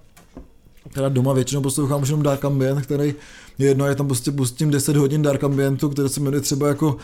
teda 0.94 1.10
doma 1.10 1.34
většinou 1.34 1.62
poslouchám 1.62 2.02
už 2.02 2.08
jenom 2.08 2.24
Dark 2.24 2.46
Ambient, 2.46 2.82
který 2.82 3.16
je 3.58 3.68
jedno, 3.68 3.88
je 3.88 3.96
tam 3.96 4.08
prostě 4.08 4.32
pustím 4.32 4.72
10 4.72 4.96
hodin 4.96 5.22
Dark 5.22 5.44
Ambientu, 5.44 5.90
které 5.90 6.10
se 6.10 6.20
jmenuje 6.20 6.42
třeba 6.42 6.68
jako 6.68 6.98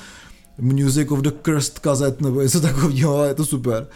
Music 0.58 1.12
of 1.12 1.19
the 1.19 1.32
Cursed 1.45 1.80
Cassette 1.80 2.24
nebo 2.24 2.41
něco 2.41 2.62
takového 2.62 3.19
a 3.19 3.26
je 3.26 3.34
to 3.34 3.45
super. 3.45 3.88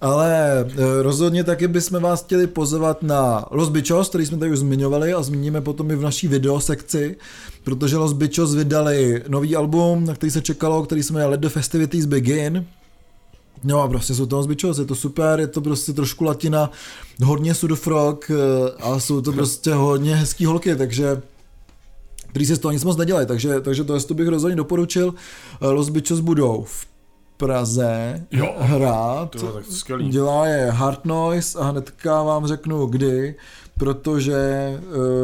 Ale 0.00 0.60
e, 0.60 1.02
rozhodně 1.02 1.44
taky 1.44 1.68
bychom 1.68 2.02
vás 2.02 2.24
chtěli 2.24 2.46
pozvat 2.46 3.02
na 3.02 3.46
Los 3.50 3.68
Bichos, 3.68 4.08
který 4.08 4.26
jsme 4.26 4.38
tady 4.38 4.52
už 4.52 4.58
zmiňovali 4.58 5.14
a 5.14 5.22
zmíníme 5.22 5.60
potom 5.60 5.90
i 5.90 5.96
v 5.96 6.02
naší 6.02 6.28
videosekci, 6.28 7.16
protože 7.64 7.96
Los 7.96 8.12
Bichos 8.12 8.54
vydali 8.54 9.24
nový 9.28 9.56
album, 9.56 10.04
na 10.04 10.14
který 10.14 10.30
se 10.30 10.42
čekalo, 10.42 10.82
který 10.82 11.02
se 11.02 11.12
jmenuje 11.12 11.30
Let 11.30 11.40
the 11.40 11.48
Festivities 11.48 12.04
Begin. 12.04 12.66
No 13.64 13.82
a 13.82 13.88
prostě 13.88 14.14
jsou 14.14 14.26
to 14.26 14.36
Los 14.36 14.46
Bichos, 14.46 14.78
je 14.78 14.84
to 14.84 14.94
super, 14.94 15.40
je 15.40 15.46
to 15.46 15.60
prostě 15.60 15.92
trošku 15.92 16.24
latina, 16.24 16.70
hodně 17.24 17.54
sudofrog 17.54 18.30
e, 18.30 18.34
a 18.80 19.00
jsou 19.00 19.20
to 19.20 19.32
prostě 19.32 19.74
hodně 19.74 20.16
hezký 20.16 20.44
holky, 20.44 20.76
takže 20.76 21.22
který 22.26 22.46
si 22.46 22.56
z 22.56 22.58
toho 22.58 22.72
nic 22.72 22.84
moc 22.84 22.96
nedělají, 22.96 23.26
takže, 23.26 23.60
takže 23.60 23.84
to, 23.84 24.00
to 24.00 24.14
bych 24.14 24.28
rozhodně 24.28 24.56
doporučil. 24.56 25.14
E, 25.60 25.66
Los 25.66 25.88
Bichos 25.88 26.20
budou 26.20 26.64
v 26.68 26.86
Praze 27.38 28.24
Jo. 28.30 28.54
hrát. 28.58 29.30
To 29.30 29.60
skvělý. 29.70 30.08
Dělá 30.08 30.46
je 30.46 30.70
Hard 30.70 31.04
Noise 31.04 31.58
a 31.58 31.64
hnedka 31.64 32.22
vám 32.22 32.46
řeknu 32.46 32.86
kdy, 32.86 33.34
protože 33.76 34.40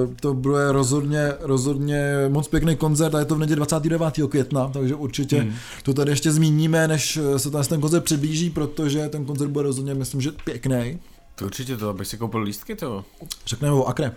uh, 0.07 0.15
to 0.21 0.35
bude 0.35 0.73
rozhodně, 0.73 1.33
rozhodně 1.41 2.13
moc 2.29 2.49
pěkný 2.49 2.77
koncert 2.77 3.15
a 3.15 3.19
je 3.19 3.25
to 3.25 3.35
v 3.35 3.39
neděli 3.39 3.57
29. 3.57 4.13
května, 4.29 4.69
takže 4.73 4.95
určitě 4.95 5.41
Hmm. 5.41 5.55
to 5.83 5.95
tady 5.95 6.11
ještě 6.13 6.33
zmíníme, 6.33 6.89
než 6.89 7.17
eh, 7.35 7.39
se 7.39 7.51
ten, 7.51 7.63
ten 7.65 7.81
koncert 7.81 8.05
přiblíží, 8.05 8.51
protože 8.51 9.09
ten 9.09 9.25
koncert 9.25 9.49
bude 9.49 9.63
rozhodně, 9.63 9.95
myslím, 9.95 10.21
že 10.21 10.33
pěkný. 10.45 10.99
To 11.35 11.45
určitě 11.45 11.77
to, 11.77 11.89
abych 11.89 12.07
si 12.09 12.19
koupil 12.19 12.41
lístky 12.41 12.75
to. 12.77 13.05
Řekneme 13.47 13.75
o 13.75 13.85
Akre. 13.85 14.13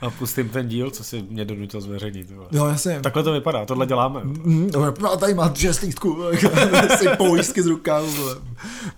A 0.00 0.10
pustím 0.18 0.48
ten 0.48 0.68
díl, 0.68 0.90
co 0.90 1.04
si 1.04 1.24
mě 1.30 1.44
donutil 1.44 1.80
zveřejnit. 1.80 2.32
Jo, 2.52 2.66
jasně. 2.66 3.00
Takhle 3.00 3.22
to 3.22 3.32
vypadá, 3.32 3.64
tohle 3.66 3.86
děláme. 3.86 4.20
Mm, 4.24 4.70
a 5.12 5.16
tady 5.16 5.34
má 5.34 5.54
šest 5.54 5.80
lístků, 5.80 6.16
si 6.98 7.08
pojistky 7.16 7.62
z 7.62 7.66
rukávu, 7.66 8.08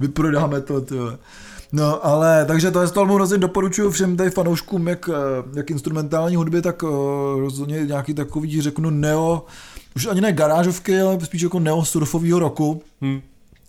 vyprodáme 0.00 0.60
to, 0.60 0.80
ty. 0.80 0.94
No, 1.72 2.06
ale 2.06 2.44
takže 2.44 2.70
to 2.70 2.80
je 2.80 2.86
z 2.86 2.90
toho 2.90 3.18
rozhodně 3.18 3.40
doporučuji 3.40 3.90
všem 3.90 4.16
tady 4.16 4.30
fanouškům, 4.30 4.88
jak, 4.88 5.10
eh, 5.12 5.58
jak 5.58 5.70
instrumentální 5.70 6.36
hudby, 6.36 6.62
tak 6.62 6.82
uh, 6.82 6.90
rozhodně 7.40 7.78
nějaký 7.82 8.14
takový, 8.14 8.60
řeknu, 8.62 8.90
neo, 8.90 9.44
už 9.96 10.06
ani 10.06 10.20
ne 10.20 10.32
garážovky, 10.32 11.00
ale 11.00 11.20
spíš 11.20 11.42
jako 11.42 11.60
neo 11.60 11.84
surfového 11.84 12.38
roku, 12.38 12.82
Hm. 13.02 13.20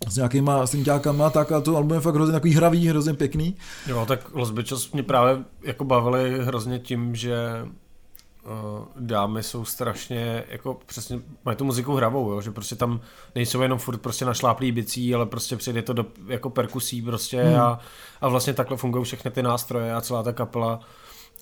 S 0.08 0.16
nějakýma 0.16 0.66
synťákama, 0.66 1.30
tak 1.30 1.52
a 1.52 1.60
to 1.60 1.76
album 1.76 1.92
je 1.92 2.00
fakt 2.00 2.14
hrozně 2.14 2.32
takový 2.32 2.54
hravý, 2.54 2.88
hrozně 2.88 3.14
pěkný. 3.14 3.56
Jo, 3.86 4.04
tak 4.08 4.34
Los 4.34 4.50
Bichos 4.50 4.92
mě 4.92 5.02
právě 5.02 5.44
jako 5.62 5.84
bavili 5.84 6.44
hrozně 6.44 6.78
tím, 6.78 7.14
že 7.14 7.36
uh, 8.44 8.86
dámy 8.96 9.42
jsou 9.42 9.64
strašně, 9.64 10.44
jako 10.48 10.80
přesně, 10.86 11.20
mají 11.44 11.56
tu 11.56 11.64
muziku 11.64 11.94
hravou, 11.94 12.30
jo, 12.30 12.40
že 12.40 12.50
prostě 12.50 12.76
tam 12.76 13.00
nejsou 13.34 13.62
jenom 13.62 13.78
furt 13.78 13.98
prostě 13.98 14.24
našláplý 14.24 14.72
bicí, 14.72 15.14
ale 15.14 15.26
prostě 15.26 15.56
přijde 15.56 15.82
to 15.82 15.92
do 15.92 16.06
jako 16.26 16.50
perkusí 16.50 17.02
prostě 17.02 17.42
hmm. 17.42 17.60
a, 17.60 17.78
a 18.20 18.28
vlastně 18.28 18.54
takhle 18.54 18.76
fungují 18.76 19.04
všechny 19.04 19.30
ty 19.30 19.42
nástroje 19.42 19.94
a 19.94 20.00
celá 20.00 20.22
ta 20.22 20.32
kapela 20.32 20.80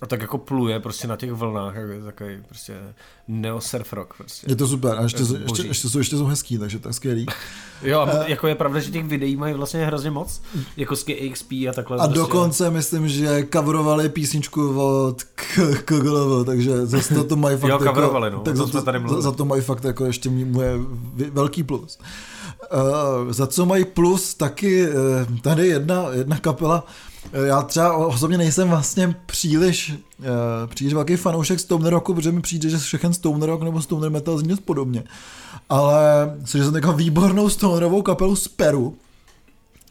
a 0.03 0.07
tak 0.07 0.21
jako 0.21 0.39
pluje 0.39 0.81
prostě 0.81 1.07
na 1.09 1.17
těch 1.17 1.33
vlnách, 1.33 1.75
jako 1.75 1.93
je 1.93 2.03
takový 2.03 2.43
prostě 2.49 2.75
neo 3.29 3.61
surf 3.61 3.93
rock 3.93 4.15
prostě. 4.17 4.47
Je 4.51 4.57
to 4.57 4.69
super 4.69 4.99
a 4.99 5.03
ještě, 5.03 5.25
jsou- 5.25 5.35
ještě, 5.35 5.49
boží. 5.49 5.69
ještě, 5.69 5.89
jsou, 5.89 5.99
ještě 5.99 6.17
jsou 6.17 6.25
hezký, 6.27 6.59
takže 6.59 6.79
to 6.79 6.89
je 6.89 6.93
skvělý. 6.93 7.27
Jo, 7.83 8.01
a 8.01 8.29
jako 8.29 8.47
je 8.47 8.55
pravda, 8.55 8.81
že 8.81 8.91
těch 8.91 9.05
videí 9.05 9.37
mají 9.37 9.55
vlastně 9.55 9.87
hrozně 9.87 10.11
moc, 10.11 10.43
jako 10.77 10.97
z 10.97 11.03
KXP 11.05 11.53
a 11.53 11.73
takhle. 11.75 11.97
A 11.99 12.01
prostě. 12.01 12.19
dokonce 12.19 12.71
myslím, 12.71 13.09
že 13.09 13.47
coverovali 13.53 14.09
písničku 14.09 14.81
od 14.81 15.23
K- 15.23 15.83
Kogolovo, 15.85 16.45
takže 16.45 16.87
zase 16.87 17.15
to, 17.15 17.25
to 17.25 17.37
mají 17.37 17.57
fakt 17.59 17.71
Jo, 17.71 17.75
jako, 17.75 17.85
coverovali, 17.85 18.31
no, 18.31 18.41
tak 18.41 18.57
za 18.57 18.67
to, 18.67 18.83
tady 18.83 19.01
za, 19.09 19.21
za 19.21 19.33
to 19.33 19.45
mají 19.45 19.63
fakt 19.63 19.85
jako 19.85 20.05
ještě 20.05 20.31
moje 20.31 20.75
velký 21.33 21.63
plus. 21.63 21.99
Uh, 23.25 23.33
za 23.33 23.47
co 23.47 23.67
mají 23.67 23.85
plus 23.85 24.35
taky, 24.35 24.89
uh, 24.89 24.95
tady 25.43 25.69
jedna, 25.69 26.05
jedna 26.13 26.39
kapela, 26.39 26.83
uh, 26.83 26.89
já 27.33 27.63
třeba 27.63 27.97
osobně 27.97 28.39
nejsem 28.39 28.69
vlastně 28.69 29.17
příliš, 29.27 29.95
uh, 30.19 30.27
příliš 30.67 30.95
velký 30.95 31.17
fanoušek 31.17 31.61
Stoner 31.61 31.93
Rocku, 31.93 32.15
protože 32.15 32.33
mi 32.33 32.41
přijde, 32.41 32.69
že 32.69 32.79
všechen 32.79 33.13
Stoner 33.13 33.49
Rock 33.49 33.63
nebo 33.63 33.83
Stoner 33.83 34.11
Metal 34.11 34.39
zní 34.39 34.57
podobně. 34.57 35.05
Ale 35.69 36.35
že 36.47 36.65
jsem 36.65 36.73
takovou 36.73 36.97
výbornou 36.97 37.49
stonerovou 37.49 38.03
kapelu 38.03 38.37
z 38.37 38.49
Peru, 38.49 38.97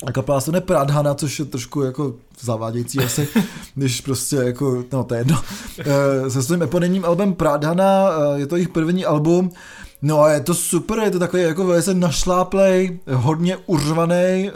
a 0.05 0.11
kapela 0.11 0.41
se 0.41 0.51
jmenuje 0.51 0.61
Pradhana, 0.61 1.13
což 1.13 1.39
je 1.39 1.45
trošku 1.45 1.81
jako 1.81 2.13
zavádějící 2.39 2.99
asi, 2.99 3.27
když 3.75 4.01
prostě 4.01 4.35
jako, 4.35 4.83
no 4.91 5.03
to 5.03 5.13
je 5.13 5.19
jedno. 5.19 5.41
Eh, 5.79 6.29
Se 6.29 6.43
svým 6.43 6.61
eponymním 6.61 7.05
albem 7.05 7.33
Pradhana, 7.33 8.09
eh, 8.09 8.39
je 8.39 8.47
to 8.47 8.55
jejich 8.55 8.69
první 8.69 9.05
album, 9.05 9.51
no 10.01 10.21
a 10.21 10.31
je 10.31 10.39
to 10.39 10.53
super, 10.53 10.99
je 10.99 11.11
to 11.11 11.19
takový 11.19 11.43
jako 11.43 11.65
velice 11.67 11.93
našláplej, 11.93 12.99
hodně 13.13 13.57
urvaný, 13.57 14.51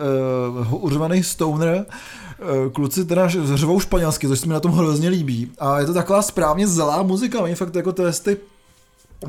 uh, 0.71 0.83
urvaný 0.83 1.23
stoner, 1.23 1.85
Eh, 1.85 2.24
Kluci 2.73 3.05
teda 3.05 3.27
řvou 3.27 3.79
španělsky, 3.79 4.27
což 4.27 4.39
se 4.39 4.47
mi 4.47 4.53
na 4.53 4.59
tom 4.59 4.71
hrozně 4.71 5.09
líbí. 5.09 5.51
A 5.59 5.79
je 5.79 5.85
to 5.85 5.93
taková 5.93 6.21
správně 6.21 6.67
zelá 6.67 7.03
muzika, 7.03 7.41
oni 7.41 7.55
fakt 7.55 7.75
jako 7.75 7.93
to 7.93 8.05
je 8.05 8.11
ty 8.13 8.37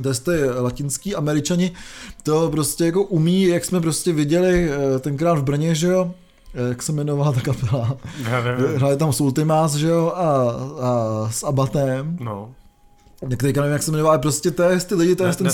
to 0.02 0.14
ty 0.14 0.50
latinský 0.60 1.14
američani 1.14 1.72
to 2.22 2.50
prostě 2.50 2.84
jako 2.84 3.02
umí, 3.02 3.42
jak 3.42 3.64
jsme 3.64 3.80
prostě 3.80 4.12
viděli 4.12 4.70
eh, 4.70 4.98
tenkrát 4.98 5.38
v 5.38 5.42
Brně, 5.42 5.74
že 5.74 5.86
jo, 5.86 6.10
Eh, 6.56 6.68
jak 6.68 6.82
se 6.82 6.92
jmenovala 6.92 7.32
ta 7.32 7.40
kapela. 7.40 7.96
Hráli 8.76 8.96
tam 8.96 9.12
s 9.12 9.20
Ultimas, 9.20 9.74
že 9.74 9.86
jo, 9.86 10.12
a, 10.14 10.50
a 10.80 11.28
s 11.30 11.42
Abatem. 11.42 12.16
No, 12.20 12.54
Teďka 13.20 13.60
nevím, 13.60 13.72
jak 13.72 13.82
se 13.82 13.90
jmenoval, 13.90 14.12
ale 14.12 14.18
prostě 14.18 14.50
to 14.50 14.62
je 14.62 14.80
ty 14.80 14.94
lidi, 14.94 15.16
to 15.16 15.22
je 15.22 15.28
ne, 15.28 15.34
ten, 15.34 15.48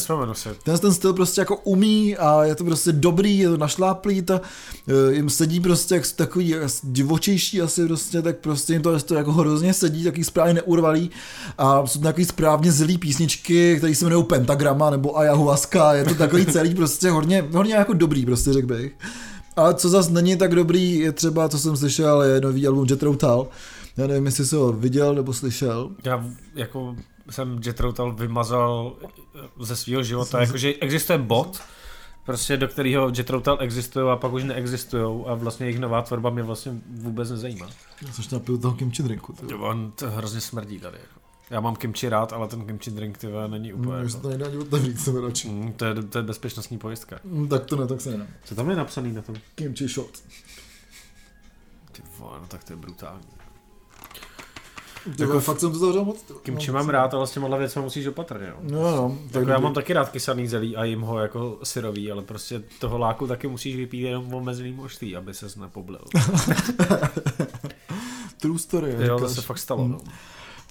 ten, 0.65 0.79
ten 0.79 0.95
styl 0.95 1.13
prostě 1.13 1.41
jako 1.41 1.57
umí 1.57 2.17
a 2.17 2.45
je 2.45 2.55
to 2.55 2.65
prostě 2.65 2.93
dobrý, 2.93 3.39
je 3.39 3.49
to 3.49 3.57
našláplý, 3.57 4.23
to, 4.23 4.41
eh, 4.89 5.13
jim 5.13 5.31
sedí 5.31 5.61
prostě 5.61 5.95
jak 5.95 6.13
takový 6.17 6.55
divočejší 6.83 7.63
asi 7.63 7.87
prostě, 7.87 8.23
tak 8.23 8.37
prostě 8.37 8.73
jim 8.73 8.83
to, 8.83 9.01
to 9.01 9.15
jako 9.15 9.33
hrozně 9.33 9.75
sedí, 9.75 10.05
takový 10.05 10.25
správně 10.25 10.55
neurvalý 10.55 11.11
a 11.59 11.87
jsou 11.87 11.99
to 11.99 12.05
takový 12.05 12.25
správně 12.25 12.73
zlý 12.73 12.99
písničky, 12.99 13.77
které 13.79 13.95
se 13.95 14.05
jmenují 14.05 14.25
Pentagrama 14.25 14.91
nebo 14.91 15.19
Ayahuasca, 15.19 15.95
je 15.95 16.05
to 16.05 16.15
takový 16.15 16.47
celý 16.47 16.75
prostě 16.75 17.11
hodně, 17.11 17.49
hodně 17.53 17.75
jako 17.75 17.93
dobrý 17.93 18.27
prostě 18.27 18.53
řekl 18.53 18.67
bych. 18.67 18.93
Ale 19.57 19.75
co 19.75 19.89
zas 19.89 20.09
není 20.09 20.37
tak 20.37 20.55
dobrý, 20.55 20.99
je 20.99 21.13
třeba, 21.13 21.49
co 21.49 21.59
jsem 21.59 21.77
slyšel, 21.77 22.23
je 22.23 22.41
nový 22.41 22.67
album 22.67 22.87
Jet 22.91 23.05
Tal. 23.19 23.49
Já 23.97 24.07
nevím, 24.07 24.27
jestli 24.27 24.47
jsi 24.47 24.57
ho 24.57 24.73
viděl 24.73 25.15
nebo 25.15 25.33
slyšel. 25.33 25.91
Já 26.05 26.25
jako 26.55 26.97
jsem 27.31 27.61
Jet 27.65 27.81
Routal 27.81 28.13
vymazal 28.13 28.97
ze 29.61 29.77
svého 29.77 30.03
života, 30.03 30.41
jakože 30.41 30.75
existuje 30.75 31.19
bot, 31.19 31.61
prostě 32.25 32.57
do 32.57 32.69
kterého 32.69 33.09
Jet 33.17 33.31
Routal 33.31 33.57
existují 33.61 34.11
a 34.11 34.17
pak 34.17 34.33
už 34.33 34.45
neexistují 34.45 35.25
a 35.27 35.35
vlastně 35.35 35.67
jejich 35.67 35.81
nová 35.81 36.03
tvorba 36.03 36.31
mě 36.31 36.43
vlastně 36.43 36.73
vůbec 36.91 37.31
nezajímá. 37.31 37.67
Já 38.07 38.13
jsem 38.13 38.25
napil 38.33 38.59
toho 38.59 38.75
kimchi 38.75 39.03
drinku. 39.03 39.33
ty. 39.33 39.55
On 39.55 39.93
to 39.93 40.11
hrozně 40.11 40.41
smrdí 40.41 40.79
tady. 40.79 40.99
Jako. 40.99 41.21
Já 41.51 41.61
mám 41.61 41.77
kimchi 41.77 42.09
rád, 42.09 42.33
ale 42.33 42.49
ten 42.49 42.67
kimchi 42.67 42.91
drink 42.91 43.19
ty 43.19 43.27
není 43.47 43.73
úplně. 43.73 44.03
Jako. 44.03 44.19
to 44.21 44.29
nejde 44.29 44.45
ani 44.47 44.57
otevřít, 44.59 45.01
jsem 45.01 45.17
radši. 45.25 45.49
Mm, 45.49 45.73
to, 45.73 45.85
je, 45.85 45.95
to 45.95 46.19
je 46.19 46.23
bezpečnostní 46.25 46.79
pojistka. 46.79 47.19
Mm, 47.25 47.49
Tak 47.49 47.65
to 47.67 47.77
ne, 47.77 47.87
tak 47.87 48.01
se 48.01 48.11
nedá. 48.11 48.27
Co 48.45 48.55
tam 48.55 48.71
je 48.71 48.77
napsaný 48.77 49.13
na 49.13 49.23
tom? 49.23 49.35
Kimchi 49.55 49.89
shot. 49.89 50.11
Ty 51.93 52.03
vole, 52.19 52.39
no 52.41 52.47
tak 52.47 52.65
to 52.65 52.73
je 52.73 52.77
brutální. 52.77 53.27
Jako 55.19 55.41
fakt 55.41 55.61
jsem 55.61 55.73
to 55.73 55.79
zavřel 55.79 56.05
moc. 56.05 56.25
Kimči 56.43 56.71
mám 56.73 56.89
rád, 56.89 57.15
ale 57.15 57.27
s 57.27 57.31
těma 57.31 57.57
věcmi 57.57 57.83
musíš 57.83 58.07
opatrně. 58.07 58.47
Jo. 58.47 58.57
No, 58.63 58.97
no. 58.97 59.19
Tak 59.33 59.49
já 59.49 59.59
mám 59.59 59.75
taky 59.75 59.93
rád 59.93 60.11
kysaný 60.11 60.49
zelí 60.49 60.77
a 60.77 60.85
jim 60.85 61.01
ho 61.01 61.19
jako 61.19 61.59
syrový, 61.63 62.13
ale 62.13 62.23
prostě 62.23 62.63
toho 62.79 62.99
láku 62.99 63.27
taky 63.27 63.49
musíš 63.49 63.77
vypít 63.77 64.01
jenom 64.03 64.31
v 64.31 64.35
omezený 64.35 64.73
množství, 64.73 65.17
aby 65.17 65.35
ses 65.35 65.57
nepoblil. 65.57 66.01
True 68.41 68.59
story. 68.59 68.97
Jo, 68.99 69.19
to 69.19 69.29
se 69.29 69.43
fakt 69.43 69.59
stalo. 69.59 69.89
No. 69.89 69.99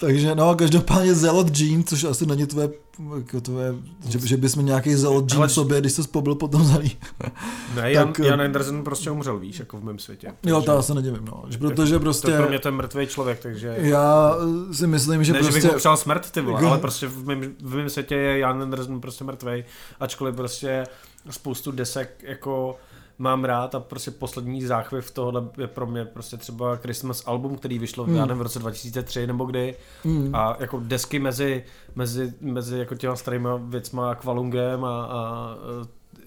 Takže 0.02 0.36
no, 0.36 0.56
každopádně 0.56 1.16
Zelot 1.16 1.58
Jean, 1.58 1.84
což 1.84 2.04
asi 2.04 2.26
není 2.26 2.46
tvoje, 2.46 2.70
jako 3.18 3.42
tvoje 3.42 3.74
že, 4.10 4.20
že 4.20 4.38
bys 4.38 4.56
měl 4.56 4.66
nějaký 4.66 4.96
Zelot 4.96 5.34
Jean 5.34 5.48
v 5.48 5.52
sobě, 5.52 5.80
když 5.80 5.92
se 5.92 6.04
pobil 6.04 6.36
potom 6.36 6.66
zalí. 6.66 6.98
Ne, 7.76 7.92
Jan, 7.92 8.14
tak, 8.14 8.26
Jan 8.26 8.42
Anderson 8.42 8.84
prostě 8.84 9.12
umřel, 9.12 9.40
víš, 9.40 9.60
jako 9.60 9.78
v 9.78 9.84
mém 9.84 10.00
světě. 10.00 10.34
Jo, 10.44 10.62
to 10.62 10.72
já 10.72 10.82
se 10.82 10.94
nedivím, 10.94 11.26
no. 11.26 11.44
Že, 11.50 11.58
protože 11.58 12.00
prostě... 12.00 12.32
To 12.32 12.38
pro 12.38 12.50
mě 12.50 12.60
to 12.60 12.68
je 12.68 12.72
mrtvý 12.72 13.08
člověk, 13.08 13.40
takže... 13.40 13.76
Já 13.78 14.36
si 14.72 14.88
myslím, 14.88 15.24
že 15.24 15.34
ne, 15.34 15.40
prostě... 15.40 15.62
že 15.62 15.68
bych 15.68 15.86
mu 15.86 15.98
smrt, 15.98 16.32
ty 16.32 16.42
vole, 16.42 16.62
ale 16.62 16.78
prostě 16.78 17.08
v 17.08 17.26
mém, 17.26 17.42
v 17.62 17.76
mém 17.76 17.90
světě 17.90 18.16
je 18.16 18.40
Jan 18.40 18.62
Anderson 18.62 19.02
prostě 19.02 19.24
mrtvý, 19.24 19.64
ačkoliv 20.00 20.36
prostě 20.36 20.84
spoustu 21.30 21.72
desek 21.72 22.24
jako 22.24 22.78
mám 23.22 23.44
rád 23.44 23.76
a 23.76 23.80
prostě 23.80 24.12
poslední 24.12 24.62
záchvěv 24.62 25.12
tohle 25.12 25.44
je 25.58 25.68
pro 25.68 25.88
mě 25.88 26.06
prostě 26.06 26.38
třeba 26.38 26.76
Christmas 26.76 27.24
album, 27.26 27.56
který 27.56 27.80
vyšlo 27.80 28.08
mm. 28.08 28.16
já 28.16 28.26
nevím, 28.26 28.40
v 28.40 28.42
roce 28.42 28.60
2003 28.60 29.28
nebo 29.28 29.46
kdy 29.46 29.76
mm. 30.04 30.36
a 30.36 30.58
jako 30.60 30.82
desky 30.84 31.20
mezi, 31.20 31.64
mezi, 31.96 32.34
mezi 32.42 32.80
jako 32.80 32.96
těma 32.96 33.16
starýma 33.16 33.60
věcma 33.64 34.16
Kvalungem 34.16 34.86
a, 34.86 35.04
a 35.04 35.56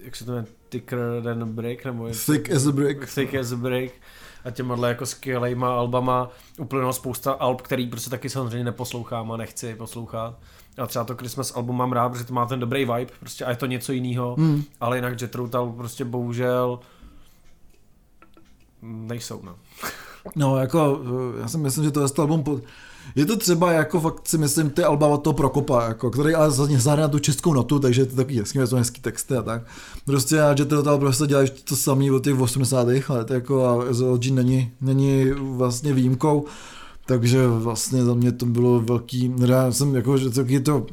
jak 0.03 0.15
se 0.15 0.25
to 0.25 0.31
jmenuje, 0.31 0.53
Thicker 0.69 0.99
than 1.23 1.43
a 1.43 1.45
Brick 1.45 1.85
nebo 1.85 2.09
Thick 2.25 2.51
as 2.51 2.67
a 2.67 2.71
Brick 2.71 3.13
Thick 3.15 3.35
as 3.35 3.51
a 3.51 3.55
Brick 3.55 3.93
a 4.45 4.51
těma 4.51 4.87
jako 4.87 5.05
skvělejma 5.05 5.75
albama 5.77 6.29
uplynulo 6.59 6.93
spousta 6.93 7.31
alb, 7.31 7.61
který 7.61 7.87
prostě 7.87 8.09
taky 8.09 8.29
samozřejmě 8.29 8.63
neposlouchám 8.63 9.31
a 9.31 9.37
nechci 9.37 9.75
poslouchat. 9.75 10.39
A 10.77 10.87
třeba 10.87 11.05
to 11.05 11.15
Christmas 11.15 11.55
album 11.55 11.77
mám 11.77 11.91
rád, 11.91 12.09
protože 12.09 12.23
to 12.23 12.33
má 12.33 12.45
ten 12.45 12.59
dobrý 12.59 12.85
vibe, 12.85 13.11
prostě 13.19 13.45
a 13.45 13.49
je 13.49 13.55
to 13.55 13.65
něco 13.65 13.91
jiného, 13.91 14.35
mm. 14.37 14.63
ale 14.79 14.97
jinak 14.97 15.21
Jet 15.21 15.35
Routal 15.35 15.71
prostě 15.71 16.05
bohužel 16.05 16.79
nejsou, 18.81 19.41
no. 19.43 19.55
No, 20.35 20.57
jako, 20.57 21.01
já 21.41 21.47
si 21.47 21.57
myslím, 21.57 21.83
že 21.83 21.91
to 21.91 22.01
je 22.01 22.09
to 22.09 22.21
album, 22.21 22.43
po... 22.43 22.61
je 23.15 23.25
to 23.25 23.37
třeba 23.37 23.71
jako 23.71 23.99
fakt 23.99 24.27
si 24.27 24.37
myslím 24.37 24.69
ty 24.69 24.83
alba 24.83 25.07
od 25.07 25.17
toho 25.17 25.33
Prokopa, 25.33 25.83
jako, 25.83 26.11
který 26.11 26.35
ale 26.35 26.51
zahrne 26.51 27.01
na 27.01 27.07
tu 27.07 27.19
českou 27.19 27.53
notu, 27.53 27.79
takže 27.79 28.01
je 28.01 28.05
to 28.05 28.15
takový 28.15 28.39
hezký, 28.39 28.59
jsou 28.65 28.75
hezký 28.75 29.01
texty 29.01 29.35
a 29.35 29.41
tak. 29.41 29.61
Prostě 30.05 30.41
a 30.41 30.49
Jet 30.49 30.71
Routal 30.71 30.97
prostě 30.97 31.27
dělají 31.27 31.49
to 31.49 31.75
samý 31.75 32.11
od 32.11 32.23
těch 32.23 32.39
80. 32.39 32.87
let, 33.09 33.31
jako 33.31 33.65
a 33.65 33.85
není, 34.31 34.71
není 34.81 35.31
vlastně 35.31 35.93
výjimkou. 35.93 36.45
Takže 37.05 37.47
vlastně 37.47 38.03
za 38.03 38.13
mě 38.13 38.31
to 38.31 38.45
bylo 38.45 38.79
velký, 38.81 39.33
já 39.45 39.71
jsem 39.71 39.95
jako, 39.95 40.17
že 40.17 40.29
taky 40.29 40.59
to, 40.59 40.85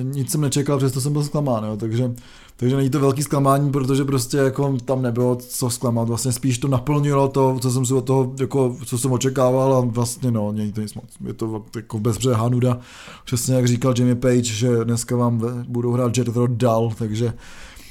e, 0.00 0.04
nic 0.04 0.30
jsem 0.30 0.40
nečekal, 0.40 0.78
přesto 0.78 1.00
jsem 1.00 1.12
byl 1.12 1.24
zklamán, 1.24 1.64
jo, 1.64 1.76
takže, 1.76 2.14
takže 2.56 2.76
není 2.76 2.90
to 2.90 3.00
velký 3.00 3.22
zklamání, 3.22 3.72
protože 3.72 4.04
prostě 4.04 4.36
jako 4.36 4.76
tam 4.84 5.02
nebylo 5.02 5.36
co 5.36 5.70
zklamat, 5.70 6.08
vlastně 6.08 6.32
spíš 6.32 6.58
to 6.58 6.68
naplnilo 6.68 7.28
to, 7.28 7.58
co 7.60 7.70
jsem 7.70 7.86
si 7.86 7.94
od 7.94 8.04
toho, 8.04 8.34
jako, 8.40 8.76
co 8.84 8.98
jsem 8.98 9.12
očekával 9.12 9.74
a 9.74 9.80
vlastně 9.80 10.30
no, 10.30 10.52
není 10.52 10.72
to 10.72 10.80
nic 10.80 10.94
moc, 10.94 11.04
je 11.26 11.34
to 11.34 11.64
jako 11.76 11.98
bezbřehá 11.98 12.48
nuda, 12.48 12.78
přesně 13.24 13.54
jak 13.54 13.68
říkal 13.68 13.94
Jimmy 13.96 14.14
Page, 14.14 14.42
že 14.42 14.84
dneska 14.84 15.16
vám 15.16 15.64
budou 15.68 15.92
hrát 15.92 16.18
Jet 16.18 16.28
Road 16.28 16.50
dal, 16.50 16.92
takže 16.98 17.32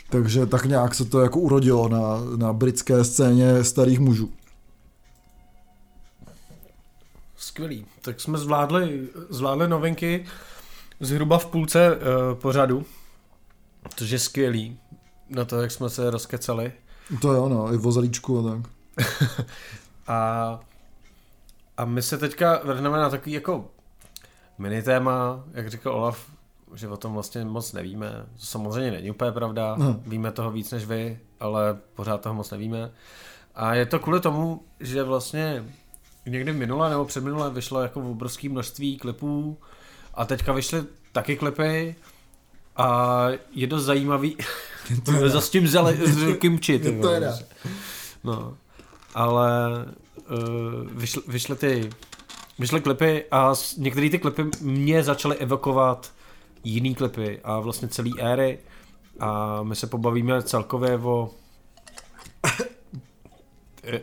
takže 0.10 0.46
tak 0.46 0.66
nějak 0.66 0.96
se 0.96 1.06
to 1.06 1.22
jako 1.22 1.40
urodilo 1.40 1.90
na, 1.90 2.18
na 2.36 2.54
britské 2.54 3.04
scéně 3.04 3.64
starých 3.64 4.00
mužů. 4.00 4.30
Skvělý. 7.56 7.86
Tak 8.02 8.22
jsme 8.22 8.38
zvládli, 8.38 9.10
zvládli 9.30 9.68
novinky 9.68 10.26
zhruba 11.00 11.38
v 11.38 11.46
půlce 11.46 11.96
uh, 11.96 12.02
pořadu, 12.40 12.86
což 13.96 14.10
je 14.10 14.20
skvělý 14.20 14.80
na 15.30 15.46
to, 15.46 15.62
jak 15.62 15.72
jsme 15.72 15.90
se 15.90 16.10
rozkecali. 16.10 16.74
To 17.22 17.34
jo, 17.34 17.50
no, 17.50 17.74
i 17.74 17.78
vozalíčku 17.78 18.40
a 18.40 18.52
tak. 18.52 18.72
a, 20.08 20.60
a 21.78 21.86
my 21.86 22.02
se 22.02 22.18
teďka 22.18 22.62
vrhneme 22.64 22.98
na 22.98 23.10
takový 23.10 23.32
jako 23.32 23.68
mini 24.58 24.82
téma, 24.82 25.44
jak 25.54 25.70
říkal 25.70 25.94
Olaf, 25.94 26.26
že 26.74 26.88
o 26.88 26.98
tom 26.98 27.14
vlastně 27.14 27.46
moc 27.46 27.74
nevíme. 27.74 28.26
To 28.40 28.46
samozřejmě 28.46 28.92
není 28.92 29.12
úplně 29.12 29.32
pravda, 29.32 29.76
no. 29.78 30.00
víme 30.08 30.32
toho 30.32 30.52
víc 30.52 30.72
než 30.72 30.86
vy, 30.86 31.20
ale 31.40 31.78
pořád 31.94 32.22
toho 32.22 32.36
moc 32.36 32.52
nevíme. 32.52 32.92
A 33.56 33.76
je 33.76 33.86
to 33.86 34.00
kvůli 34.00 34.20
tomu, 34.20 34.64
že 34.80 35.04
vlastně 35.04 35.66
někdy 36.26 36.54
minule 36.54 36.90
nebo 36.90 37.06
předminule 37.06 37.50
vyšlo 37.50 37.82
jako 37.82 38.00
obrovské 38.00 38.50
množství 38.50 38.98
klipů 38.98 39.58
a 40.14 40.26
teďka 40.26 40.54
vyšly 40.54 40.84
taky 41.12 41.38
klipy 41.38 41.96
a 42.78 43.28
je 43.52 43.68
dost 43.68 43.84
zajímavý, 43.84 44.38
to 45.06 45.12
za 45.30 45.42
s 45.42 45.50
tím 45.50 45.64
vzali 45.64 46.00
kimči. 46.40 46.80
Ty 46.80 47.00
to 47.02 47.10
je 47.12 47.34
No, 48.24 48.58
ale 49.14 49.86
uh, 50.30 50.92
vyšly, 50.92 51.22
vyšly 51.28 51.56
ty 51.56 51.90
vyšly 52.60 52.82
klipy 52.82 53.24
a 53.32 53.54
některé 53.78 54.10
ty 54.10 54.20
klipy 54.20 54.44
mě 54.62 55.04
začaly 55.04 55.36
evokovat 55.36 56.14
jiný 56.64 56.96
klipy 56.96 57.40
a 57.44 57.60
vlastně 57.60 57.88
celý 57.88 58.22
éry 58.22 58.60
a 59.20 59.64
my 59.64 59.76
se 59.76 59.88
pobavíme 59.88 60.44
celkově 60.44 60.98
o 60.98 61.32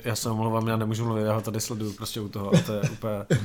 já 0.05 0.17
se 0.17 0.31
omlouvám, 0.31 0.69
já 0.69 0.77
nemůžu 0.77 1.05
mluvit, 1.05 1.23
já 1.23 1.35
ho 1.35 1.41
tady 1.41 1.61
sleduju 1.61 1.93
prostě 1.93 2.21
u 2.21 2.29
toho 2.29 2.55
a 2.55 2.61
to 2.61 2.73
je 2.73 2.81
úplně, 2.81 3.41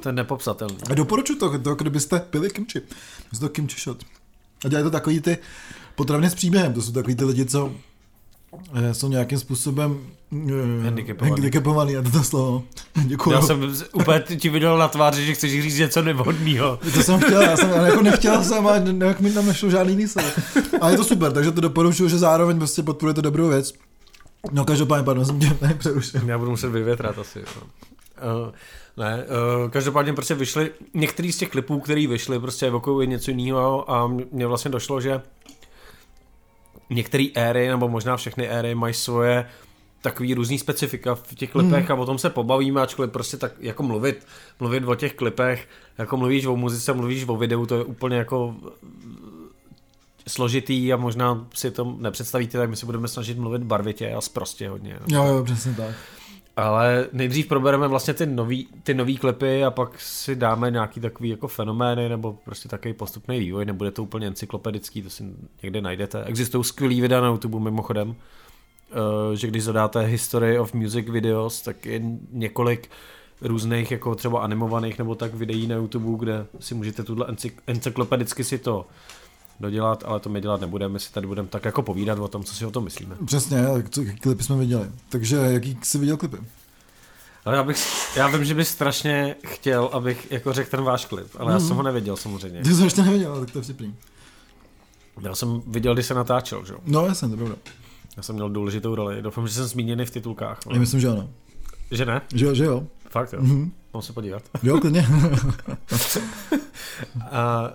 to 0.00 0.08
je 0.08 0.12
nepopsatelné. 0.12 0.76
A 0.90 0.94
doporučuji 0.94 1.36
to, 1.38 1.58
to, 1.58 1.74
kdybyste 1.74 2.20
pili 2.20 2.50
kimči. 2.50 2.82
Myslím 3.30 3.48
to 3.48 3.54
kimči 3.54 3.80
shot. 3.80 4.02
A 4.64 4.68
dělají 4.68 4.84
to 4.84 4.90
takový 4.90 5.20
ty 5.20 5.38
potraviny 5.94 6.30
s 6.30 6.34
příběhem, 6.34 6.72
to 6.72 6.82
jsou 6.82 6.92
takový 6.92 7.14
ty 7.14 7.24
lidi, 7.24 7.46
co 7.46 7.72
eh, 8.74 8.94
jsou 8.94 9.08
nějakým 9.08 9.38
způsobem 9.38 9.98
uh, 10.30 10.50
handicapovaný. 10.84 11.30
handicapovaný, 11.30 11.96
a 11.96 12.02
to 12.02 12.24
slovo. 12.24 12.64
Děkuji. 13.04 13.30
Já 13.30 13.42
jsem 13.42 13.74
úplně 13.92 14.20
ti 14.36 14.48
viděl 14.48 14.78
na 14.78 14.88
tváři, 14.88 15.26
že 15.26 15.34
chceš 15.34 15.62
říct 15.62 15.78
něco 15.78 16.02
nevhodného. 16.02 16.78
To 16.94 17.02
jsem 17.02 17.20
chtěl, 17.20 17.42
já 17.42 17.56
jsem 17.56 17.72
ale 17.72 17.88
jako 17.88 18.02
nechtěl 18.02 18.44
jsem, 18.44 18.66
a 18.66 18.74
jak 19.04 19.20
mi 19.20 19.32
tam 19.32 19.46
nešlo 19.46 19.70
žádný 19.70 19.92
jiný 19.92 20.06
A 20.80 20.90
je 20.90 20.96
to 20.96 21.04
super, 21.04 21.32
takže 21.32 21.52
to 21.52 21.60
doporučuji, 21.60 22.08
že 22.08 22.18
zároveň 22.18 22.58
prostě 22.58 22.82
podporujete 22.82 23.22
dobrou 23.22 23.48
věc. 23.48 23.74
No 24.50 24.64
každopádně, 24.64 25.04
pardon, 25.04 25.24
jsem 25.26 25.40
tě 25.40 25.56
přerušil. 25.78 26.20
Já 26.26 26.38
budu 26.38 26.50
muset 26.50 26.68
vyvětrat 26.68 27.18
asi. 27.18 27.44
No. 27.56 27.62
Uh, 28.46 28.52
ne, 28.96 29.24
uh, 29.64 29.70
každopádně 29.70 30.12
prostě 30.12 30.34
vyšly, 30.34 30.70
některý 30.94 31.32
z 31.32 31.38
těch 31.38 31.48
klipů, 31.48 31.80
který 31.80 32.06
vyšly, 32.06 32.40
prostě 32.40 32.66
evokují 32.66 33.08
něco 33.08 33.30
jiného 33.30 33.90
a 33.90 34.06
mně 34.06 34.46
vlastně 34.46 34.70
došlo, 34.70 35.00
že 35.00 35.22
některé 36.90 37.26
éry, 37.34 37.68
nebo 37.68 37.88
možná 37.88 38.16
všechny 38.16 38.48
éry 38.48 38.74
mají 38.74 38.94
svoje 38.94 39.46
takový 40.02 40.34
různý 40.34 40.58
specifika 40.58 41.14
v 41.14 41.34
těch 41.34 41.50
klipech 41.50 41.88
hmm. 41.88 41.98
a 41.98 42.02
o 42.02 42.06
tom 42.06 42.18
se 42.18 42.30
pobavíme, 42.30 42.80
ačkoliv 42.80 43.10
prostě 43.10 43.36
tak 43.36 43.52
jako 43.60 43.82
mluvit, 43.82 44.26
mluvit 44.60 44.84
o 44.84 44.94
těch 44.94 45.14
klipech, 45.14 45.68
jako 45.98 46.16
mluvíš 46.16 46.46
o 46.46 46.56
muzice, 46.56 46.92
mluvíš 46.92 47.24
o 47.28 47.36
videu, 47.36 47.66
to 47.66 47.74
je 47.74 47.84
úplně 47.84 48.16
jako 48.16 48.56
složitý 50.28 50.92
a 50.92 50.96
možná 50.96 51.46
si 51.54 51.70
to 51.70 51.96
nepředstavíte, 51.98 52.58
tak 52.58 52.70
my 52.70 52.76
si 52.76 52.86
budeme 52.86 53.08
snažit 53.08 53.38
mluvit 53.38 53.62
barvitě 53.62 54.12
a 54.12 54.20
prostě 54.32 54.68
hodně. 54.68 54.98
Jo, 55.08 55.24
jo, 55.24 55.44
přesně 55.44 55.74
tak. 55.74 55.94
Ale 56.56 57.08
nejdřív 57.12 57.46
probereme 57.46 57.88
vlastně 57.88 58.14
ty 58.14 58.26
nový, 58.26 58.68
ty 58.82 58.94
nový 58.94 59.16
klipy 59.16 59.64
a 59.64 59.70
pak 59.70 60.00
si 60.00 60.36
dáme 60.36 60.70
nějaký 60.70 61.00
takový 61.00 61.28
jako 61.28 61.48
fenomény 61.48 62.08
nebo 62.08 62.32
prostě 62.44 62.68
takový 62.68 62.94
postupný 62.94 63.38
vývoj. 63.38 63.64
Nebude 63.64 63.90
to 63.90 64.02
úplně 64.02 64.26
encyklopedický, 64.26 65.02
to 65.02 65.10
si 65.10 65.24
někde 65.62 65.80
najdete. 65.80 66.24
Existují 66.24 66.64
skvělý 66.64 67.00
videa 67.00 67.20
na 67.20 67.28
YouTube 67.28 67.60
mimochodem, 67.60 68.14
eh, 68.90 69.36
že 69.36 69.46
když 69.46 69.64
zadáte 69.64 70.00
History 70.00 70.58
of 70.58 70.74
Music 70.74 71.08
Videos, 71.08 71.62
tak 71.62 71.86
je 71.86 72.02
několik 72.30 72.90
různých 73.40 73.90
jako 73.90 74.14
třeba 74.14 74.40
animovaných 74.40 74.98
nebo 74.98 75.14
tak 75.14 75.34
videí 75.34 75.66
na 75.66 75.76
YouTube, 75.76 76.18
kde 76.18 76.46
si 76.60 76.74
můžete 76.74 77.02
tuhle 77.02 77.26
encyklopedicky 77.66 78.44
si 78.44 78.58
to 78.58 78.86
dodělat, 79.62 80.04
ale 80.06 80.20
to 80.20 80.28
my 80.28 80.40
dělat 80.40 80.60
nebudeme, 80.60 80.92
my 80.92 81.00
si 81.00 81.12
tady 81.12 81.26
budeme 81.26 81.48
tak 81.48 81.64
jako 81.64 81.82
povídat 81.82 82.18
o 82.18 82.28
tom, 82.28 82.44
co 82.44 82.54
si 82.54 82.66
o 82.66 82.70
tom 82.70 82.84
myslíme. 82.84 83.16
Přesně, 83.24 83.58
co, 83.90 84.02
jaký 84.02 84.18
klipy 84.18 84.42
jsme 84.42 84.56
viděli. 84.56 84.90
Takže 85.08 85.36
jaký 85.36 85.78
jsi 85.82 85.98
viděl 85.98 86.16
klipy? 86.16 86.36
Ale 87.44 87.56
já, 87.56 87.64
bych, 87.64 87.78
já 88.16 88.28
vím, 88.28 88.44
že 88.44 88.54
bys 88.54 88.68
strašně 88.68 89.36
chtěl, 89.46 89.90
abych 89.92 90.32
jako 90.32 90.52
řekl 90.52 90.70
ten 90.70 90.82
váš 90.82 91.04
klip, 91.04 91.28
ale 91.38 91.44
mm. 91.44 91.50
já 91.50 91.58
mhm. 91.58 91.68
jsem 91.68 91.76
ho 91.76 91.82
neviděl 91.82 92.16
samozřejmě. 92.16 92.62
Ty 92.62 92.74
jsi 92.74 92.82
ještě 92.82 93.02
neviděl, 93.02 93.40
tak 93.40 93.50
to 93.50 93.58
je 93.58 93.62
vtipný. 93.62 93.94
Já 95.20 95.34
jsem 95.34 95.62
viděl, 95.66 95.94
když 95.94 96.06
se 96.06 96.14
natáčel, 96.14 96.64
že 96.64 96.72
jo? 96.72 96.78
No 96.84 97.06
já 97.06 97.14
jsem, 97.14 97.30
to 97.30 97.36
pravda. 97.36 97.54
Já 98.16 98.22
jsem 98.22 98.34
měl 98.34 98.50
důležitou 98.50 98.94
roli, 98.94 99.22
doufám, 99.22 99.48
že 99.48 99.54
jsem 99.54 99.64
zmíněný 99.64 100.04
v 100.04 100.10
titulkách. 100.10 100.58
Já 100.72 100.78
myslím, 100.78 101.00
že 101.00 101.08
ano. 101.08 101.30
Že 101.90 102.06
ne? 102.06 102.22
Že, 102.34 102.54
že 102.54 102.64
jo. 102.64 102.86
Fakt 103.10 103.32
jo. 103.32 103.40
Mm-hmm. 103.40 103.70
Mám 103.94 104.02
se 104.02 104.12
podívat. 104.12 104.42
Jo, 104.62 104.80
klidně. 104.80 105.06
a, 107.30 107.70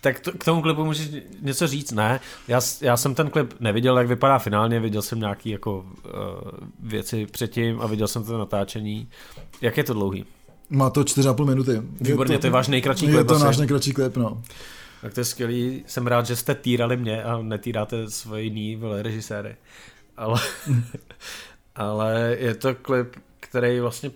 tak 0.00 0.20
to, 0.20 0.32
k 0.32 0.44
tomu 0.44 0.62
klipu 0.62 0.84
můžeš 0.84 1.10
něco 1.40 1.66
říct? 1.66 1.92
Ne, 1.92 2.20
já, 2.48 2.60
já 2.80 2.96
jsem 2.96 3.14
ten 3.14 3.30
klip 3.30 3.54
neviděl, 3.60 3.98
jak 3.98 4.08
vypadá 4.08 4.38
finálně, 4.38 4.80
viděl 4.80 5.02
jsem 5.02 5.20
nějaké 5.20 5.50
jako 5.50 5.78
uh, 5.78 6.10
věci 6.80 7.26
předtím 7.26 7.80
a 7.80 7.86
viděl 7.86 8.08
jsem 8.08 8.24
to 8.24 8.38
natáčení. 8.38 9.08
Jak 9.60 9.76
je 9.76 9.84
to 9.84 9.92
dlouhý? 9.92 10.24
Má 10.70 10.90
to 10.90 11.00
4,5 11.00 11.44
minuty. 11.44 11.82
Výborně, 12.00 12.34
je 12.34 12.38
to 12.38 12.46
je 12.46 12.50
váš 12.50 12.68
nejkratší 12.68 13.06
klip. 13.06 13.16
Je 13.16 13.24
to 13.24 13.34
asi. 13.34 13.44
náš 13.44 13.56
nejkratší 13.56 13.92
klip, 13.92 14.16
no. 14.16 14.42
Tak 15.02 15.14
to 15.14 15.20
je 15.20 15.24
skvělý. 15.24 15.84
Jsem 15.86 16.06
rád, 16.06 16.26
že 16.26 16.36
jste 16.36 16.54
týrali 16.54 16.96
mě 16.96 17.22
a 17.22 17.42
netýráte 17.42 18.10
svoje 18.10 18.42
jiný 18.42 18.76
vole, 18.76 19.02
režiséry. 19.02 19.56
Ale, 20.16 20.40
ale 21.74 22.36
je 22.38 22.54
to 22.54 22.74
klip, 22.74 23.16
který 23.40 23.80
vlastně 23.80 24.10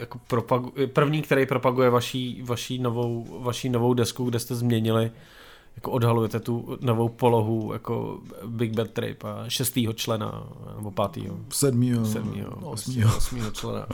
jako 0.00 0.20
propagu, 0.26 0.72
první, 0.92 1.22
který 1.22 1.46
propaguje 1.46 1.90
vaší, 1.90 2.42
vaší, 2.42 2.78
novou, 2.78 3.40
vaší 3.40 3.68
novou 3.68 3.94
desku, 3.94 4.24
kde 4.24 4.38
jste 4.38 4.54
změnili 4.54 5.10
jako 5.76 5.90
odhalujete 5.90 6.40
tu 6.40 6.78
novou 6.80 7.08
polohu 7.08 7.72
jako 7.72 8.18
Big 8.46 8.72
Bad 8.72 8.90
Trip 8.90 9.24
a 9.24 9.44
šestýho 9.48 9.92
člena, 9.92 10.42
nebo 10.76 10.90
pátýho. 10.90 11.36
Sedmýho. 11.50 12.06
Sedmýho. 12.06 12.50
Osmýho. 12.50 13.16
Osmýho 13.16 13.50
člena 13.50 13.86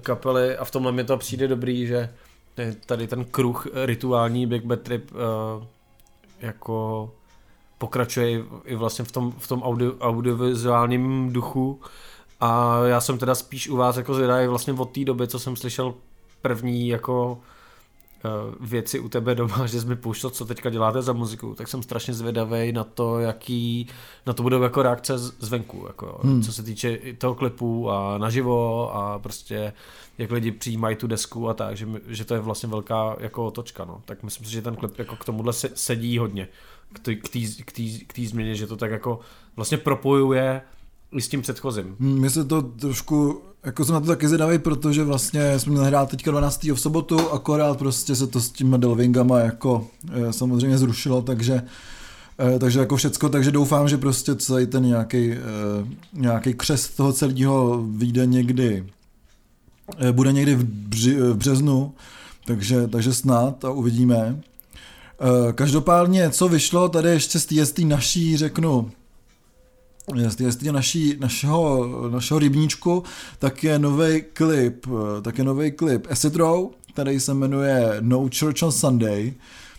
kapely 0.00 0.56
a 0.56 0.64
v 0.64 0.70
tomhle 0.70 0.92
mi 0.92 1.04
to 1.04 1.16
přijde 1.16 1.48
dobrý, 1.48 1.86
že 1.86 2.08
tady 2.86 3.06
ten 3.06 3.24
kruh 3.24 3.66
rituální 3.84 4.46
Big 4.46 4.64
Bad 4.64 4.80
Trip 4.80 5.12
uh, 5.12 5.18
jako 6.40 7.10
pokračuje 7.78 8.44
i 8.64 8.74
vlastně 8.74 9.04
v 9.04 9.12
tom, 9.12 9.32
v 9.38 9.48
tom 9.48 9.62
audio, 9.62 9.98
audiovizuálním 10.00 11.32
duchu 11.32 11.80
a 12.42 12.80
já 12.86 13.00
jsem 13.00 13.18
teda 13.18 13.34
spíš 13.34 13.68
u 13.68 13.76
vás 13.76 13.96
jako 13.96 14.14
zvědavý 14.14 14.46
vlastně 14.46 14.72
od 14.72 14.90
té 14.90 15.04
doby, 15.04 15.28
co 15.28 15.38
jsem 15.38 15.56
slyšel 15.56 15.94
první 16.40 16.88
jako 16.88 17.38
uh, 18.24 18.68
věci 18.68 19.00
u 19.00 19.08
tebe 19.08 19.34
doma, 19.34 19.66
že 19.66 19.80
jsi 19.80 19.86
mi 19.86 19.96
pouštěl, 19.96 20.30
co 20.30 20.44
teďka 20.44 20.70
děláte 20.70 21.02
za 21.02 21.12
muziku, 21.12 21.54
tak 21.54 21.68
jsem 21.68 21.82
strašně 21.82 22.14
zvědavý 22.14 22.72
na 22.72 22.84
to, 22.84 23.18
jaký 23.18 23.88
na 24.26 24.32
to 24.32 24.42
budou 24.42 24.62
jako 24.62 24.82
reakce 24.82 25.18
zvenku, 25.18 25.84
jako, 25.86 26.20
hmm. 26.22 26.42
co 26.42 26.52
se 26.52 26.62
týče 26.62 26.98
toho 27.18 27.34
klipu 27.34 27.90
a 27.90 28.18
naživo 28.18 28.94
a 28.94 29.18
prostě 29.18 29.72
jak 30.18 30.30
lidi 30.30 30.52
přijímají 30.52 30.96
tu 30.96 31.06
desku 31.06 31.48
a 31.48 31.54
tak, 31.54 31.76
že, 31.76 31.86
že 32.08 32.24
to 32.24 32.34
je 32.34 32.40
vlastně 32.40 32.68
velká 32.68 33.16
jako 33.20 33.46
otočka, 33.46 33.84
no. 33.84 34.02
tak 34.04 34.22
myslím 34.22 34.46
si, 34.46 34.52
že 34.52 34.62
ten 34.62 34.76
klip 34.76 34.98
jako 34.98 35.16
k 35.16 35.24
tomuhle 35.24 35.52
sedí 35.52 36.18
hodně, 36.18 36.48
k 38.06 38.12
té 38.12 38.26
změně, 38.26 38.54
že 38.54 38.66
to 38.66 38.76
tak 38.76 38.90
jako 38.90 39.20
vlastně 39.56 39.78
propojuje 39.78 40.62
s 41.20 41.28
tím 41.28 41.42
předchozím. 41.42 41.96
Mně 41.98 42.30
se 42.30 42.44
to 42.44 42.62
trošku, 42.62 43.40
jako 43.64 43.84
jsem 43.84 43.94
na 43.94 44.00
to 44.00 44.06
taky 44.06 44.28
zvědavý, 44.28 44.58
protože 44.58 45.04
vlastně 45.04 45.58
jsme 45.58 45.72
měli 45.72 45.86
hrát 45.86 46.10
teďka 46.10 46.30
12. 46.30 46.62
v 46.62 46.76
sobotu, 46.76 47.30
akorát 47.30 47.78
prostě 47.78 48.16
se 48.16 48.26
to 48.26 48.40
s 48.40 48.50
těma 48.50 48.76
delvingama 48.76 49.38
jako 49.38 49.86
eh, 50.12 50.32
samozřejmě 50.32 50.78
zrušilo, 50.78 51.22
takže 51.22 51.62
eh, 52.38 52.58
takže 52.58 52.78
jako 52.78 52.96
všecko, 52.96 53.28
takže 53.28 53.50
doufám, 53.50 53.88
že 53.88 53.98
prostě 53.98 54.34
celý 54.34 54.66
ten 54.66 54.84
nějaký, 54.84 55.32
eh, 55.32 55.38
nějaký 56.12 56.54
křest 56.54 56.96
toho 56.96 57.12
celého 57.12 57.84
vyjde 57.88 58.26
někdy, 58.26 58.86
bude 60.12 60.32
někdy 60.32 60.54
v, 60.54 60.64
v 61.32 61.34
březnu, 61.34 61.94
takže, 62.46 62.88
takže 62.88 63.14
snad 63.14 63.64
a 63.64 63.70
uvidíme. 63.70 64.40
Každopádně, 65.54 66.30
co 66.30 66.48
vyšlo 66.48 66.88
tady 66.88 67.08
ještě 67.08 67.38
z 67.38 67.72
té 67.72 67.84
naší, 67.84 68.36
řeknu, 68.36 68.90
z 70.48 70.72
naší, 70.72 71.16
našeho, 71.20 71.90
našeho 72.10 72.38
rybníčku, 72.40 73.04
tak 73.38 73.64
je 73.64 73.78
nový 73.78 74.22
klip, 74.32 74.86
tak 75.22 75.38
je 75.38 75.44
nový 75.44 75.72
klip 75.72 76.06
Acid 76.10 76.36
Row, 76.36 76.70
který 76.92 77.20
se 77.20 77.34
jmenuje 77.34 77.96
No 78.00 78.28
Church 78.38 78.62
on 78.62 78.72
Sunday, 78.72 79.32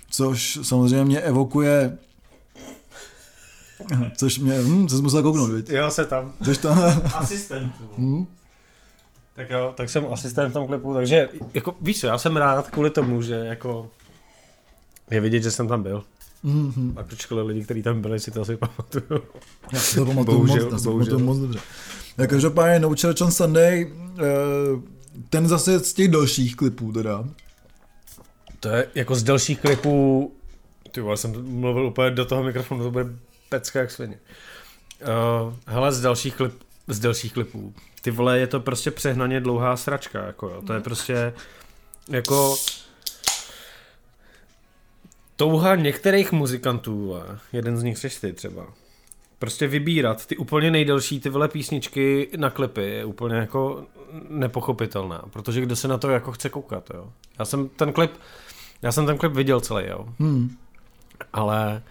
což 0.10 0.60
samozřejmě 0.62 1.06
mě 1.06 1.20
evokuje 1.20 1.98
Což 4.18 4.40
mě, 4.40 4.54
hm, 4.62 4.88
co 4.88 4.98
jsi 4.98 5.02
musel 5.02 5.24
kouknout, 5.24 5.50
viď? 5.50 5.70
Jo, 5.70 5.92
se 5.92 6.06
tam. 6.06 6.34
Což 6.46 6.58
tam... 6.58 7.02
Asistent. 7.16 7.74
Hmm? 7.98 8.28
Tak 9.36 9.50
jo, 9.50 9.74
tak 9.78 9.90
jsem 9.90 10.06
asistent 10.14 10.50
v 10.50 10.54
tom 10.54 10.68
klipu, 10.68 10.94
takže 10.94 11.30
jako 11.54 11.76
víš 11.82 12.00
co, 12.00 12.08
já 12.08 12.18
jsem 12.18 12.38
rád 12.38 12.70
kvůli 12.70 12.90
tomu, 12.90 13.22
že 13.22 13.36
jako 13.36 13.90
je 15.12 15.22
vidět, 15.22 15.44
že 15.44 15.52
jsem 15.52 15.68
tam 15.68 15.84
byl. 15.84 16.04
Mm-hmm. 16.46 16.94
A 16.96 17.04
pročkali 17.04 17.42
lidi, 17.42 17.64
kteří 17.64 17.84
tam 17.84 18.02
byli, 18.02 18.20
si 18.20 18.32
to 18.32 18.42
asi 18.42 18.58
pamatuju. 18.58 19.24
Já 19.74 19.80
si 19.80 19.96
to 19.96 20.06
pamatuju 20.06 20.38
bohužel, 20.38 20.72
moc, 20.72 20.84
bohužel. 20.84 21.20
moc 21.20 21.38
dobře. 21.38 21.60
Tak 22.16 22.30
každopádně 22.30 22.80
No 22.80 22.90
Church 22.90 23.22
on 23.22 23.32
Sunday, 23.32 23.92
eh, 24.18 24.24
ten 25.30 25.48
zase 25.48 25.80
z 25.80 25.94
těch 25.94 26.08
dalších 26.08 26.56
klipů 26.56 26.92
teda. 26.92 27.26
To 28.60 28.70
je 28.70 28.88
jako 28.96 29.16
z 29.16 29.24
dalších 29.24 29.60
klipů, 29.60 30.32
ty 30.92 31.02
vole, 31.02 31.18
jsem 31.18 31.60
mluvil 31.60 31.86
úplně 31.86 32.12
do 32.12 32.26
toho 32.26 32.44
mikrofonu, 32.44 32.84
to 32.84 32.92
bude 32.92 33.06
pecka 33.50 33.80
jak 33.80 33.92
svině. 33.92 34.20
Uh, 35.02 35.54
hele, 35.68 35.92
z 35.92 36.02
dalších, 36.02 36.36
klip, 36.36 36.54
z 36.88 37.00
dalších 37.00 37.34
klipů. 37.34 37.74
Ty 38.02 38.12
vole, 38.12 38.40
je 38.40 38.48
to 38.48 38.60
prostě 38.60 38.92
přehnaně 38.92 39.40
dlouhá 39.40 39.78
sračka, 39.78 40.26
jako 40.26 40.50
jo. 40.50 40.62
To 40.68 40.74
je 40.74 40.80
prostě, 40.80 41.34
jako, 42.10 42.56
touha 45.44 45.76
některých 45.76 46.32
muzikantů, 46.32 47.16
jeden 47.54 47.78
z 47.78 47.84
nich 47.84 47.98
seš 47.98 48.16
ty 48.16 48.34
třeba, 48.34 48.68
prostě 49.40 49.68
vybírat 49.68 50.26
ty 50.26 50.38
úplně 50.38 50.72
nejdelší 50.72 51.20
ty 51.20 51.30
vole 51.30 51.48
písničky 51.48 52.30
na 52.38 52.50
klipy 52.50 52.84
je 52.84 53.06
úplně 53.06 53.36
jako 53.36 53.84
nepochopitelná, 54.30 55.24
protože 55.30 55.62
kdo 55.62 55.76
se 55.76 55.88
na 55.88 55.98
to 55.98 56.10
jako 56.10 56.32
chce 56.32 56.50
koukat, 56.50 56.90
jo. 56.94 57.10
Já 57.40 57.46
jsem 57.46 57.70
ten 57.70 57.94
klip, 57.94 58.12
já 58.82 58.92
jsem 58.92 59.06
ten 59.06 59.18
klip 59.18 59.34
viděl 59.34 59.60
celý, 59.60 59.86
jo. 59.88 60.06
Hmm. 60.20 60.56
Ale 61.34 61.82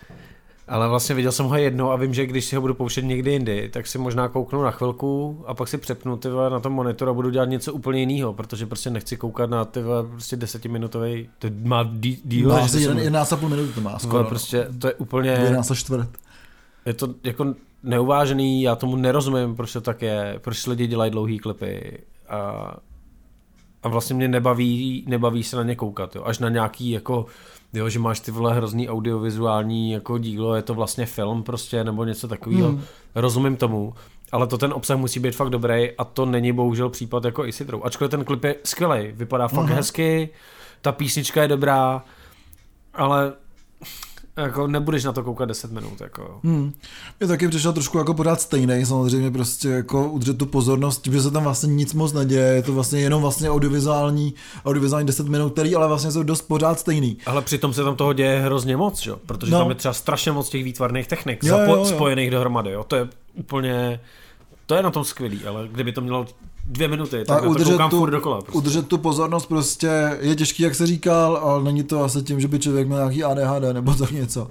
ale 0.68 0.88
vlastně 0.88 1.14
viděl 1.14 1.32
jsem 1.32 1.46
ho 1.46 1.56
jednou 1.56 1.90
a 1.90 1.96
vím, 1.96 2.14
že 2.14 2.26
když 2.26 2.44
si 2.44 2.56
ho 2.56 2.60
budu 2.60 2.74
pouštět 2.74 3.02
někdy 3.02 3.32
jindy, 3.32 3.68
tak 3.72 3.86
si 3.86 3.98
možná 3.98 4.28
kouknu 4.28 4.62
na 4.62 4.70
chvilku 4.70 5.44
a 5.46 5.54
pak 5.54 5.68
si 5.68 5.78
přepnu 5.78 6.16
ty 6.16 6.28
na 6.28 6.60
tom 6.60 6.72
monitor 6.72 7.08
a 7.08 7.12
budu 7.12 7.30
dělat 7.30 7.48
něco 7.48 7.72
úplně 7.72 8.00
jiného, 8.00 8.32
protože 8.32 8.66
prostě 8.66 8.90
nechci 8.90 9.16
koukat 9.16 9.50
na 9.50 9.64
ty 9.64 9.80
prostě 10.10 10.36
desetiminutový, 10.36 11.28
to 11.38 11.48
má 11.62 11.90
díl. 12.24 12.48
Má 12.48 12.60
asi 12.60 12.88
11,5 12.88 13.48
minuty 13.48 13.72
to 13.72 13.80
má 13.80 13.98
skoro. 13.98 14.22
No, 14.22 14.28
prostě 14.28 14.68
to 14.78 14.86
je 14.86 14.94
úplně... 14.94 15.30
11 15.30 15.72
čtvrt. 15.74 16.08
Je 16.86 16.94
to 16.94 17.14
jako 17.24 17.54
neuvážený, 17.82 18.62
já 18.62 18.76
tomu 18.76 18.96
nerozumím, 18.96 19.56
proč 19.56 19.72
to 19.72 19.80
tak 19.80 20.02
je, 20.02 20.38
proč 20.44 20.66
lidi 20.66 20.86
dělají 20.86 21.10
dlouhý 21.10 21.38
klipy 21.38 21.98
a, 22.28 22.74
a 23.82 23.88
vlastně 23.88 24.16
mě 24.16 24.28
nebaví, 24.28 25.04
nebaví 25.08 25.42
se 25.42 25.56
na 25.56 25.62
ně 25.62 25.76
koukat, 25.76 26.16
jo. 26.16 26.24
až 26.24 26.38
na 26.38 26.48
nějaký 26.48 26.90
jako 26.90 27.26
jo, 27.72 27.88
že 27.88 27.98
máš 27.98 28.20
ty 28.20 28.30
vole 28.30 28.54
hrozný 28.54 28.88
audiovizuální 28.88 29.92
jako 29.92 30.18
dílo, 30.18 30.54
je 30.54 30.62
to 30.62 30.74
vlastně 30.74 31.06
film 31.06 31.42
prostě, 31.42 31.84
nebo 31.84 32.04
něco 32.04 32.28
takového. 32.28 32.68
Hmm. 32.68 32.82
Rozumím 33.14 33.56
tomu, 33.56 33.94
ale 34.32 34.46
to 34.46 34.58
ten 34.58 34.72
obsah 34.72 34.98
musí 34.98 35.20
být 35.20 35.36
fakt 35.36 35.50
dobrý 35.50 35.90
a 35.98 36.04
to 36.04 36.26
není 36.26 36.52
bohužel 36.52 36.88
případ 36.88 37.24
jako 37.24 37.46
Isidro. 37.46 37.86
Ačkoliv 37.86 38.10
ten 38.10 38.24
klip 38.24 38.44
je 38.44 38.56
skvělý, 38.64 39.12
vypadá 39.12 39.48
fakt 39.48 39.66
uh-huh. 39.66 39.74
hezky, 39.74 40.28
ta 40.80 40.92
písnička 40.92 41.42
je 41.42 41.48
dobrá, 41.48 42.04
ale 42.94 43.32
jako 44.36 44.66
nebudeš 44.66 45.04
na 45.04 45.12
to 45.12 45.22
koukat 45.22 45.48
10 45.48 45.72
minut. 45.72 46.00
Jako. 46.00 46.40
Hmm. 46.44 46.72
Je 47.20 47.26
taky 47.26 47.48
přišel 47.48 47.72
trošku 47.72 47.98
jako 47.98 48.14
pořád 48.14 48.40
stejný, 48.40 48.86
samozřejmě 48.86 49.30
prostě 49.30 49.68
jako 49.68 50.08
udržet 50.08 50.38
tu 50.38 50.46
pozornost, 50.46 51.08
že 51.12 51.22
se 51.22 51.30
tam 51.30 51.42
vlastně 51.42 51.74
nic 51.74 51.94
moc 51.94 52.12
neděje, 52.12 52.46
je 52.46 52.62
to 52.62 52.72
vlastně 52.72 53.00
jenom 53.00 53.22
vlastně 53.22 53.50
audiovizuální, 53.50 54.34
audiovizuální 54.64 55.06
10 55.06 55.28
minut, 55.28 55.52
který 55.52 55.76
ale 55.76 55.88
vlastně 55.88 56.10
jsou 56.12 56.22
dost 56.22 56.42
pořád 56.42 56.80
stejný. 56.80 57.16
Ale 57.26 57.42
přitom 57.42 57.72
se 57.72 57.84
tam 57.84 57.96
toho 57.96 58.12
děje 58.12 58.40
hrozně 58.40 58.76
moc, 58.76 59.00
že? 59.00 59.12
protože 59.26 59.52
no. 59.52 59.58
tam 59.58 59.68
je 59.68 59.74
třeba 59.74 59.94
strašně 59.94 60.32
moc 60.32 60.48
těch 60.48 60.64
výtvarných 60.64 61.06
technik 61.08 61.44
jo, 61.44 61.56
zapo- 61.56 61.68
jo, 61.68 61.76
jo. 61.76 61.84
spojených 61.84 62.30
dohromady, 62.30 62.70
jo? 62.70 62.84
to 62.84 62.96
je 62.96 63.08
úplně, 63.34 64.00
to 64.66 64.74
je 64.74 64.82
na 64.82 64.90
tom 64.90 65.04
skvělý, 65.04 65.46
ale 65.46 65.68
kdyby 65.68 65.92
to 65.92 66.00
mělo 66.00 66.26
dvě 66.66 66.88
minuty, 66.88 67.24
tak 67.26 67.42
a 67.42 67.46
udržet 67.46 67.76
to 67.76 67.88
tu, 67.88 68.06
dokola. 68.06 68.40
Prostě. 68.40 68.58
Udržet 68.58 68.88
tu 68.88 68.98
pozornost 68.98 69.46
prostě 69.46 70.18
je 70.20 70.36
těžký, 70.36 70.62
jak 70.62 70.74
se 70.74 70.86
říkal, 70.86 71.36
ale 71.36 71.64
není 71.64 71.82
to 71.82 72.04
asi 72.04 72.22
tím, 72.22 72.40
že 72.40 72.48
by 72.48 72.58
člověk 72.58 72.86
měl 72.86 72.98
nějaký 72.98 73.24
ADHD 73.24 73.72
nebo 73.72 73.94
tak 73.94 74.10
něco. 74.22 74.48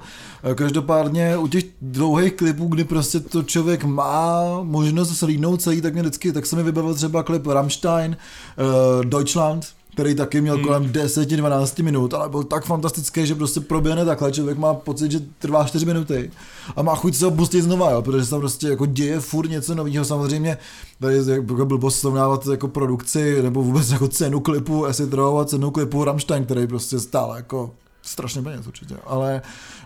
Každopádně 0.56 1.38
u 1.38 1.48
těch 1.48 1.64
dlouhých 1.82 2.34
klipů, 2.34 2.68
kdy 2.68 2.84
prostě 2.84 3.20
to 3.20 3.44
člověk 3.44 3.84
má 3.84 4.44
možnost 4.64 5.18
slídnout 5.18 5.62
celý, 5.62 5.82
tak 5.82 5.94
mě 5.94 6.02
vždycky, 6.02 6.32
tak 6.32 6.46
se 6.46 6.56
mi 6.56 6.64
vybavil 6.64 6.96
třeba 6.96 7.24
klip 7.24 7.48
Rammstein, 7.48 8.18
uh, 8.58 9.06
Deutschland, 9.06 9.66
který 9.94 10.16
taky 10.16 10.42
měl 10.42 10.56
hmm. 10.56 10.66
kolem 10.66 10.84
10-12 10.84 11.84
minut, 11.84 12.14
ale 12.14 12.30
byl 12.30 12.44
tak 12.44 12.66
fantastický, 12.66 13.26
že 13.26 13.36
prostě 13.36 13.60
proběhne 13.60 14.06
takhle, 14.06 14.32
člověk 14.32 14.58
má 14.58 14.74
pocit, 14.74 15.12
že 15.12 15.20
trvá 15.40 15.64
4 15.64 15.86
minuty. 15.86 16.32
A 16.76 16.82
má 16.82 16.96
chuť 16.96 17.16
se 17.16 17.26
ho 17.26 17.32
pustit 17.32 17.62
znova, 17.62 17.92
jo, 17.92 18.02
protože 18.02 18.26
se 18.26 18.30
tam 18.30 18.40
prostě 18.40 18.68
jako 18.68 18.86
děje 18.86 19.20
furt 19.20 19.50
něco 19.50 19.76
nového, 19.76 20.06
samozřejmě 20.06 20.58
tady 21.00 21.18
jako 21.36 21.66
blbost 21.66 22.00
srovnávat 22.00 22.48
jako 22.52 22.68
produkci 22.68 23.42
nebo 23.42 23.64
vůbec 23.64 23.92
jako 23.92 24.08
cenu 24.08 24.40
klipu 24.40 24.86
Acid 24.86 25.14
Row 25.14 25.40
a 25.40 25.46
cenu 25.46 25.72
klipu 25.72 26.04
Rammstein, 26.04 26.46
který 26.46 26.68
prostě 26.68 27.00
stále 27.00 27.38
jako 27.38 27.72
strašně 28.02 28.42
peněz 28.42 28.68
určitě, 28.68 28.96
ale, 29.06 29.42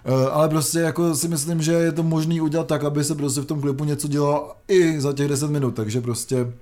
eh, 0.05 0.29
ale 0.29 0.49
prostě 0.49 0.79
jako 0.79 1.15
si 1.15 1.27
myslím, 1.27 1.61
že 1.61 1.71
je 1.71 1.91
to 1.91 2.03
možný 2.03 2.41
udělat 2.41 2.67
tak, 2.67 2.83
aby 2.83 3.03
se 3.03 3.15
prostě 3.15 3.41
v 3.41 3.45
tom 3.45 3.61
klipu 3.61 3.83
něco 3.83 4.07
dělalo 4.07 4.51
i 4.67 5.01
za 5.01 5.13
těch 5.13 5.27
10 5.27 5.51
minut, 5.51 5.75
takže 5.75 6.01
prostě 6.01 6.53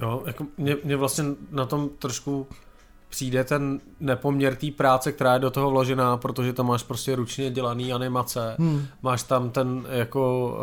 Jo, 0.00 0.22
jako 0.26 0.46
mě, 0.56 0.76
mě 0.84 0.96
vlastně 0.96 1.24
na 1.50 1.66
tom 1.66 1.88
trošku 1.88 2.46
přijde 3.08 3.44
ten 3.44 3.80
nepoměr 4.00 4.56
té 4.56 4.70
práce, 4.70 5.12
která 5.12 5.34
je 5.34 5.38
do 5.38 5.50
toho 5.50 5.70
vložená, 5.70 6.16
protože 6.16 6.52
tam 6.52 6.66
máš 6.66 6.82
prostě 6.82 7.16
ručně 7.16 7.50
dělaný 7.50 7.92
animace, 7.92 8.56
hmm. 8.58 8.86
máš 9.02 9.22
tam 9.22 9.50
ten 9.50 9.86
jako 9.90 10.54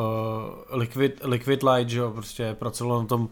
uh, 0.69 0.77
liquid, 0.79 1.21
liquid 1.23 1.63
light, 1.63 1.89
že 1.89 1.99
jo, 1.99 2.11
prostě 2.11 2.55
pracoval 2.59 3.01
na 3.01 3.07
tom 3.07 3.29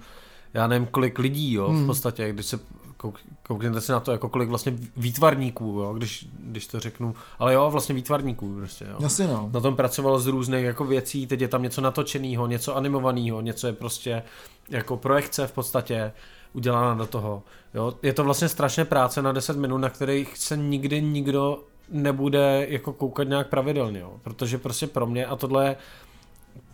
já 0.53 0.67
nevím, 0.67 0.87
kolik 0.87 1.19
lidí, 1.19 1.53
jo, 1.53 1.69
hmm. 1.69 1.83
v 1.83 1.85
podstatě, 1.85 2.29
když 2.29 2.45
se 2.45 2.59
kouk, 2.99 3.19
koukněte 3.47 3.81
se 3.81 3.91
na 3.91 3.99
to, 3.99 4.11
jako 4.11 4.29
kolik 4.29 4.49
vlastně 4.49 4.73
výtvarníků, 4.97 5.65
jo, 5.65 5.93
když, 5.93 6.27
když 6.39 6.67
to 6.67 6.79
řeknu, 6.79 7.15
ale 7.39 7.53
jo, 7.53 7.71
vlastně 7.71 7.95
výtvarníků 7.95 8.55
prostě, 8.55 8.85
jo. 8.91 8.97
Jasně 8.99 9.27
no. 9.27 9.49
Na 9.53 9.59
tom 9.59 9.75
pracovalo 9.75 10.19
z 10.19 10.27
různých 10.27 10.65
jako 10.65 10.85
věcí, 10.85 11.27
teď 11.27 11.41
je 11.41 11.47
tam 11.47 11.63
něco 11.63 11.81
natočeného, 11.81 12.47
něco 12.47 12.75
animovaného, 12.75 13.41
něco 13.41 13.67
je 13.67 13.73
prostě 13.73 14.23
jako 14.69 14.97
projekce 14.97 15.47
v 15.47 15.51
podstatě 15.51 16.11
udělána 16.53 16.95
do 16.95 17.05
toho, 17.05 17.43
jo. 17.73 17.93
Je 18.03 18.13
to 18.13 18.23
vlastně 18.23 18.49
strašně 18.49 18.85
práce 18.85 19.21
na 19.21 19.31
10 19.31 19.57
minut, 19.57 19.77
na 19.77 19.89
kterých 19.89 20.37
se 20.37 20.57
nikdy 20.57 21.01
nikdo 21.01 21.63
nebude 21.89 22.65
jako 22.69 22.93
koukat 22.93 23.27
nějak 23.27 23.49
pravidelně, 23.49 23.99
jo. 23.99 24.13
protože 24.23 24.57
prostě 24.57 24.87
pro 24.87 25.07
mě, 25.07 25.25
a 25.25 25.35
tohle 25.35 25.65
je, 25.65 25.75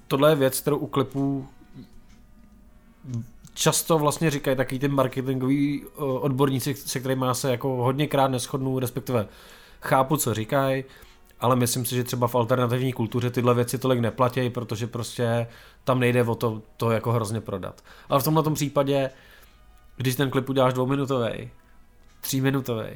tohle 0.07 0.31
je 0.31 0.35
věc, 0.35 0.59
kterou 0.59 0.77
u 0.77 0.87
klipů 0.87 1.47
často 3.55 3.99
vlastně 3.99 4.31
říkají 4.31 4.57
taky 4.57 4.79
ty 4.79 4.87
marketingoví 4.87 5.83
eh, 5.83 6.03
odborníci, 6.03 6.75
se 6.75 6.99
kterými 6.99 7.25
se 7.31 7.51
jako 7.51 7.69
hodněkrát 7.69 8.31
neschodnou, 8.31 8.79
respektive 8.79 9.27
chápu, 9.81 10.17
co 10.17 10.33
říkají, 10.33 10.83
ale 11.39 11.55
myslím 11.55 11.85
si, 11.85 11.95
že 11.95 12.03
třeba 12.03 12.27
v 12.27 12.35
alternativní 12.35 12.93
kultuře 12.93 13.29
tyhle 13.29 13.53
věci 13.53 13.77
tolik 13.77 13.99
neplatí, 13.99 14.49
protože 14.49 14.87
prostě 14.87 15.47
tam 15.83 15.99
nejde 15.99 16.23
o 16.23 16.35
to, 16.35 16.61
to 16.77 16.91
jako 16.91 17.11
hrozně 17.11 17.41
prodat. 17.41 17.83
Ale 18.09 18.21
v 18.21 18.23
tomhle 18.23 18.53
případě, 18.53 19.09
když 19.97 20.15
ten 20.15 20.29
klip 20.29 20.49
uděláš 20.49 20.73
dvouminutový, 20.73 21.49
tříminutový, 22.21 22.89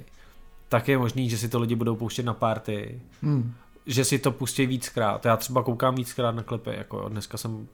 tak 0.69 0.87
je 0.87 0.97
možný, 0.97 1.29
že 1.29 1.37
si 1.37 1.49
to 1.49 1.59
lidi 1.59 1.75
budou 1.75 1.95
pouštět 1.95 2.23
na 2.23 2.33
party, 2.33 3.01
hmm. 3.21 3.53
že 3.85 4.05
si 4.05 4.19
to 4.19 4.31
pustí 4.31 4.65
víckrát. 4.65 5.25
Já 5.25 5.37
třeba 5.37 5.63
koukám 5.63 5.95
víckrát 5.95 6.35
na 6.35 6.43
klipy, 6.43 6.71
jako 6.77 7.09
dneska 7.09 7.37
jsem 7.37 7.67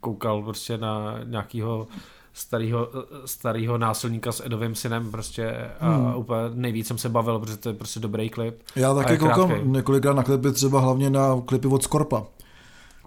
koukal 0.00 0.42
prostě 0.42 0.78
na 0.78 1.18
nějakýho 1.24 1.88
starého, 2.36 2.88
starého 3.24 3.78
násilníka 3.78 4.32
s 4.32 4.46
Edovým 4.46 4.74
synem 4.74 5.10
prostě 5.10 5.70
a 5.80 5.88
hmm. 5.88 6.16
úplně 6.16 6.40
nejvíc 6.54 6.86
jsem 6.86 6.98
se 6.98 7.08
bavil, 7.08 7.38
protože 7.38 7.56
to 7.56 7.68
je 7.68 7.74
prostě 7.74 8.00
dobrý 8.00 8.30
klip. 8.30 8.62
Já 8.76 8.94
taky 8.94 9.18
koukám 9.18 9.72
několikrát 9.72 10.12
na 10.12 10.22
klipy, 10.22 10.52
třeba 10.52 10.80
hlavně 10.80 11.10
na 11.10 11.42
klipy 11.46 11.68
od 11.68 11.82
Skorpa. 11.82 12.26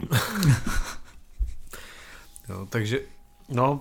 jo, 2.49 2.67
takže, 2.69 2.99
no, 3.49 3.79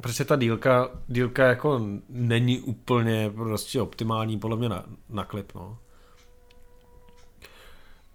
prostě 0.00 0.24
ta 0.24 0.36
dílka, 0.36 0.88
dílka 1.08 1.46
jako 1.46 1.80
není 2.08 2.60
úplně 2.60 3.30
prostě 3.30 3.80
optimální 3.80 4.38
podle 4.38 4.56
mě 4.56 4.68
na, 4.68 4.84
na 5.08 5.24
klip, 5.24 5.52
no. 5.54 5.78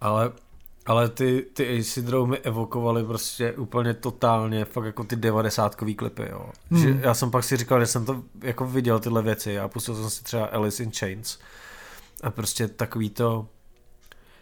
Ale 0.01 0.32
ale 0.90 1.10
ty, 1.10 1.46
ty 1.54 1.80
Acidrou 1.80 2.26
mi 2.26 2.38
evokovaly 2.38 3.04
prostě 3.04 3.54
úplně 3.54 3.94
totálně 3.94 4.66
fakt 4.66 4.86
jako 4.86 5.04
ty 5.04 5.16
devadesátkový 5.16 5.96
klipy, 5.96 6.28
jo. 6.32 6.50
Hmm. 6.72 6.82
Že 6.82 7.00
já 7.02 7.14
jsem 7.14 7.32
pak 7.32 7.44
si 7.44 7.58
říkal, 7.58 7.80
že 7.80 7.86
jsem 7.86 8.06
to 8.06 8.24
jako 8.42 8.66
viděl 8.66 9.00
tyhle 9.00 9.22
věci 9.22 9.60
a 9.60 9.68
pustil 9.68 9.96
jsem 9.96 10.10
si 10.10 10.24
třeba 10.24 10.46
Alice 10.46 10.84
in 10.84 10.92
Chains 10.92 11.38
a 12.24 12.32
prostě 12.32 12.68
takový 12.68 13.10
to, 13.10 13.48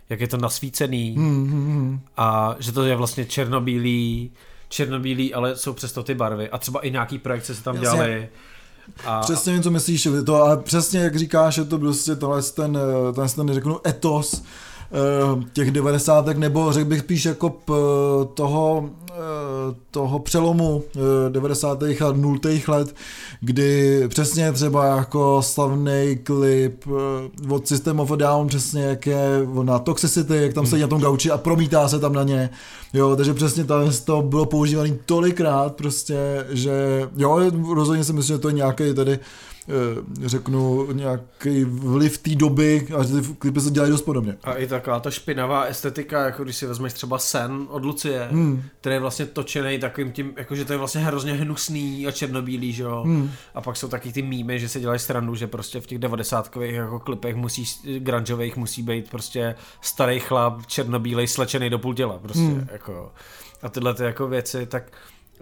jak 0.09 0.19
je 0.21 0.27
to 0.27 0.37
nasvícený 0.37 1.15
hmm, 1.17 1.47
hmm, 1.47 1.75
hmm. 1.75 1.99
a 2.17 2.55
že 2.59 2.71
to 2.71 2.83
je 2.83 2.95
vlastně 2.95 3.25
černobílý, 3.25 4.31
černobílý, 4.69 5.33
ale 5.33 5.55
jsou 5.55 5.73
přesto 5.73 6.03
ty 6.03 6.15
barvy 6.15 6.49
a 6.49 6.57
třeba 6.57 6.79
i 6.79 6.91
nějaký 6.91 7.19
projekce 7.19 7.55
se 7.55 7.63
tam 7.63 7.79
dělaly. 7.79 8.29
A, 9.05 9.21
přesně 9.21 9.53
vím, 9.53 9.63
co 9.63 9.71
myslíš, 9.71 10.07
to, 10.25 10.35
ale 10.35 10.57
přesně 10.57 10.99
jak 10.99 11.15
říkáš, 11.15 11.57
je 11.57 11.65
to 11.65 11.79
prostě 11.79 12.15
tohle 12.15 12.41
ten, 12.41 12.77
tenhle 13.13 13.29
ten, 13.35 13.53
řeknu, 13.53 13.87
etos, 13.87 14.43
Eh, 14.76 14.76
těch 15.53 15.71
devadesátek, 15.71 16.37
nebo 16.37 16.73
řekl 16.73 16.89
bych 16.89 16.99
spíš 16.99 17.25
jako 17.25 17.49
p, 17.49 17.73
toho, 18.33 18.89
eh, 19.09 19.13
toho 19.91 20.19
přelomu 20.19 20.83
90. 21.29 21.83
Eh, 21.83 22.05
a 22.05 22.11
0. 22.11 22.67
let, 22.67 22.95
kdy 23.41 24.03
přesně 24.07 24.51
třeba 24.51 24.85
jako 24.85 25.41
slavný 25.41 26.19
klip 26.23 26.85
od 27.49 27.67
System 27.67 27.99
of 27.99 28.11
a 28.11 28.15
Down, 28.15 28.47
přesně 28.47 28.81
jak 28.81 29.07
je 29.07 29.47
na 29.63 29.79
Toxicity, 29.79 30.35
jak 30.37 30.53
tam 30.53 30.65
sedí 30.65 30.81
na 30.81 30.87
tom 30.87 31.01
gauči 31.01 31.31
a 31.31 31.37
promítá 31.37 31.87
se 31.87 31.99
tam 31.99 32.13
na 32.13 32.23
ně. 32.23 32.49
Jo, 32.93 33.15
takže 33.15 33.33
přesně 33.33 33.63
to, 33.63 33.91
to 34.05 34.21
bylo 34.21 34.45
používané 34.45 34.89
tolikrát 35.05 35.75
prostě, 35.75 36.45
že 36.49 37.07
jo, 37.17 37.51
rozhodně 37.73 38.03
si 38.03 38.13
myslím, 38.13 38.35
že 38.35 38.41
to 38.41 38.47
je 38.47 38.53
nějaký 38.53 38.93
tady 38.93 39.19
Eh, 39.19 39.56
řeknu, 40.25 40.91
nějaký 40.91 41.63
vliv 41.63 42.17
té 42.17 42.35
doby 42.35 42.87
a 42.99 43.03
ty 43.03 43.33
klipy 43.39 43.61
se 43.61 43.71
dělají 43.71 43.91
dost 43.91 44.01
podobně. 44.01 44.37
A 44.43 44.53
i 44.53 44.67
taková 44.67 44.99
ta 44.99 45.11
špinavá 45.11 45.63
estetika, 45.63 46.25
jako 46.25 46.43
když 46.43 46.55
si 46.55 46.65
vezmeš 46.65 46.93
třeba 46.93 47.19
Sen 47.19 47.67
od 47.69 47.85
Lucie, 47.85 48.27
hmm. 48.31 48.63
který 48.81 48.95
je 48.95 48.99
vlastně 48.99 49.25
točený 49.25 49.79
takovým 49.79 50.11
tím, 50.11 50.33
jakože 50.37 50.65
to 50.65 50.73
je 50.73 50.77
vlastně 50.77 51.01
hrozně 51.01 51.33
hnusný 51.33 52.07
a 52.07 52.11
černobílý, 52.11 52.73
že 52.73 52.83
jo. 52.83 53.03
Hmm. 53.05 53.31
A 53.55 53.61
pak 53.61 53.77
jsou 53.77 53.87
taky 53.87 54.11
ty 54.11 54.21
mýmy, 54.21 54.59
že 54.59 54.69
se 54.69 54.79
dělají 54.79 54.99
stranu, 54.99 55.35
že 55.35 55.47
prostě 55.47 55.81
v 55.81 55.87
těch 55.87 55.99
devadesátkových 55.99 56.73
jako 56.73 56.99
klipech 56.99 57.35
musí, 57.35 57.65
grungeových 57.99 58.57
musí 58.57 58.83
být 58.83 59.09
prostě 59.09 59.55
starý 59.81 60.19
chlap, 60.19 60.65
černobílej, 60.65 61.27
slečený 61.27 61.69
do 61.69 61.79
půl 61.79 61.93
těla, 61.93 62.19
prostě, 62.19 62.39
hmm. 62.39 62.67
jako. 62.71 63.11
A 63.61 63.69
tyhle 63.69 63.93
ty 63.93 64.03
jako 64.03 64.27
věci, 64.27 64.65
tak 64.65 64.91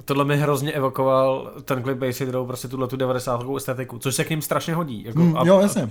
tohle 0.06 0.26
mi 0.26 0.38
hrozně 0.38 0.72
evokoval 0.72 1.52
ten 1.66 1.84
klip 1.84 1.98
Basic 1.98 2.30
Row, 2.30 2.48
prostě 2.48 2.68
tuhle 2.68 2.88
tu 2.88 2.98
90. 2.98 3.42
estetiku, 3.58 4.00
což 4.00 4.16
se 4.16 4.24
k 4.24 4.30
ním 4.30 4.42
strašně 4.42 4.76
hodí. 4.76 5.04
Jako, 5.04 5.20
mm, 5.20 5.38
a, 5.38 5.44
jo, 5.46 5.60
jasně. 5.60 5.90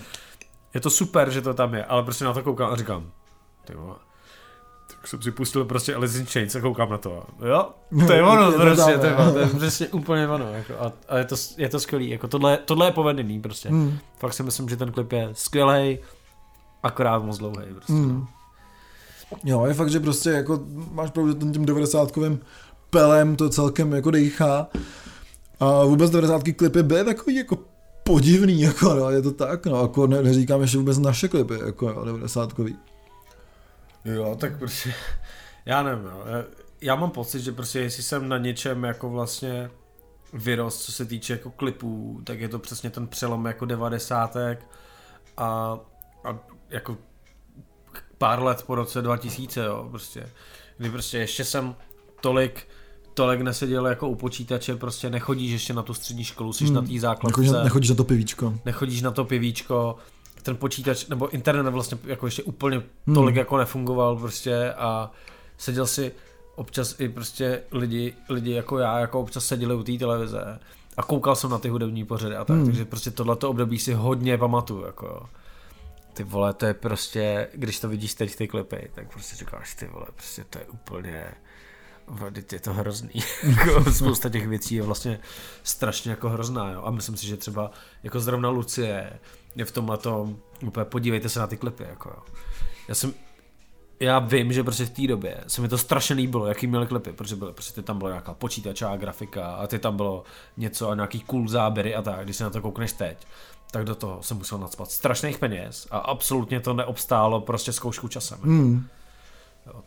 Je 0.75 0.81
to 0.81 0.91
super, 0.91 1.31
že 1.31 1.43
to 1.43 1.55
tam 1.55 1.75
je, 1.75 1.85
ale 1.85 2.03
prostě 2.03 2.25
na 2.25 2.33
to 2.33 2.43
koukám 2.43 2.73
a 2.73 2.77
říkám, 2.77 3.11
ty 3.65 3.75
vole, 3.75 3.95
tak 4.91 5.09
jsem 5.09 5.23
si 5.23 5.31
pustil 5.31 5.65
prostě 5.65 5.95
Alice 5.95 6.19
in 6.19 6.27
Chains 6.27 6.55
a 6.55 6.61
koukám 6.61 6.91
na 6.91 6.99
to. 6.99 7.25
Jo, 7.49 7.71
to 8.07 8.13
je 8.13 8.23
ono, 8.33 8.53
je 8.53 8.59
prostě, 8.59 8.99
to, 8.99 9.07
je, 9.07 9.15
to 9.33 9.39
je 9.39 9.47
přesně 9.47 9.89
úplně 9.89 10.29
ono. 10.29 10.53
Jako, 10.53 10.73
a, 10.81 10.93
a, 11.09 11.19
je 11.19 11.25
to, 11.25 11.37
je 11.57 11.69
to 11.69 11.81
skvělý, 11.81 12.11
jako 12.11 12.29
tohle, 12.29 12.57
tohle 12.57 12.87
je 12.87 12.93
povedený 12.93 13.41
prostě. 13.41 13.71
Mm. 13.71 13.99
Fakt 14.19 14.35
si 14.35 14.43
myslím, 14.43 14.69
že 14.69 14.77
ten 14.77 14.93
klip 14.93 15.13
je 15.13 15.29
skvělý, 15.33 15.99
akorát 16.83 17.23
moc 17.23 17.39
dlouhý. 17.39 17.67
Prostě. 17.75 17.93
Mm. 17.93 18.27
Jo, 19.45 19.65
je 19.65 19.75
fakt, 19.75 19.91
že 19.91 20.01
prostě 20.01 20.31
jako 20.31 20.61
máš 20.93 21.11
pravdu 21.11 21.35
ten 21.35 21.53
tím 21.53 21.67
90 21.67 22.13
pelem 22.95 23.37
to 23.37 23.49
celkem 23.51 23.93
jako 23.93 24.11
dejchá. 24.11 24.69
A 25.61 25.85
vůbec 25.85 26.11
90. 26.11 26.43
klipy 26.57 26.83
byly 26.83 27.05
takový 27.05 27.37
jako 27.37 27.59
podivný, 28.05 28.61
jako 28.61 28.95
no, 28.95 29.11
je 29.11 29.23
to 29.23 29.33
tak, 29.33 29.67
no, 29.67 29.83
jako 29.83 30.07
ne, 30.07 30.23
neříkám 30.23 30.61
ještě 30.61 30.79
vůbec 30.79 30.99
naše 30.99 31.29
klipy, 31.29 31.55
jako 31.67 31.89
jo, 31.89 32.05
90 32.05 32.53
Jo, 34.05 34.37
tak 34.41 34.59
prostě, 34.59 34.95
já 35.67 35.83
nevím, 35.83 36.05
jo. 36.05 36.25
Já 36.81 36.95
mám 36.95 37.11
pocit, 37.11 37.41
že 37.41 37.53
prostě 37.53 37.81
jestli 37.81 38.03
jsem 38.03 38.29
na 38.29 38.39
něčem 38.39 38.85
jako 38.85 39.11
vlastně 39.11 39.71
vyrost, 40.33 40.83
co 40.83 40.93
se 40.93 41.05
týče 41.05 41.33
jako 41.33 41.51
klipů, 41.51 42.21
tak 42.25 42.41
je 42.41 42.49
to 42.49 42.59
přesně 42.59 42.91
ten 42.91 43.07
přelom 43.07 43.47
jako 43.47 43.65
devadesátek 43.65 44.67
a, 45.37 45.79
a 46.25 46.39
jako 46.71 46.97
pár 48.19 48.43
let 48.43 48.63
po 48.67 48.75
roce 48.75 49.03
2000, 49.03 49.65
jo, 49.65 49.89
prostě. 49.91 50.29
Kdy 50.79 50.91
prostě 50.91 51.19
ještě 51.19 51.45
jsem 51.45 51.75
tolik 52.21 52.67
tolik 53.15 53.41
neseděl 53.41 53.87
jako 53.87 54.09
u 54.09 54.15
počítače, 54.15 54.77
prostě 54.77 55.11
nechodíš 55.11 55.53
ještě 55.53 55.73
na 55.73 55.83
tu 55.83 55.95
střední 55.95 56.25
školu, 56.25 56.53
jsi 56.53 56.65
hmm. 56.65 56.75
na 56.75 56.83
té 56.83 57.01
základce. 57.01 57.41
Nechodíš, 57.41 57.65
nechodíš 57.65 57.91
na 57.91 57.97
to 57.97 58.05
pivíčko. 58.05 58.55
Nechodíš 58.65 59.03
na 59.03 59.11
to 59.11 59.25
pivíčko, 59.25 59.97
ten 60.43 60.57
počítač, 60.57 61.07
nebo 61.07 61.29
internet 61.29 61.71
vlastně 61.71 61.99
jako 62.05 62.27
ještě 62.27 62.43
úplně 62.43 62.83
hmm. 63.07 63.15
tolik 63.15 63.37
jako 63.37 63.59
nefungoval 63.59 64.17
prostě 64.17 64.73
a 64.73 65.11
seděl 65.59 65.87
si 65.87 66.13
občas 66.57 67.01
i 67.01 67.09
prostě 67.09 67.63
lidi, 67.73 68.15
lidi 68.29 68.51
jako 68.53 68.79
já, 68.79 68.99
jako 68.99 69.21
občas 69.21 69.47
seděli 69.47 69.75
u 69.75 69.83
té 69.83 69.93
televize 69.93 70.59
a 70.97 71.03
koukal 71.03 71.37
jsem 71.37 71.51
na 71.51 71.59
ty 71.59 71.69
hudební 71.69 72.05
pořady 72.05 72.37
a 72.37 72.45
tak, 72.45 72.57
hmm. 72.57 72.67
takže 72.67 72.85
prostě 72.85 73.11
tohleto 73.11 73.51
období 73.51 73.79
si 73.79 73.93
hodně 73.93 74.39
pamatuju, 74.39 74.85
jako 74.85 75.29
ty 76.15 76.25
vole, 76.25 76.53
to 76.55 76.67
je 76.67 76.75
prostě, 76.75 77.49
když 77.55 77.81
to 77.81 77.89
vidíš 77.89 78.15
teď 78.15 78.37
ty 78.37 78.49
klipy, 78.49 78.91
tak 78.95 79.13
prostě 79.13 79.37
říkáš, 79.37 79.75
ty 79.75 79.87
vole, 79.87 80.07
prostě 80.15 80.45
to 80.51 80.59
je 80.59 80.65
úplně, 80.65 81.35
je 82.53 82.61
to 82.61 82.73
hrozný. 82.73 83.11
Jako 83.43 83.93
spousta 83.93 84.29
těch 84.29 84.49
věcí 84.49 84.75
je 84.75 84.83
vlastně 84.83 85.21
strašně 85.63 86.11
jako 86.11 86.31
hrozná. 86.31 86.71
Jo? 86.71 86.83
A 86.85 86.91
myslím 86.91 87.17
si, 87.17 87.27
že 87.27 87.37
třeba 87.37 87.71
jako 88.03 88.21
zrovna 88.21 88.49
Lucie 88.49 89.21
je 89.57 89.65
v 89.65 89.73
tomhle 89.73 89.99
tom, 89.99 90.37
úplně 90.67 90.85
podívejte 90.85 91.29
se 91.29 91.41
na 91.41 91.47
ty 91.47 91.57
klipy. 91.57 91.85
Jako, 91.85 92.09
jo. 92.09 92.35
Já 92.89 92.95
jsem, 92.95 93.15
já 94.01 94.19
vím, 94.19 94.53
že 94.53 94.65
prostě 94.65 94.85
v 94.85 94.91
té 94.91 95.07
době 95.07 95.45
se 95.47 95.61
mi 95.61 95.69
to 95.69 95.79
strašně 95.79 96.17
líbilo, 96.17 96.47
jaký 96.47 96.67
měli 96.67 96.87
klipy, 96.87 97.13
protože 97.13 97.37
byly, 97.37 97.53
prostě 97.53 97.83
tam 97.83 97.99
byla 97.99 98.11
nějaká 98.11 98.35
počítačová 98.35 98.97
grafika 98.97 99.55
a 99.55 99.67
ty 99.67 99.79
tam 99.79 99.97
bylo 99.97 100.25
něco 100.57 100.91
a 100.91 100.95
nějaký 100.95 101.21
cool 101.21 101.49
záběry 101.49 101.95
a 101.95 102.03
tak, 102.03 102.25
když 102.25 102.37
se 102.37 102.45
na 102.45 102.51
to 102.51 102.61
koukneš 102.61 102.93
teď, 102.93 103.27
tak 103.71 103.85
do 103.85 103.95
toho 103.95 104.23
jsem 104.23 104.37
musel 104.37 104.59
nadspat 104.59 104.91
strašných 104.91 105.39
peněz 105.39 105.89
a 105.91 105.99
absolutně 105.99 106.61
to 106.61 106.75
neobstálo 106.75 107.41
prostě 107.41 107.73
zkoušku 107.73 108.09
časem. 108.09 108.39
Hmm. 108.43 108.87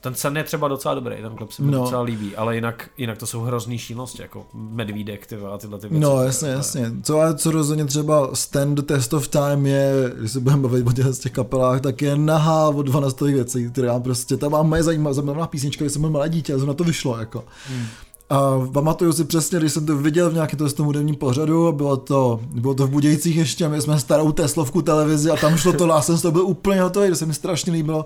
Ten 0.02 0.16
sen 0.16 0.38
je 0.38 0.44
třeba 0.44 0.68
docela 0.68 0.96
dobrý, 0.96 1.16
ten 1.22 1.36
klip 1.36 1.52
se 1.52 1.62
mi 1.62 1.72
no. 1.72 1.80
docela 1.80 2.02
líbí, 2.02 2.36
ale 2.36 2.56
jinak, 2.56 2.90
jinak 2.98 3.18
to 3.18 3.28
jsou 3.28 3.42
hrozný 3.42 3.78
šílenosti, 3.78 4.22
jako 4.22 4.46
medvídek 4.54 5.28
ty 5.28 5.36
a 5.36 5.58
tyhle 5.58 5.80
ty 5.80 5.88
věci. 5.88 6.00
No 6.02 6.24
jasně, 6.24 6.50
jasně. 6.50 6.92
Co, 7.04 7.22
co 7.36 7.52
rozhodně 7.52 7.86
třeba 7.86 8.30
Stand 8.36 8.86
Test 8.86 9.14
of 9.14 9.28
Time 9.28 9.66
je, 9.66 10.14
když 10.20 10.32
se 10.32 10.40
budeme 10.40 10.62
bavit 10.62 10.88
o 10.88 10.92
těch, 10.92 11.20
těch 11.20 11.32
kapelách, 11.32 11.82
tak 11.82 12.02
je 12.02 12.16
nahá 12.16 12.70
od 12.70 12.82
12 12.82 13.22
věcí, 13.22 13.72
která 13.72 14.00
prostě, 14.00 14.38
tam 14.38 14.52
mám 14.52 14.70
moje 14.70 14.84
zajímavá, 14.84 15.14
zajímavá 15.14 15.48
písnička, 15.48 15.86
když 15.86 15.94
jsem 15.94 16.02
byl 16.02 16.12
malé 16.12 16.30
dítě, 16.30 16.54
a 16.54 16.58
na 16.58 16.74
to 16.74 16.84
vyšlo, 16.84 17.20
jako. 17.20 17.44
Hmm. 17.68 17.86
A 18.30 18.68
pamatuju 18.74 19.14
si 19.14 19.24
přesně, 19.24 19.60
když 19.60 19.74
jsem 19.74 19.86
to 19.86 19.98
viděl 19.98 20.30
v 20.30 20.34
nějakém 20.34 20.70
tom 20.70 20.86
hudebním 20.86 21.16
pořadu, 21.16 21.72
bylo 21.72 21.98
to, 21.98 22.40
bylo 22.52 22.74
to 22.74 22.88
v 22.88 22.90
Budějcích 22.90 23.36
ještě, 23.36 23.70
my 23.70 23.82
jsme 23.82 24.00
starou 24.00 24.32
Teslovku 24.32 24.82
televizi 24.82 25.30
a 25.30 25.36
tam 25.36 25.58
šlo 25.58 25.74
to, 25.74 25.88
já 25.88 26.02
jsem 26.02 26.18
toho 26.18 26.32
byl 26.32 26.46
úplně 26.46 26.82
hotový, 26.82 27.10
to 27.10 27.16
se 27.16 27.26
mi 27.26 27.34
strašně 27.34 27.74
líbilo, 27.74 28.06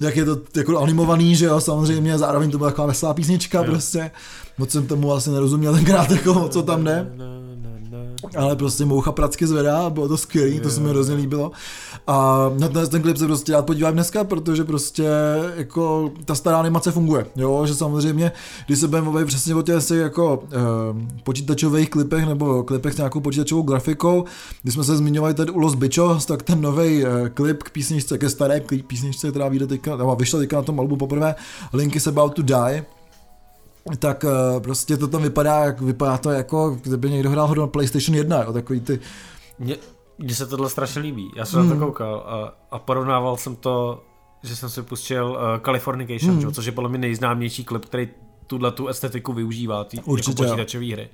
jak 0.00 0.16
je 0.16 0.24
to 0.24 0.38
jako 0.56 0.78
animovaný, 0.78 1.36
že 1.36 1.46
jo, 1.46 1.60
samozřejmě, 1.60 2.18
zároveň 2.18 2.50
to 2.50 2.58
byla 2.58 2.70
taková 2.70 2.86
veselá 2.86 3.14
písnička 3.14 3.58
jo. 3.58 3.64
prostě, 3.64 4.10
moc 4.58 4.70
jsem 4.70 4.86
tomu 4.86 5.12
asi 5.12 5.30
nerozuměl 5.30 5.74
tenkrát, 5.74 6.10
jako, 6.10 6.48
co 6.48 6.62
tam 6.62 6.84
jde 6.84 7.06
ale 8.36 8.56
prostě 8.56 8.84
moucha 8.84 9.12
pracky 9.12 9.46
zvedá, 9.46 9.90
bylo 9.90 10.08
to 10.08 10.16
skvělé, 10.16 10.60
to 10.60 10.70
se 10.70 10.80
mi 10.80 10.88
hrozně 10.88 11.14
líbilo. 11.14 11.50
A 12.06 12.50
na 12.58 12.68
ten, 12.68 12.88
ten 12.88 13.02
klip 13.02 13.16
se 13.16 13.26
prostě 13.26 13.52
rád 13.52 13.66
podívám 13.66 13.92
dneska, 13.92 14.24
protože 14.24 14.64
prostě 14.64 15.08
jako 15.56 16.10
ta 16.24 16.34
stará 16.34 16.58
animace 16.58 16.92
funguje, 16.92 17.26
jo, 17.36 17.66
že 17.66 17.74
samozřejmě, 17.74 18.32
když 18.66 18.78
se 18.78 18.88
budeme 18.88 19.24
přesně 19.24 19.54
o 19.54 19.62
těch 19.62 19.90
jako 19.90 20.42
eh, 20.52 20.56
počítačových 21.24 21.90
klipech 21.90 22.26
nebo 22.26 22.62
klipech 22.62 22.94
s 22.94 22.96
nějakou 22.96 23.20
počítačovou 23.20 23.62
grafikou, 23.62 24.24
když 24.62 24.74
jsme 24.74 24.84
se 24.84 24.96
zmiňovali 24.96 25.34
tady 25.34 25.50
u 25.50 25.58
Los 25.58 25.74
Bichos, 25.74 26.26
tak 26.26 26.42
ten 26.42 26.60
nový 26.60 27.04
eh, 27.04 27.28
klip 27.28 27.62
k 27.62 27.70
písničce, 27.70 28.18
ke 28.18 28.30
staré 28.30 28.60
písničce, 28.86 29.30
která 29.30 29.48
vyjde 29.48 29.66
teďka, 29.66 29.96
nebo 29.96 30.16
vyšla 30.16 30.38
teďka 30.38 30.56
na 30.56 30.62
tom 30.62 30.80
albu 30.80 30.96
poprvé, 30.96 31.34
Link 31.72 31.96
is 31.96 32.06
about 32.06 32.34
to 32.34 32.42
die, 32.42 32.84
tak 33.98 34.24
uh, 34.24 34.62
prostě 34.62 34.96
to 34.96 35.08
tam 35.08 35.22
vypadá, 35.22 35.64
jak 35.64 35.80
vypadá 35.80 36.18
to 36.18 36.30
jako, 36.30 36.70
kdyby 36.82 37.10
někdo 37.10 37.30
hrál 37.30 37.46
hru 37.46 37.60
na 37.60 37.66
PlayStation 37.66 38.16
1, 38.16 38.42
jo, 38.42 38.52
takový 38.52 38.80
ty... 38.80 39.00
Mně, 39.58 39.76
mně 40.18 40.34
se 40.34 40.46
tohle 40.46 40.70
strašně 40.70 41.02
líbí, 41.02 41.30
já 41.36 41.44
jsem 41.44 41.60
hmm. 41.60 41.68
na 41.68 41.74
to 41.74 41.78
hmm. 41.78 41.86
koukal 41.86 42.14
a, 42.26 42.54
a 42.70 42.78
porovnával 42.78 43.36
jsem 43.36 43.56
to, 43.56 44.02
že 44.42 44.56
jsem 44.56 44.70
si 44.70 44.82
pustil 44.82 45.26
uh, 45.26 45.62
Californication, 45.64 46.38
hmm. 46.38 46.52
což 46.52 46.66
je 46.66 46.72
podle 46.72 46.90
mě 46.90 46.98
nejznámější 46.98 47.64
klip, 47.64 47.84
který 47.84 48.08
tuhle 48.46 48.72
tu 48.72 48.88
estetiku 48.88 49.32
využívá, 49.32 49.84
ty 49.84 49.96
jako 49.96 50.10
počítačové 50.10 50.86
hry. 50.92 51.08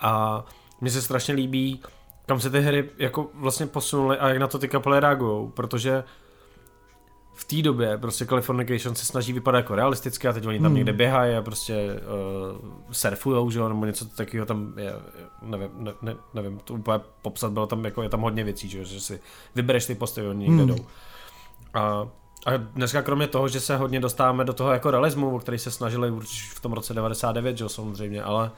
A 0.00 0.44
mně 0.80 0.90
se 0.90 1.02
strašně 1.02 1.34
líbí, 1.34 1.80
kam 2.26 2.40
se 2.40 2.50
ty 2.50 2.60
hry 2.60 2.90
jako 2.98 3.30
vlastně 3.34 3.66
posunuly 3.66 4.18
a 4.18 4.28
jak 4.28 4.38
na 4.38 4.46
to 4.46 4.58
ty 4.58 4.68
kapely 4.68 5.00
reagují, 5.00 5.50
protože 5.54 6.04
v 7.38 7.44
té 7.44 7.62
době 7.62 7.98
prostě 7.98 8.26
Californication 8.26 8.94
se 8.94 9.06
snaží 9.06 9.32
vypadat 9.32 9.58
jako 9.58 9.74
realisticky 9.74 10.28
a 10.28 10.32
teď 10.32 10.46
oni 10.46 10.58
tam 10.58 10.66
hmm. 10.66 10.74
někde 10.74 10.92
běhají 10.92 11.36
a 11.36 11.42
prostě 11.42 11.74
uh, 11.84 12.70
surfujou, 12.90 13.50
že 13.50 13.58
jo, 13.58 13.68
nebo 13.68 13.86
něco 13.86 14.04
takového 14.04 14.46
tam 14.46 14.72
je, 14.76 14.92
nevím, 15.42 15.70
ne, 15.78 15.92
ne, 16.02 16.16
nevím, 16.34 16.58
to 16.58 16.74
úplně 16.74 17.00
popsat, 17.22 17.52
bylo 17.52 17.66
tam 17.66 17.84
jako, 17.84 18.02
je 18.02 18.08
tam 18.08 18.20
hodně 18.20 18.44
věcí, 18.44 18.68
že, 18.68 18.84
že 18.84 19.00
si 19.00 19.20
vybereš 19.54 19.86
ty 19.86 19.94
postavy, 19.94 20.28
oni 20.28 20.48
někde 20.48 20.64
hmm. 20.64 20.76
jdou. 20.76 20.86
A, 21.74 22.08
a 22.46 22.56
dneska 22.56 23.02
kromě 23.02 23.26
toho, 23.26 23.48
že 23.48 23.60
se 23.60 23.76
hodně 23.76 24.00
dostáváme 24.00 24.44
do 24.44 24.52
toho 24.52 24.72
jako 24.72 24.90
realismu, 24.90 25.36
o 25.36 25.38
který 25.38 25.58
se 25.58 25.70
snažili 25.70 26.10
už 26.10 26.52
v 26.54 26.60
tom 26.60 26.72
roce 26.72 26.94
99, 26.94 27.58
že 27.58 27.64
jo, 27.64 27.68
samozřejmě, 27.68 28.22
ale 28.22 28.50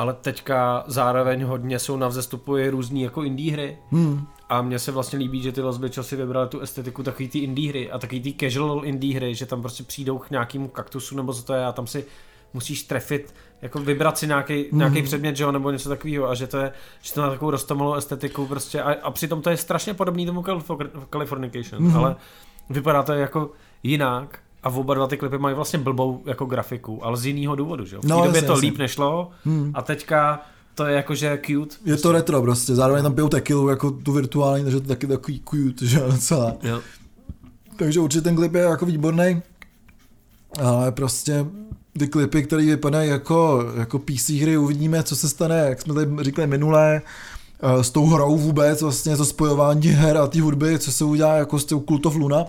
ale 0.00 0.12
teďka 0.12 0.84
zároveň 0.86 1.44
hodně 1.44 1.78
jsou 1.78 1.96
na 1.96 2.08
vzestupu 2.08 2.56
i 2.56 2.70
různý 2.70 3.02
jako 3.02 3.22
indie 3.22 3.52
hry. 3.52 3.78
Hmm. 3.90 4.26
A 4.48 4.62
mně 4.62 4.78
se 4.78 4.92
vlastně 4.92 5.18
líbí, 5.18 5.42
že 5.42 5.52
ty 5.52 5.60
Los 5.60 5.78
Bichos 5.78 6.08
si 6.08 6.16
vybrali 6.16 6.48
tu 6.48 6.60
estetiku 6.60 7.02
takový 7.02 7.28
ty 7.28 7.38
indie 7.38 7.70
hry 7.70 7.90
a 7.90 7.98
takový 7.98 8.20
ty 8.20 8.34
casual 8.40 8.84
indie 8.84 9.16
hry, 9.16 9.34
že 9.34 9.46
tam 9.46 9.60
prostě 9.60 9.82
přijdou 9.82 10.18
k 10.18 10.30
nějakému 10.30 10.68
kaktusu 10.68 11.16
nebo 11.16 11.34
co 11.34 11.42
to 11.42 11.54
je 11.54 11.64
a 11.64 11.72
tam 11.72 11.86
si 11.86 12.04
musíš 12.54 12.82
trefit, 12.82 13.34
jako 13.62 13.78
vybrat 13.78 14.18
si 14.18 14.26
nějaký, 14.26 14.64
mm. 14.72 14.78
nějaký 14.78 15.02
předmět, 15.02 15.36
že 15.36 15.44
jo, 15.44 15.52
nebo 15.52 15.70
něco 15.70 15.88
takového 15.88 16.28
a 16.28 16.34
že 16.34 16.46
to 16.46 16.58
je, 16.58 16.72
že 17.02 17.14
to 17.14 17.20
má 17.20 17.30
takovou 17.30 17.50
roztomilou 17.50 17.94
estetiku 17.94 18.46
prostě 18.46 18.82
a, 18.82 18.92
a 19.02 19.10
přitom 19.10 19.42
to 19.42 19.50
je 19.50 19.56
strašně 19.56 19.94
podobný 19.94 20.26
tomu 20.26 20.44
Californication, 21.12 21.82
mm. 21.82 21.96
ale 21.96 22.16
vypadá 22.70 23.02
to 23.02 23.12
jako 23.12 23.50
jinak 23.82 24.38
a 24.62 24.70
v 24.70 24.78
oba 24.78 24.94
dva 24.94 25.06
ty 25.06 25.16
klipy 25.16 25.38
mají 25.38 25.54
vlastně 25.54 25.78
blbou 25.78 26.22
jako 26.26 26.44
grafiku, 26.44 27.04
ale 27.04 27.16
z 27.16 27.26
jiného 27.26 27.56
důvodu, 27.56 27.84
že 27.84 27.96
jo. 27.96 28.02
V 28.02 28.02
té 28.02 28.08
no, 28.08 28.16
době 28.16 28.28
jasně, 28.28 28.46
to 28.46 28.52
jasně. 28.52 28.68
líp 28.68 28.78
nešlo 28.78 29.30
hmm. 29.44 29.70
a 29.74 29.82
teďka 29.82 30.40
to 30.74 30.86
je 30.86 30.96
jakože 30.96 31.38
cute. 31.46 31.76
Je 31.84 31.96
to 31.96 32.12
retro 32.12 32.42
prostě, 32.42 32.74
zároveň 32.74 33.02
tam 33.02 33.14
pijou 33.14 33.28
tequilu 33.28 33.68
jako 33.68 33.90
tu 33.90 34.12
virtuální, 34.12 34.64
takže 34.64 34.80
to 34.80 34.88
taky 34.88 35.06
takový 35.06 35.42
cute, 35.50 35.86
že 35.86 35.98
docela. 35.98 36.56
Jo. 36.62 36.80
Takže 37.76 38.00
určitě 38.00 38.22
ten 38.22 38.36
klip 38.36 38.54
je 38.54 38.60
jako 38.60 38.86
výborný, 38.86 39.42
ale 40.62 40.92
prostě 40.92 41.46
ty 41.98 42.08
klipy, 42.08 42.42
které 42.42 42.62
vypadají 42.62 43.10
jako, 43.10 43.64
jako 43.76 43.98
PC 43.98 44.28
hry, 44.28 44.56
uvidíme, 44.56 45.02
co 45.02 45.16
se 45.16 45.28
stane, 45.28 45.56
jak 45.68 45.82
jsme 45.82 45.94
tady 45.94 46.24
říkali 46.24 46.46
minulé, 46.46 47.02
eh, 47.62 47.84
s 47.84 47.90
tou 47.90 48.06
hrou 48.06 48.36
vůbec, 48.36 48.82
vlastně 48.82 49.16
to 49.16 49.24
spojování 49.24 49.88
her 49.88 50.16
a 50.16 50.26
té 50.26 50.40
hudby, 50.40 50.78
co 50.78 50.92
se 50.92 51.04
udělá 51.04 51.34
jako 51.34 51.58
s 51.58 51.64
tou 51.64 51.80
Cult 51.80 52.06
of 52.06 52.14
Luna, 52.14 52.44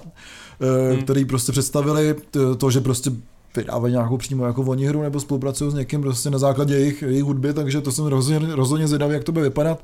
hmm. 0.62 1.02
který 1.02 1.26
prostě 1.26 1.52
představili 1.52 2.16
to, 2.58 2.72
že 2.72 2.82
prostě 2.82 3.12
vydávají 3.56 3.94
nějakou 3.94 4.18
přímo 4.18 4.46
jako 4.46 4.62
oni 4.62 4.86
hru 4.86 5.02
nebo 5.02 5.20
spolupracují 5.20 5.72
s 5.72 5.74
někým 5.74 6.02
prostě 6.02 6.30
na 6.30 6.38
základě 6.38 6.74
jejich, 6.74 7.02
jejich 7.02 7.24
hudby, 7.24 7.54
takže 7.54 7.82
to 7.82 7.92
jsem 7.92 8.06
rozhodně, 8.06 8.56
rozhodně 8.56 8.88
zvědavý, 8.88 9.14
jak 9.14 9.24
to 9.24 9.32
bude 9.32 9.44
vypadat 9.44 9.84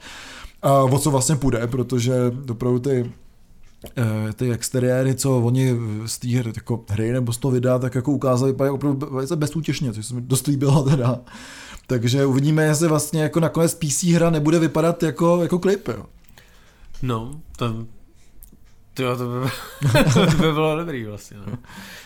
a 0.61 0.83
o 0.83 0.99
co 0.99 1.11
vlastně 1.11 1.35
půjde, 1.35 1.67
protože 1.67 2.13
opravdu 2.51 2.79
ty 2.79 3.11
eh, 3.97 4.33
ty 4.33 4.51
exteriéry, 4.51 5.15
co 5.15 5.39
oni 5.39 5.75
z 6.05 6.17
té 6.17 6.27
hry, 6.27 6.51
jako 6.55 6.83
hry 6.89 7.11
nebo 7.11 7.33
z 7.33 7.37
toho 7.37 7.51
videa, 7.51 7.79
tak 7.79 7.95
jako 7.95 8.11
ukázali, 8.11 8.51
vypadají 8.51 8.75
opravdu 8.75 9.07
velice 9.11 9.35
bezútěšně, 9.35 9.93
což 9.93 10.05
se 10.05 10.13
mi 10.13 10.21
dost 10.21 10.47
líbilo 10.47 10.83
teda. 10.89 11.19
Takže 11.87 12.25
uvidíme, 12.25 12.63
jestli 12.63 12.87
vlastně 12.87 13.21
jako 13.21 13.39
nakonec 13.39 13.75
PC 13.75 14.03
hra 14.03 14.29
nebude 14.29 14.59
vypadat 14.59 15.03
jako, 15.03 15.41
jako 15.41 15.59
klip, 15.59 15.87
jo. 15.87 16.05
No, 17.01 17.31
to, 17.57 17.85
to, 18.97 19.17
to, 19.17 19.25
by, 19.25 19.49
to 20.13 20.37
by 20.37 20.53
bylo 20.53 20.77
dobrý 20.77 21.05
vlastně. 21.05 21.37
No. 21.37 21.57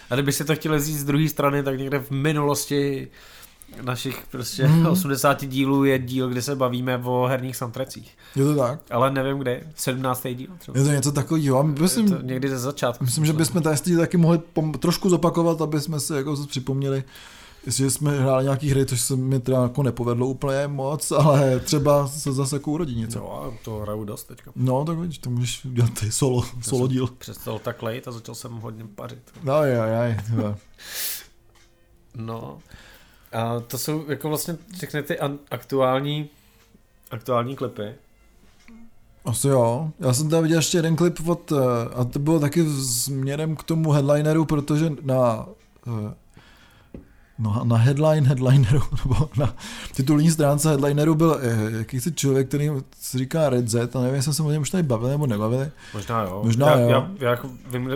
A 0.09 0.13
kdyby 0.13 0.31
si 0.31 0.45
to 0.45 0.55
chtěli 0.55 0.79
říct 0.79 0.99
z 0.99 1.03
druhé 1.03 1.29
strany, 1.29 1.63
tak 1.63 1.77
někde 1.77 1.99
v 1.99 2.11
minulosti 2.11 3.07
našich 3.81 4.23
prostě 4.31 4.65
hmm. 4.65 4.85
80 4.85 5.45
dílů 5.45 5.83
je 5.83 5.99
díl, 5.99 6.29
kde 6.29 6.41
se 6.41 6.55
bavíme 6.55 6.97
o 6.97 7.25
herních 7.25 7.57
soundtrackích. 7.57 8.17
Je 8.35 8.45
to 8.45 8.55
tak? 8.55 8.79
Ale 8.91 9.11
nevím 9.11 9.37
kde, 9.37 9.63
17. 9.75 10.27
díl 10.33 10.47
třeba. 10.57 10.79
Je 10.79 10.85
to 10.85 10.91
něco 10.91 11.11
takového. 11.11 11.63
Myslím, 11.63 12.05
je 12.05 12.11
to 12.11 12.21
někdy 12.21 12.49
ze 12.49 12.59
začátku. 12.59 13.03
Myslím, 13.03 13.25
že 13.25 13.33
bychom 13.33 13.61
tady 13.61 13.97
taky 13.97 14.17
mohli 14.17 14.39
pom- 14.53 14.77
trošku 14.77 15.09
zopakovat, 15.09 15.61
aby 15.61 15.81
jsme 15.81 15.99
se 15.99 16.17
jako 16.17 16.45
připomněli 16.47 17.03
Jestli 17.65 17.91
jsme 17.91 18.19
hráli 18.19 18.43
nějaký 18.43 18.69
hry, 18.69 18.85
což 18.85 19.01
se 19.01 19.15
mi 19.15 19.39
teda 19.39 19.63
jako 19.63 19.83
nepovedlo 19.83 20.27
úplně 20.27 20.67
moc, 20.67 21.11
ale 21.11 21.59
třeba 21.59 22.07
se 22.07 22.31
zase 22.31 22.55
jako 22.55 22.71
urodí 22.71 22.95
něco. 22.95 23.19
No 23.19 23.43
a 23.43 23.53
to 23.63 23.79
hraju 23.79 24.03
dost 24.03 24.23
teďka. 24.23 24.51
No, 24.55 24.85
tak 24.85 24.97
vidíš, 24.97 25.17
to 25.17 25.29
můžeš 25.29 25.61
dělat 25.63 25.99
ty 25.99 26.11
solo, 26.11 26.45
solo 26.61 26.87
díl. 26.87 27.07
Přestal 27.07 27.59
tak 27.59 27.81
lejt 27.81 28.07
a 28.07 28.11
začal 28.11 28.35
jsem 28.35 28.51
hodně 28.51 28.85
pařit. 28.95 29.31
No, 29.43 29.63
jaj, 29.63 29.91
jaj. 29.91 30.17
no, 32.15 32.59
a 33.31 33.59
to 33.59 33.77
jsou 33.77 34.09
jako 34.09 34.29
vlastně 34.29 34.57
všechny 34.77 35.03
ty 35.03 35.19
aktuální, 35.51 36.29
aktuální 37.11 37.55
klipy. 37.55 37.95
Asi 39.25 39.47
jo. 39.47 39.91
Já 39.99 40.13
jsem 40.13 40.29
tam 40.29 40.43
viděl 40.43 40.57
ještě 40.57 40.77
jeden 40.77 40.95
klip 40.95 41.27
od, 41.27 41.51
eh, 41.51 41.55
a 41.95 42.03
to 42.03 42.19
bylo 42.19 42.39
taky 42.39 42.65
směrem 42.83 43.55
k 43.55 43.63
tomu 43.63 43.91
headlineru, 43.91 44.45
protože 44.45 44.91
na 45.01 45.45
no, 47.41 47.61
na 47.63 47.77
headline 47.77 48.27
headlineru, 48.27 48.81
nebo 49.05 49.29
na 49.37 49.55
titulní 49.95 50.31
stránce 50.31 50.69
headlineru 50.69 51.15
byl 51.15 51.39
eh, 51.41 51.77
jakýsi 51.77 52.11
člověk, 52.13 52.47
který 52.47 52.69
se 53.01 53.17
říká 53.17 53.49
Red 53.49 53.69
Z, 53.69 53.95
a 53.95 53.99
nevím, 53.99 54.15
jestli 54.15 54.33
jsem 54.33 54.45
o 54.45 54.51
něm 54.51 54.61
už 54.61 54.69
tady 54.69 54.83
bavil 54.83 55.09
nebo 55.09 55.27
nebavili. 55.27 55.71
Možná 55.93 56.23
jo. 56.23 56.41
Možná 56.43 56.69
já, 56.71 56.79
jo. 56.79 56.89
Já, 56.89 57.11
já 57.19 57.29
jako 57.29 57.49
vím, 57.71 57.89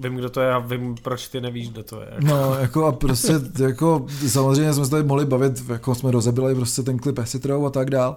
vím, 0.00 0.16
kdo 0.16 0.30
to 0.30 0.40
je 0.40 0.52
a 0.52 0.58
vím, 0.58 0.94
proč 1.02 1.28
ty 1.28 1.40
nevíš, 1.40 1.70
kdo 1.70 1.82
to 1.82 2.00
je. 2.00 2.08
Jako. 2.10 2.26
No, 2.26 2.54
jako 2.54 2.86
a 2.86 2.92
prostě, 2.92 3.32
jako 3.58 4.06
samozřejmě 4.28 4.72
jsme 4.72 4.84
se 4.84 4.90
tady 4.90 5.02
mohli 5.02 5.24
bavit, 5.24 5.68
jako 5.68 5.94
jsme 5.94 6.10
rozebili 6.10 6.54
prostě 6.54 6.82
ten 6.82 6.98
klip 6.98 7.18
Esitrou 7.18 7.66
a 7.66 7.70
tak 7.70 7.90
dál, 7.90 8.16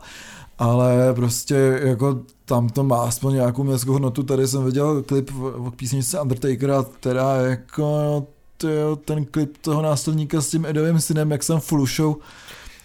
ale 0.59 1.13
prostě 1.13 1.79
jako 1.83 2.19
tam 2.45 2.69
to 2.69 2.83
má 2.83 3.01
aspoň 3.01 3.33
nějakou 3.33 3.63
městskou 3.63 3.91
hodnotu. 3.91 4.23
Tady 4.23 4.47
jsem 4.47 4.65
viděl 4.65 5.03
klip 5.03 5.31
v 5.31 5.71
písničce 5.75 6.21
Undertakera, 6.21 6.85
která 6.99 7.35
jako 7.35 8.27
tyjo, 8.57 8.95
ten 8.95 9.25
klip 9.25 9.57
toho 9.57 9.81
následníka 9.81 10.41
s 10.41 10.49
tím 10.49 10.65
Edovým 10.65 10.99
synem, 10.99 11.31
jak 11.31 11.43
jsem 11.43 11.59
flušou 11.59 12.17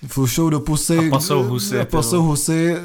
flušou 0.07 0.51
do 0.51 0.61
pusy. 0.61 0.99
A 0.99 1.11
pasou 1.11 1.43
husy. 1.43 1.81
A 1.81 1.85
pasou 1.85 2.23
husy, 2.23 2.77
eh, 2.77 2.81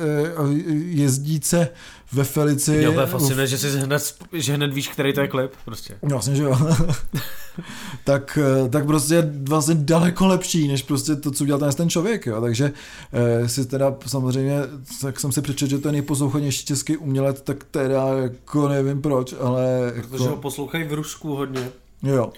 jezdíce 0.85 1.69
ve 2.13 2.23
Felici. 2.23 2.75
Jo, 2.75 2.93
to 2.93 3.07
fascinuje, 3.07 3.47
že, 3.47 3.57
si 3.57 3.79
hned, 3.79 4.15
že 4.33 4.53
hned 4.53 4.73
víš, 4.73 4.87
který 4.87 5.13
to 5.13 5.21
je 5.21 5.27
klip, 5.27 5.51
prostě. 5.65 5.97
Vlastně, 6.01 6.35
že 6.35 6.43
jo. 6.43 6.57
tak, 8.03 8.39
eh, 8.41 8.69
tak 8.69 8.85
prostě 8.85 9.15
je 9.15 9.31
vlastně 9.43 9.75
daleko 9.75 10.27
lepší, 10.27 10.67
než 10.67 10.83
prostě 10.83 11.15
to, 11.15 11.31
co 11.31 11.43
udělal 11.43 11.59
ten, 11.59 11.71
ten 11.71 11.89
člověk, 11.89 12.25
jo. 12.25 12.41
Takže 12.41 12.71
eh, 13.13 13.49
si 13.49 13.65
teda 13.65 13.95
samozřejmě, 14.07 14.59
tak 15.01 15.19
jsem 15.19 15.31
si 15.31 15.41
přečetl, 15.41 15.69
že 15.69 15.77
to 15.77 15.87
je 15.87 15.91
nejposlouchanější 15.91 16.65
český 16.65 16.97
umělec, 16.97 17.41
tak 17.41 17.63
teda 17.63 18.07
jako 18.07 18.67
nevím 18.67 19.01
proč, 19.01 19.35
ale... 19.39 19.93
Protože 19.95 20.23
jako... 20.23 20.35
ho 20.35 20.41
poslouchají 20.41 20.83
v 20.83 20.93
Rusku 20.93 21.35
hodně. 21.35 21.69
Jo. 22.03 22.31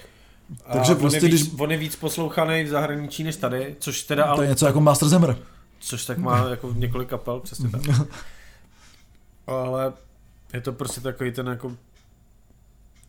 Takže 0.72 0.92
a 0.92 0.94
prostě, 0.94 1.18
on 1.18 1.24
je, 1.24 1.30
víc, 1.30 1.48
když... 1.48 1.60
on 1.60 1.70
je 1.70 1.76
víc 1.76 1.96
poslouchaný 1.96 2.64
v 2.64 2.68
zahraničí 2.68 3.24
než 3.24 3.36
tady, 3.36 3.76
což 3.78 4.02
teda... 4.02 4.24
To 4.24 4.30
ale... 4.30 4.44
je 4.44 4.48
něco 4.48 4.66
jako 4.66 4.80
Master 4.80 5.08
Zemmer. 5.08 5.36
Což 5.80 6.04
tak 6.06 6.18
má 6.18 6.48
jako 6.48 6.72
několik 6.76 7.08
kapel, 7.08 7.40
přesně 7.40 7.70
tak. 7.70 7.82
ale 9.46 9.92
je 10.54 10.60
to 10.60 10.72
prostě 10.72 11.00
takový 11.00 11.32
ten 11.32 11.46
jako 11.46 11.72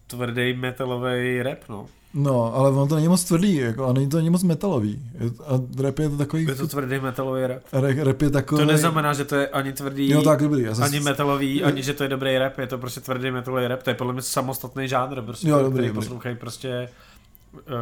tvrdý 0.07 0.53
metalový 0.53 1.43
rap, 1.43 1.59
no. 1.69 1.85
No, 2.13 2.55
ale 2.55 2.69
ono 2.69 2.87
to 2.87 2.95
není 2.95 3.07
moc 3.07 3.23
tvrdý, 3.23 3.55
jako, 3.55 3.85
a 3.85 3.93
není 3.93 4.09
to 4.09 4.17
není 4.17 4.29
moc 4.29 4.43
metalový. 4.43 5.01
A 5.45 5.81
rap 5.81 5.99
je 5.99 6.09
to 6.09 6.17
takový... 6.17 6.45
Je 6.45 6.55
to 6.55 6.67
tvrdý 6.67 6.99
metalový 6.99 7.47
rap. 7.47 7.61
Rap, 7.71 7.97
rap 7.97 8.21
je 8.21 8.29
takový... 8.29 8.61
To 8.61 8.71
neznamená, 8.71 9.13
že 9.13 9.25
to 9.25 9.35
je 9.35 9.47
ani 9.47 9.73
tvrdý, 9.73 10.09
Jo, 10.09 10.21
tak 10.21 10.41
dobrý. 10.41 10.63
Já 10.63 10.73
ani 10.83 10.99
metalový, 10.99 11.63
ani 11.63 11.83
že 11.83 11.93
to 11.93 12.03
je 12.03 12.09
dobrý 12.09 12.37
rap, 12.37 12.57
je 12.57 12.67
to 12.67 12.77
prostě 12.77 13.01
tvrdý 13.01 13.31
metalový 13.31 13.67
rap, 13.67 13.83
to 13.83 13.89
je 13.89 13.93
podle 13.93 14.13
mě 14.13 14.21
samostatný 14.21 14.87
žánr, 14.87 15.21
prostě, 15.21 15.47
Jo, 15.49 15.55
který 15.55 15.69
dobrý, 15.69 15.87
dobrý. 15.87 15.95
poslouchají 15.95 16.35
prostě 16.35 16.89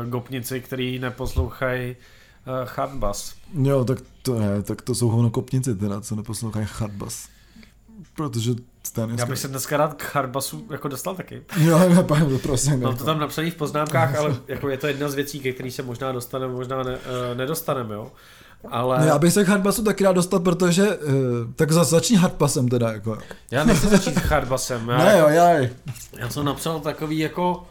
gopnici, 0.09 0.61
který 0.61 0.99
neposlouchají 0.99 1.95
uh, 2.47 2.69
hardbass. 2.75 3.35
Jo, 3.61 3.85
tak 3.85 3.97
to 4.21 4.39
ne, 4.39 4.63
tak 4.63 4.81
to 4.81 4.95
jsou 4.95 5.09
hovnokopníci 5.09 5.75
teda, 5.75 6.01
co 6.01 6.15
neposlouchají 6.15 6.67
hardbass. 6.79 7.27
Protože 8.15 8.51
ten 8.93 9.15
Já 9.19 9.25
bych 9.25 9.39
se 9.39 9.47
dneska 9.47 9.77
rád 9.77 9.93
k 9.93 10.15
hardbassu 10.15 10.65
jako 10.71 10.87
dostal 10.87 11.15
taky. 11.15 11.41
Jo, 11.57 11.79
ne, 11.89 12.03
pane, 12.03 12.37
prosím. 12.37 12.71
Mám 12.71 12.81
jako. 12.81 12.97
to 12.97 13.03
tam 13.03 13.19
napsaný 13.19 13.51
v 13.51 13.55
poznámkách, 13.55 14.15
ale 14.15 14.35
jako 14.47 14.69
je 14.69 14.77
to 14.77 14.87
jedna 14.87 15.09
z 15.09 15.15
věcí, 15.15 15.39
ke 15.39 15.53
který 15.53 15.71
se 15.71 15.83
možná 15.83 16.11
dostaneme, 16.11 16.53
možná 16.53 16.83
ne, 16.83 16.91
uh, 16.91 17.37
nedostaneme, 17.37 17.95
jo. 17.95 18.11
Ale 18.71 18.99
No, 18.99 19.05
já 19.05 19.19
bych 19.19 19.33
se 19.33 19.45
k 19.45 19.47
hardbassu 19.47 19.83
taky 19.83 20.03
rád 20.03 20.11
dostat, 20.13 20.43
protože, 20.43 20.97
uh, 20.97 21.13
tak 21.55 21.71
za, 21.71 21.83
začni 21.83 22.15
hardbassem 22.17 22.67
teda, 22.69 22.91
jako. 22.91 23.17
já 23.51 23.63
nechci 23.63 23.87
začít 23.87 24.15
s 24.15 24.21
hardbassem. 24.21 24.87
Já, 24.89 24.97
Ne 24.97 25.19
jo, 25.19 25.27
jaj. 25.29 25.69
já 26.17 26.29
jsem 26.29 26.45
napsal 26.45 26.79
takový 26.79 27.19
jako 27.19 27.63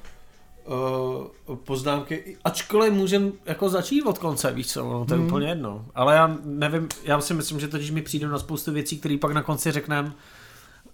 uh, 0.66 1.56
poznámky, 1.56 2.36
ačkoliv 2.44 2.92
můžem 2.92 3.32
jako 3.46 3.68
začít 3.68 4.02
od 4.02 4.18
konce, 4.18 4.52
víš 4.52 4.66
co, 4.72 4.84
no, 4.92 5.04
to 5.04 5.14
je 5.14 5.18
Hmm. 5.18 5.26
úplně 5.26 5.48
jedno. 5.48 5.84
Ale 5.94 6.14
já 6.14 6.36
nevím, 6.44 6.88
já 7.04 7.20
si 7.20 7.34
myslím, 7.34 7.60
že 7.60 7.68
totiž 7.68 7.90
mi 7.90 8.02
přijde 8.02 8.28
na 8.28 8.38
spoustu 8.38 8.72
věcí, 8.72 8.98
které 8.98 9.16
pak 9.20 9.32
na 9.32 9.42
konci 9.42 9.72
řekneme 9.72 10.12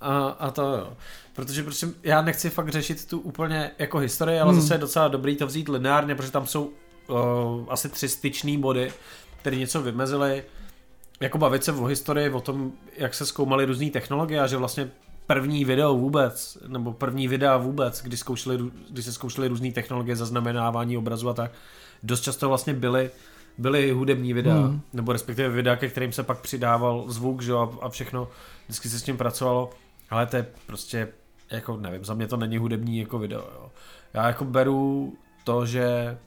a, 0.01 0.27
a 0.29 0.51
to 0.51 0.63
jo. 0.63 0.93
Protože 1.35 1.63
prostě 1.63 1.87
já 2.03 2.23
nechci 2.23 2.51
fakt 2.51 2.69
řešit 2.69 3.07
tu 3.09 3.19
úplně 3.19 3.71
jako 3.79 3.99
historii, 3.99 4.39
ale 4.41 4.53
Hmm. 4.53 4.61
zase 4.61 4.75
je 4.75 4.79
docela 4.79 5.09
dobrý 5.09 5.37
to 5.37 5.47
vzít 5.47 5.69
lineárně, 5.69 6.15
protože 6.15 6.31
tam 6.31 6.47
jsou 6.47 6.71
uh, 7.09 7.17
asi 7.69 7.89
tři 7.89 8.09
styčný 8.09 8.59
body, 8.59 8.93
které 9.41 9.57
něco 9.57 9.83
vymezily. 9.83 10.45
Jako 11.21 11.39
bavit 11.39 11.65
se 11.65 11.73
o 11.73 11.85
historii, 11.85 12.31
o 12.31 12.41
tom, 12.41 12.73
jak 12.97 13.15
se 13.15 13.27
zkoumaly 13.27 13.65
různé 13.65 13.91
technologie 13.91 14.41
a 14.41 14.47
že 14.47 14.57
vlastně 14.57 14.91
první 15.27 15.65
video 15.65 15.95
vůbec, 15.95 16.59
nebo 16.67 16.93
první 16.93 17.29
videa 17.29 17.57
vůbec, 17.57 18.03
kdy, 18.03 18.17
zkoušeli, 18.17 18.59
kdy 18.91 19.03
se 19.03 19.13
zkoušely 19.13 19.49
různé 19.49 19.73
technologie 19.73 20.17
zaznamenávání 20.17 20.97
obrazu 20.97 21.29
a 21.29 21.35
tak, 21.35 21.53
dost 22.03 22.21
často 22.21 22.49
vlastně 22.49 22.75
byly, 22.75 23.11
byly 23.59 23.91
hudební 23.91 24.33
videa, 24.33 24.55
Hmm. 24.55 24.65
hmm. 24.65 24.81
nebo 24.93 25.13
respektive 25.13 25.49
videa, 25.49 25.77
ke 25.77 25.89
kterým 25.89 26.13
se 26.13 26.23
pak 26.23 26.41
přidával 26.41 27.05
zvuk, 27.09 27.43
že 27.43 27.53
a, 27.53 27.69
a 27.83 27.89
všechno, 27.89 28.29
vždycky 28.65 28.89
se 28.89 28.99
s 28.99 29.03
tím 29.03 29.17
pracovalo, 29.17 29.71
ale 30.11 30.27
to 30.27 30.37
je 30.37 30.47
prostě, 30.67 31.09
jako 31.51 31.77
nevím, 31.77 32.05
za 32.05 32.15
mě 32.15 32.27
to 32.27 32.37
není 32.37 32.59
hudební 32.59 32.99
jako 32.99 33.19
video, 33.19 33.41
jo. 33.55 33.71
Já 34.15 34.27
jako 34.27 34.45
beru 34.45 35.13
to, 35.45 35.67
že 35.67 36.19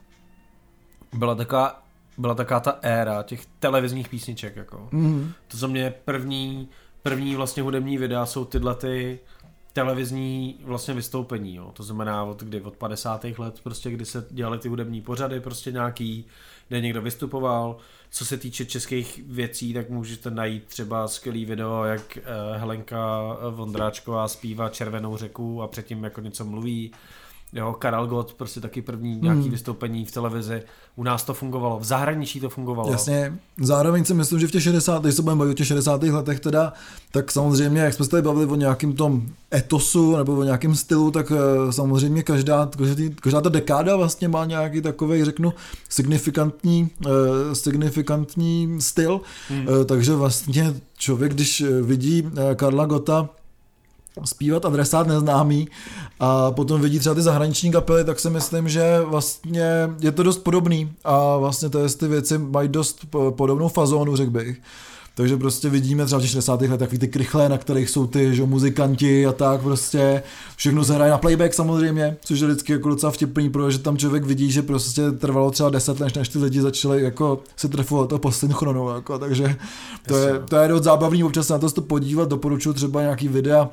byla 1.14 1.36
taková, 1.36 1.84
byla 2.18 2.36
taková 2.36 2.60
ta 2.60 2.80
éra 2.82 3.24
těch 3.24 3.46
televizních 3.60 4.10
písniček, 4.10 4.56
jako. 4.56 4.90
Mm. 4.92 5.32
To 5.48 5.58
za 5.58 5.68
mě 5.68 5.82
je 5.82 5.94
první, 6.06 6.70
první 7.10 7.36
vlastně 7.36 7.64
hudební 7.64 7.98
videa 7.98 8.26
jsou 8.26 8.46
tyhle 8.46 8.76
ty 8.76 9.20
televizní 9.74 10.60
vlastně 10.64 10.94
vystoupení, 10.94 11.56
jo. 11.56 11.72
to 11.74 11.84
znamená 11.84 12.24
od 12.24 12.44
kdy, 12.44 12.62
od 12.62 12.76
50. 12.76 13.26
let, 13.38 13.60
prostě 13.64 13.92
kdy 13.92 14.06
se 14.06 14.26
dělaly 14.32 14.60
ty 14.60 14.70
hudební 14.70 15.02
pořady, 15.02 15.40
prostě 15.40 15.72
nějaký, 15.72 16.26
kde 16.68 16.82
někdo 16.82 17.02
vystupoval. 17.02 17.78
Co 18.10 18.26
se 18.26 18.38
týče 18.38 18.66
českých 18.66 19.22
věcí, 19.28 19.74
tak 19.74 19.90
můžete 19.90 20.32
najít 20.32 20.66
třeba 20.66 21.08
skvělý 21.08 21.46
video, 21.46 21.84
jak 21.84 22.18
eh, 22.18 22.22
Helenka 22.58 23.22
Vondráčková 23.50 24.28
zpívá 24.28 24.70
Červenou 24.70 25.18
řeku 25.18 25.62
a 25.62 25.68
předtím 25.68 26.04
jako 26.04 26.22
něco 26.22 26.46
mluví. 26.46 26.92
Jo, 27.56 27.76
Karel 27.80 28.08
Gott, 28.08 28.34
prostě 28.34 28.62
taky 28.62 28.82
první 28.82 29.16
nějaký 29.22 29.42
Hmm. 29.42 29.52
vystoupení 29.52 30.06
v 30.06 30.12
televizi. 30.12 30.64
U 30.96 31.04
nás 31.04 31.24
to 31.24 31.34
fungovalo, 31.34 31.80
v 31.80 31.84
zahraničí 31.84 32.40
to 32.40 32.50
fungovalo. 32.50 32.92
Jasně, 32.92 33.34
zároveň 33.62 34.06
si 34.06 34.14
myslím, 34.14 34.40
že 34.40 34.48
v 34.48 34.52
těch 34.52 34.64
60. 34.64 35.04
když 35.04 35.16
se 35.16 35.22
budeme 35.22 35.40
bavit 35.40 35.52
o 35.52 35.54
těch 35.54 35.68
60. 35.68 36.04
letech 36.04 36.40
teda, 36.40 36.74
tak 37.12 37.32
samozřejmě, 37.32 37.82
jak 37.82 37.94
jsme 37.94 38.06
se 38.06 38.12
tady 38.12 38.24
bavili 38.24 38.46
o 38.46 38.56
nějakém 38.56 38.94
tom 38.94 39.24
etosu 39.54 40.18
nebo 40.18 40.36
o 40.36 40.44
nějakém 40.44 40.76
stylu, 40.76 41.12
tak 41.12 41.32
eh, 41.32 41.74
samozřejmě 41.74 42.24
každá, 42.24 42.70
každý, 42.78 43.10
každá 43.10 43.42
ta 43.42 43.50
dekáda 43.50 43.96
vlastně 43.96 44.28
má 44.28 44.46
nějaký 44.46 44.82
takový, 44.82 45.24
řeknu, 45.26 45.54
signifikantní, 45.90 46.90
eh, 47.06 47.56
signifikantní 47.56 48.82
styl, 48.82 49.22
Hmm. 49.50 49.66
Eh, 49.82 49.86
takže 49.86 50.16
vlastně 50.16 50.74
člověk, 50.98 51.34
když 51.34 51.62
eh, 51.62 51.82
vidí 51.82 52.24
eh, 52.52 52.56
Karla 52.56 52.86
Gota 52.86 53.30
zpívat 54.24 54.66
adresát 54.66 55.08
neznámý 55.08 55.68
a 56.20 56.52
potom 56.52 56.82
vidí 56.82 57.00
třeba 57.00 57.16
ty 57.16 57.22
zahraniční 57.22 57.72
kapely, 57.72 58.04
tak 58.04 58.20
si 58.20 58.30
myslím, 58.30 58.70
že 58.70 59.02
vlastně 59.06 59.90
je 60.00 60.12
to 60.12 60.24
dost 60.24 60.38
podobný 60.38 60.92
a 61.04 61.38
vlastně 61.38 61.70
to 61.70 61.90
ty 61.90 62.08
věci 62.08 62.38
mají 62.38 62.70
dost 62.70 63.06
po- 63.10 63.32
podobnou 63.32 63.68
fazónu, 63.68 64.16
řekl 64.16 64.32
bych. 64.32 64.62
Takže 65.16 65.38
prostě 65.38 65.70
vidíme 65.70 66.06
třeba 66.06 66.20
v 66.20 66.22
těch 66.22 66.32
60. 66.32 66.62
letech 66.62 66.80
takový 66.80 67.00
ty 67.00 67.08
krychlé, 67.08 67.50
na 67.50 67.58
kterých 67.58 67.90
jsou 67.90 68.08
ty 68.08 68.36
že, 68.36 68.44
muzikanti 68.44 69.26
a 69.26 69.32
tak 69.32 69.62
prostě. 69.62 70.24
Všechno 70.56 70.84
se 70.84 70.94
hraje 70.94 71.12
na 71.12 71.18
playback 71.18 71.54
samozřejmě, 71.54 72.18
což 72.26 72.40
je 72.40 72.48
vždycky 72.48 72.72
jako 72.72 72.90
docela 72.90 73.12
vtipný, 73.12 73.50
protože 73.50 73.80
tam 73.80 73.98
člověk 73.98 74.26
vidí, 74.26 74.52
že 74.52 74.62
prostě 74.62 75.12
trvalo 75.12 75.52
třeba 75.52 75.70
10 75.70 76.00
let, 76.00 76.16
než 76.16 76.30
ty 76.30 76.40
lidi 76.40 76.62
začali 76.62 77.04
jako 77.04 77.40
se 77.56 77.68
trefovat 77.68 78.10
to 78.10 78.20
posynchronou, 78.20 78.90
jako, 78.90 79.20
takže 79.20 79.56
to 80.08 80.18
je, 80.18 80.40
to 80.50 80.56
je 80.56 80.68
dost 80.68 80.84
zábavný 80.84 81.24
občas 81.24 81.48
se 81.48 81.54
na 81.54 81.60
to 81.60 81.82
podívat, 81.82 82.30
doporučuji 82.30 82.74
třeba 82.74 83.02
nějaký 83.02 83.28
videa 83.28 83.70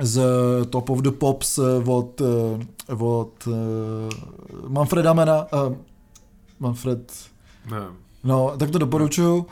z 0.00 0.22
Top 0.70 0.90
of 0.90 0.98
the 0.98 1.10
Pops 1.10 1.58
eh, 1.58 1.62
od, 1.90 2.20
eh, 2.20 2.94
od 2.94 3.48
eh, 3.48 4.68
Manfreda 4.68 5.12
Mena, 5.12 5.46
Manfred, 6.60 7.12
Ne. 7.70 7.80
no, 8.24 8.54
tak 8.58 8.70
to 8.70 8.78
doporučuju. 8.78 9.46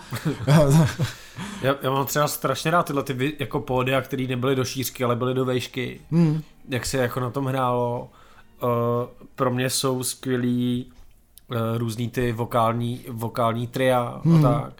Já, 1.62 1.74
já 1.82 1.90
mám 1.90 2.06
třeba 2.06 2.28
strašně 2.28 2.70
rád 2.70 2.82
tyhle 2.86 3.02
ty 3.02 3.36
jako 3.38 3.60
pódia, 3.60 4.00
které 4.00 4.26
nebyly 4.26 4.56
do 4.56 4.64
šířky, 4.64 5.04
ale 5.04 5.16
byly 5.16 5.34
do 5.34 5.44
vejšky. 5.44 6.00
hmm. 6.10 6.42
Jak 6.68 6.86
se 6.86 6.98
jako 6.98 7.20
na 7.20 7.30
tom 7.30 7.44
hrálo. 7.46 8.08
Uh, 8.62 8.68
pro 9.34 9.50
mě 9.50 9.70
jsou 9.70 10.02
skvělý 10.02 10.92
uh, 11.50 11.56
různý 11.78 12.10
ty 12.10 12.32
vokální, 12.32 13.00
vokální 13.08 13.66
tria 13.66 14.20
Hmm. 14.24 14.46
a 14.46 14.52
tak. 14.60 14.72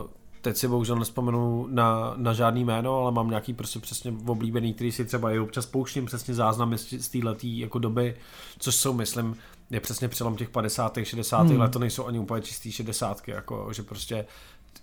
Uh, 0.00 0.06
teď 0.40 0.56
si 0.56 0.68
bohužel 0.68 0.96
nespomenu 0.96 1.66
na, 1.70 2.14
na 2.16 2.32
žádný 2.32 2.64
jméno, 2.64 2.98
ale 2.98 3.12
mám 3.12 3.28
nějaký 3.28 3.52
prostě 3.54 3.78
přesně 3.78 4.14
oblíbený, 4.26 4.74
který 4.74 4.92
si 4.92 5.04
třeba 5.04 5.32
i 5.32 5.38
občas 5.38 5.66
pouštím, 5.66 6.06
přesně 6.06 6.34
záznamy 6.34 6.78
z, 6.78 6.88
z 6.92 7.08
této 7.08 7.36
jako 7.42 7.78
doby, 7.78 8.16
což 8.58 8.74
jsou, 8.74 8.92
myslím, 8.92 9.36
je 9.70 9.80
přesně 9.80 10.08
přelom 10.08 10.36
těch 10.36 10.48
50. 10.48 10.98
60. 11.02 11.40
Hmm. 11.46 11.60
Let, 11.60 11.72
to 11.72 11.78
nejsou 11.78 12.06
ani 12.06 12.18
úplně 12.18 12.42
čistý 12.42 12.72
60. 12.72 13.28
jako, 13.28 13.68
že 13.72 13.82
prostě 13.82 14.24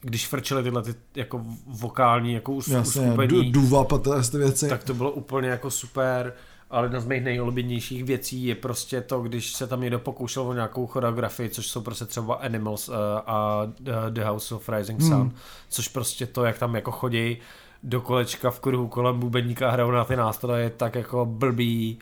když 0.01 0.27
frčely 0.27 0.63
tyhle 0.63 0.81
ty 0.83 0.95
jako 1.15 1.45
vokální 1.67 2.33
jako 2.33 2.53
us, 2.53 2.67
Jasně, 2.67 3.01
uskupení, 3.01 3.27
du- 3.27 3.51
duvap 3.51 3.91
a 3.91 3.97
tyhle 3.97 4.23
ty 4.23 4.37
věci. 4.37 4.69
tak 4.69 4.83
to 4.83 4.93
bylo 4.93 5.11
úplně 5.11 5.49
jako 5.49 5.71
super, 5.71 6.33
ale 6.69 6.85
jedna 6.85 6.99
z 6.99 7.05
mých 7.05 7.23
nejoblíbenějších 7.23 8.03
věcí 8.03 8.45
je 8.45 8.55
prostě 8.55 9.01
to, 9.01 9.21
když 9.21 9.53
se 9.53 9.67
tam 9.67 9.81
někdo 9.81 9.99
pokoušel 9.99 10.43
o 10.43 10.53
nějakou 10.53 10.87
choreografii, 10.87 11.49
což 11.49 11.67
jsou 11.67 11.81
prostě 11.81 12.05
třeba 12.05 12.35
Animals 12.35 12.89
uh, 12.89 12.95
a 13.25 13.61
The- 13.79 13.91
The 14.09 14.23
House 14.23 14.55
of 14.55 14.69
Rising 14.69 15.01
Sun, 15.01 15.11
Hmm. 15.13 15.35
což 15.69 15.87
prostě 15.87 16.25
to, 16.25 16.45
jak 16.45 16.57
tam 16.59 16.75
jako 16.75 16.91
chodí 16.91 17.37
do 17.83 18.01
kolečka 18.01 18.51
v 18.51 18.59
kruhu 18.59 18.87
kolem 18.87 19.19
bubeníka 19.19 19.67
a 19.67 19.71
hrajou 19.71 19.91
na 19.91 20.05
ty 20.05 20.15
nástroje, 20.15 20.63
je 20.63 20.69
tak 20.69 20.95
jako 20.95 21.25
blbý, 21.25 21.99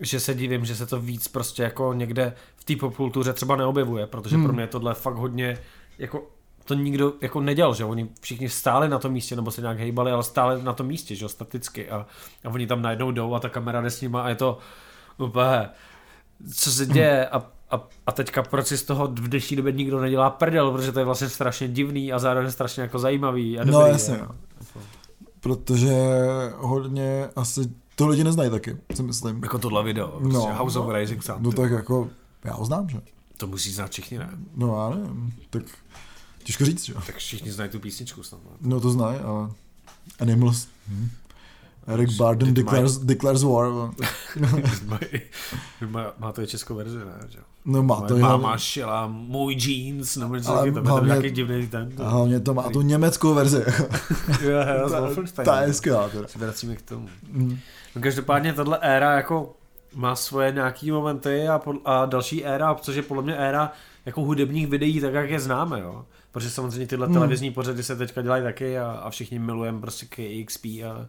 že 0.00 0.20
se 0.20 0.34
divím, 0.34 0.64
že 0.64 0.76
se 0.76 0.86
to 0.86 1.00
víc 1.00 1.28
prostě 1.28 1.62
jako 1.62 1.92
někde 1.92 2.32
v 2.56 2.64
té 2.64 2.76
popkultuře 2.76 3.32
třeba 3.32 3.56
neobjevuje, 3.56 4.06
protože 4.06 4.36
Hmm. 4.36 4.44
pro 4.44 4.52
mě 4.54 4.62
je 4.62 4.66
tohle 4.66 4.94
fakt 4.94 5.14
hodně 5.16 5.58
jako 5.98 6.26
to 6.66 6.74
nikdo 6.74 7.12
jako 7.20 7.40
nedělal, 7.40 7.74
že 7.74 7.84
oni 7.84 8.08
všichni 8.20 8.48
stáli 8.48 8.88
na 8.88 8.98
tom 8.98 9.12
místě, 9.12 9.36
nebo 9.36 9.50
se 9.50 9.60
nějak 9.60 9.78
hejbali, 9.78 10.12
ale 10.12 10.22
stále 10.22 10.62
na 10.62 10.72
tom 10.72 10.86
místě, 10.86 11.14
že 11.14 11.24
jo, 11.24 11.28
staticky 11.28 11.90
a, 11.90 12.06
a 12.44 12.48
oni 12.48 12.66
tam 12.66 12.82
najednou 12.82 13.10
jdou 13.10 13.34
a 13.34 13.40
ta 13.40 13.48
kamera 13.48 13.80
jde 13.80 13.90
s 13.90 14.00
nima 14.00 14.22
a 14.22 14.28
je 14.28 14.34
to 14.34 14.58
úplně, 15.18 15.68
co 16.54 16.72
se 16.72 16.86
děje 16.86 17.28
a, 17.28 17.42
a, 17.70 17.88
a 18.06 18.12
teďka 18.12 18.42
proč 18.42 18.66
si 18.66 18.78
z 18.78 18.82
toho 18.82 19.06
v 19.06 19.28
dnešní 19.28 19.56
době 19.56 19.72
nikdo 19.72 20.00
nedělá 20.00 20.30
prdel, 20.30 20.70
protože 20.72 20.92
to 20.92 20.98
je 20.98 21.04
vlastně 21.04 21.28
strašně 21.28 21.68
divný 21.68 22.12
a 22.12 22.18
zároveň 22.18 22.50
strašně 22.50 22.82
jako 22.82 22.98
zajímavý 22.98 23.58
a 23.58 23.64
No, 23.64 23.72
dobrý. 23.72 23.92
jasně. 23.92 24.18
a- 24.20 24.30
Protože 25.40 25.92
hodně 26.56 27.28
asi 27.36 27.60
to 27.94 28.06
lidi 28.06 28.24
neznají 28.24 28.50
taky, 28.50 28.76
si 28.94 29.02
myslím. 29.02 29.42
Jako 29.42 29.58
tohle 29.58 29.84
video, 29.84 30.18
No. 30.20 30.30
prostě 30.30 30.52
House 30.52 30.78
of 30.78 30.92
Rising 30.94 31.22
Sun. 31.22 31.34
No 31.38 31.52
tak 31.52 31.70
jako, 31.70 32.08
já 32.44 32.52
ho 32.54 32.64
znám, 32.64 32.88
že? 32.88 33.00
To 33.36 33.46
musí 33.46 33.72
znát 33.72 33.90
všichni, 33.90 34.18
ne? 34.18 34.30
No 34.56 34.76
já 34.82 34.96
nevím, 34.96 35.34
tak 35.50 35.62
těžko 36.46 36.64
říct, 36.64 36.84
že? 36.84 36.94
Tak 36.94 37.16
všichni 37.16 37.52
znají 37.52 37.70
tu 37.70 37.78
písničku 37.80 38.22
snad. 38.22 38.40
ne? 38.44 38.50
No 38.60 38.80
to 38.80 38.90
znají, 38.90 39.18
ale 39.18 39.48
Animals. 40.20 40.68
Hm. 40.88 41.08
Eric 41.86 42.12
Barden 42.16 42.54
declares, 42.54 42.98
declares 42.98 43.42
war. 43.42 43.66
no. 43.72 43.94
Má, 45.86 46.12
má 46.18 46.32
to 46.32 46.40
je 46.40 46.46
českou 46.46 46.74
verzi, 46.74 46.96
ne? 46.98 47.04
Že? 47.28 47.38
No 47.64 47.82
má 47.82 48.00
to 48.00 48.14
jenom- 48.16 48.30
máma 48.30 48.58
šila 48.58 49.06
můj 49.06 49.54
jeans, 49.54 50.16
nebo 50.16 50.34
něco 50.34 50.50
Ale 50.50 50.72
to 50.72 50.78
je 50.78 50.84
hlavně- 50.84 51.06
nějaký 51.08 51.30
divný 51.30 51.66
ten. 51.66 51.92
A 52.04 52.08
hlavně 52.08 52.40
to 52.40 52.54
má 52.54 52.70
tu 52.70 52.80
německou 52.80 53.34
verzi. 53.34 53.64
Jo, 54.42 54.50
jo, 54.80 54.90
ta, 55.34 55.42
ta 55.44 55.62
je 55.62 55.72
skvělá. 55.72 56.10
Se 56.26 56.38
vracíme 56.38 56.76
k 56.76 56.82
tomu. 56.82 57.08
Hm. 57.32 57.58
No 57.96 58.02
každopádně 58.02 58.52
tahle 58.52 58.78
éra 58.78 59.12
jako 59.16 59.54
má 59.94 60.16
svoje 60.16 60.52
nějaký 60.52 60.90
momenty 60.90 61.48
a, 61.48 61.58
pod, 61.58 61.76
a 61.84 62.06
další 62.06 62.44
éra, 62.44 62.74
což 62.74 62.96
je 62.96 63.02
podle 63.02 63.22
mě 63.22 63.36
éra 63.36 63.72
jako 64.06 64.20
hudebních 64.22 64.66
videí, 64.66 65.00
tak 65.00 65.14
jak 65.14 65.30
je 65.30 65.40
známe, 65.40 65.80
jo. 65.80 66.04
Protože 66.36 66.50
samozřejmě 66.50 66.86
tyhle 66.86 67.06
hmm. 67.06 67.14
televizní 67.14 67.50
pořady 67.50 67.82
se 67.82 67.96
teďka 67.96 68.22
dělají 68.22 68.42
taky 68.42 68.78
a, 68.78 68.90
a 68.90 69.10
všichni 69.10 69.38
milujeme 69.38 69.80
prostě 69.80 70.06
KXP 70.06 70.64
a, 70.64 71.06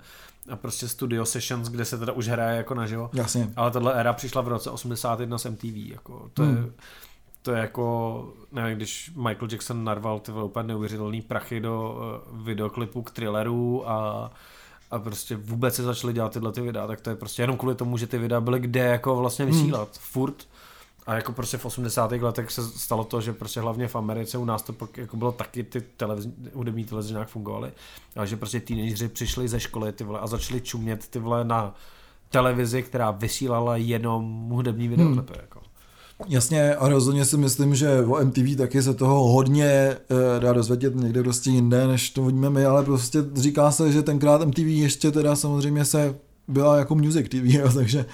a 0.50 0.56
prostě 0.56 0.88
Studio 0.88 1.26
Sessions, 1.26 1.70
kde 1.70 1.86
se 1.86 1.98
teda 1.98 2.14
už 2.14 2.28
hraje 2.28 2.58
jako 2.58 2.74
naživo. 2.74 3.10
Jasně. 3.14 3.54
Ale 3.56 3.72
tahle 3.72 3.94
éra 3.94 4.14
přišla 4.14 4.42
v 4.42 4.48
roce 4.48 4.70
81 4.70 5.38
s 5.38 5.50
MTV, 5.50 5.76
jako 5.76 6.30
to 6.34 6.44
hmm. 6.44 6.58
je 6.58 6.72
to 7.42 7.52
je 7.52 7.60
jako, 7.60 8.34
nevím, 8.52 8.78
když 8.78 9.12
Michael 9.16 9.48
Jackson 9.52 9.84
narval 9.84 10.20
ty 10.20 10.32
úplně 10.32 10.68
neuvěřitelný 10.68 11.22
prachy 11.22 11.60
do 11.60 12.02
uh, 12.32 12.44
videoklipu 12.46 13.02
k 13.02 13.12
thrilleru 13.12 13.90
a 13.90 14.32
a 14.92 15.00
prostě 15.00 15.36
vůbec 15.36 15.76
se 15.76 15.84
začaly 15.84 16.14
dělat 16.14 16.34
tyhle 16.34 16.52
ty 16.52 16.62
videa, 16.62 16.88
tak 16.88 17.02
to 17.02 17.10
je 17.10 17.16
prostě 17.16 17.44
jenom 17.44 17.58
kvůli 17.58 17.76
tomu, 17.76 17.98
že 17.98 18.08
ty 18.08 18.18
videa 18.18 18.42
byly 18.42 18.60
kde 18.60 18.80
jako 18.80 19.16
vlastně 19.16 19.46
hmm. 19.46 19.54
vysílat, 19.54 19.88
hmm. 19.88 20.00
furt. 20.00 20.48
A 21.08 21.16
jako 21.16 21.32
prostě 21.32 21.58
v 21.58 21.66
80. 21.66 22.12
letech 22.12 22.52
se 22.52 22.64
stalo 22.64 23.04
to, 23.04 23.22
že 23.22 23.34
prostě 23.34 23.62
hlavně 23.62 23.88
v 23.88 23.96
Americe 23.96 24.38
u 24.38 24.46
nás 24.46 24.62
to 24.62 24.74
pak 24.74 24.98
jako 24.98 25.18
bylo 25.18 25.32
taky 25.32 25.64
ty 25.64 25.82
televizní, 25.82 26.34
hudební 26.54 26.86
televize 26.86 27.14
nějak 27.14 27.28
fungovaly, 27.28 27.72
ale 28.16 28.28
že 28.28 28.38
prostě 28.38 28.60
teenageři 28.60 29.08
přišli 29.08 29.48
ze 29.48 29.60
školy 29.60 29.92
ty 29.92 30.04
vole 30.04 30.20
a 30.20 30.28
začali 30.28 30.62
čumět 30.62 31.08
ty 31.08 31.20
vole 31.20 31.44
na 31.44 31.76
televizi, 32.30 32.84
která 32.84 33.12
vysílala 33.12 33.78
jenom 33.78 34.50
hudební 34.50 34.88
videoklipy. 34.88 35.34
Hmm. 35.34 35.42
Jako. 35.42 35.62
Jasně 36.28 36.76
a 36.76 36.90
rozhodně 36.90 37.26
si 37.26 37.38
myslím, 37.38 37.76
že 37.76 38.02
o 38.02 38.26
MTV 38.26 38.58
taky 38.58 38.82
se 38.82 38.94
toho 38.94 39.24
hodně 39.24 39.66
e, 39.66 39.98
dá 40.40 40.54
dozvědět 40.54 40.96
někde 40.96 41.24
prostě 41.24 41.50
jinde, 41.50 41.88
než 41.88 42.10
to 42.10 42.24
vidíme 42.24 42.50
my, 42.50 42.66
ale 42.66 42.84
prostě 42.84 43.20
říká 43.36 43.72
se, 43.72 43.92
že 43.92 44.02
tenkrát 44.02 44.46
MTV 44.46 44.58
ještě 44.58 45.12
teda 45.12 45.36
samozřejmě 45.36 45.86
se 45.86 46.16
byla 46.48 46.78
jako 46.78 46.96
Music 46.96 47.30
TV, 47.30 47.36
jo, 47.44 47.74
takže, 47.74 48.06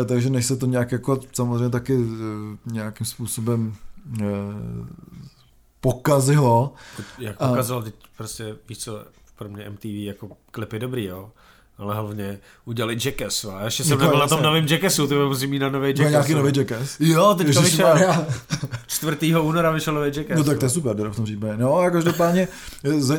e, 0.00 0.04
takže 0.04 0.30
než 0.30 0.46
se 0.46 0.56
to 0.56 0.66
nějak 0.66 0.92
jako 0.92 1.20
samozřejmě 1.32 1.70
taky 1.70 1.94
e, 1.94 2.72
nějakým 2.72 3.06
způsobem 3.06 3.74
e, 4.20 4.24
pokazilo. 5.80 6.72
Jak 7.18 7.38
pokazilo, 7.38 7.78
a, 7.78 7.82
teď 7.82 7.94
prostě 8.16 8.56
víš 8.68 8.78
co, 8.78 9.04
pro 9.36 9.48
mě 9.48 9.70
MTV 9.70 9.84
jako 9.84 10.36
klipy 10.50 10.78
dobrý, 10.78 11.04
jo 11.04 11.30
ale 11.80 11.94
hlavně 11.94 12.38
udělali 12.64 12.96
Jackass. 13.04 13.44
A 13.44 13.64
ještě 13.64 13.84
jsem 13.84 13.98
nebyl 13.98 14.18
na 14.18 14.26
tom 14.26 14.42
novém 14.42 14.66
Jackassu, 14.66 15.06
ty 15.06 15.14
musím 15.14 15.50
mít 15.50 15.58
na 15.58 15.68
nový 15.68 15.88
Jackass. 15.88 16.10
nějaký 16.10 16.34
nový 16.34 16.52
Jackass? 16.56 17.00
Jo, 17.00 17.34
teďka 17.38 17.60
vyšel. 17.60 17.98
4. 18.86 19.36
února 19.40 19.70
vyšel 19.70 19.94
nový 19.94 20.10
Jackass. 20.16 20.38
No 20.38 20.44
tak 20.44 20.58
to 20.58 20.64
je 20.64 20.70
super, 20.70 20.96
teda 20.96 21.10
v 21.10 21.16
tom 21.16 21.24
případě. 21.24 21.56
No 21.56 21.78
a 21.78 21.90
každopádně 21.90 22.48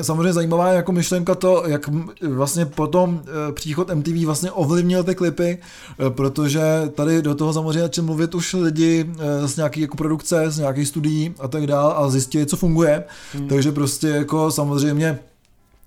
samozřejmě 0.02 0.34
zajímavá 0.34 0.68
jako 0.72 0.92
myšlenka 0.92 1.36
to, 1.36 1.64
jak 1.68 1.90
vlastně 2.30 2.66
potom 2.66 3.22
eh, 3.26 3.52
příchod 3.54 3.96
MTV 3.96 4.26
vlastně 4.26 4.52
ovlivnil 4.52 5.04
ty 5.04 5.16
klipy, 5.16 5.58
eh, 5.58 6.10
protože 6.10 6.62
tady 6.96 7.22
do 7.22 7.36
toho 7.36 7.54
samozřejmě 7.54 7.82
začali 7.82 8.06
mluvit 8.06 8.36
už 8.36 8.54
lidi 8.54 9.10
eh, 9.20 9.48
z 9.48 9.58
nějaký 9.58 9.82
jako 9.82 9.98
produkce, 9.98 10.52
z 10.52 10.58
nějakých 10.58 10.88
studií 10.88 11.36
a 11.40 11.48
tak 11.48 11.68
dál 11.68 11.94
a 11.98 12.10
zjistili, 12.10 12.46
co 12.46 12.58
funguje. 12.58 13.04
Hmm. 13.34 13.48
Takže 13.48 13.72
prostě 13.72 14.08
jako 14.08 14.52
samozřejmě 14.52 15.20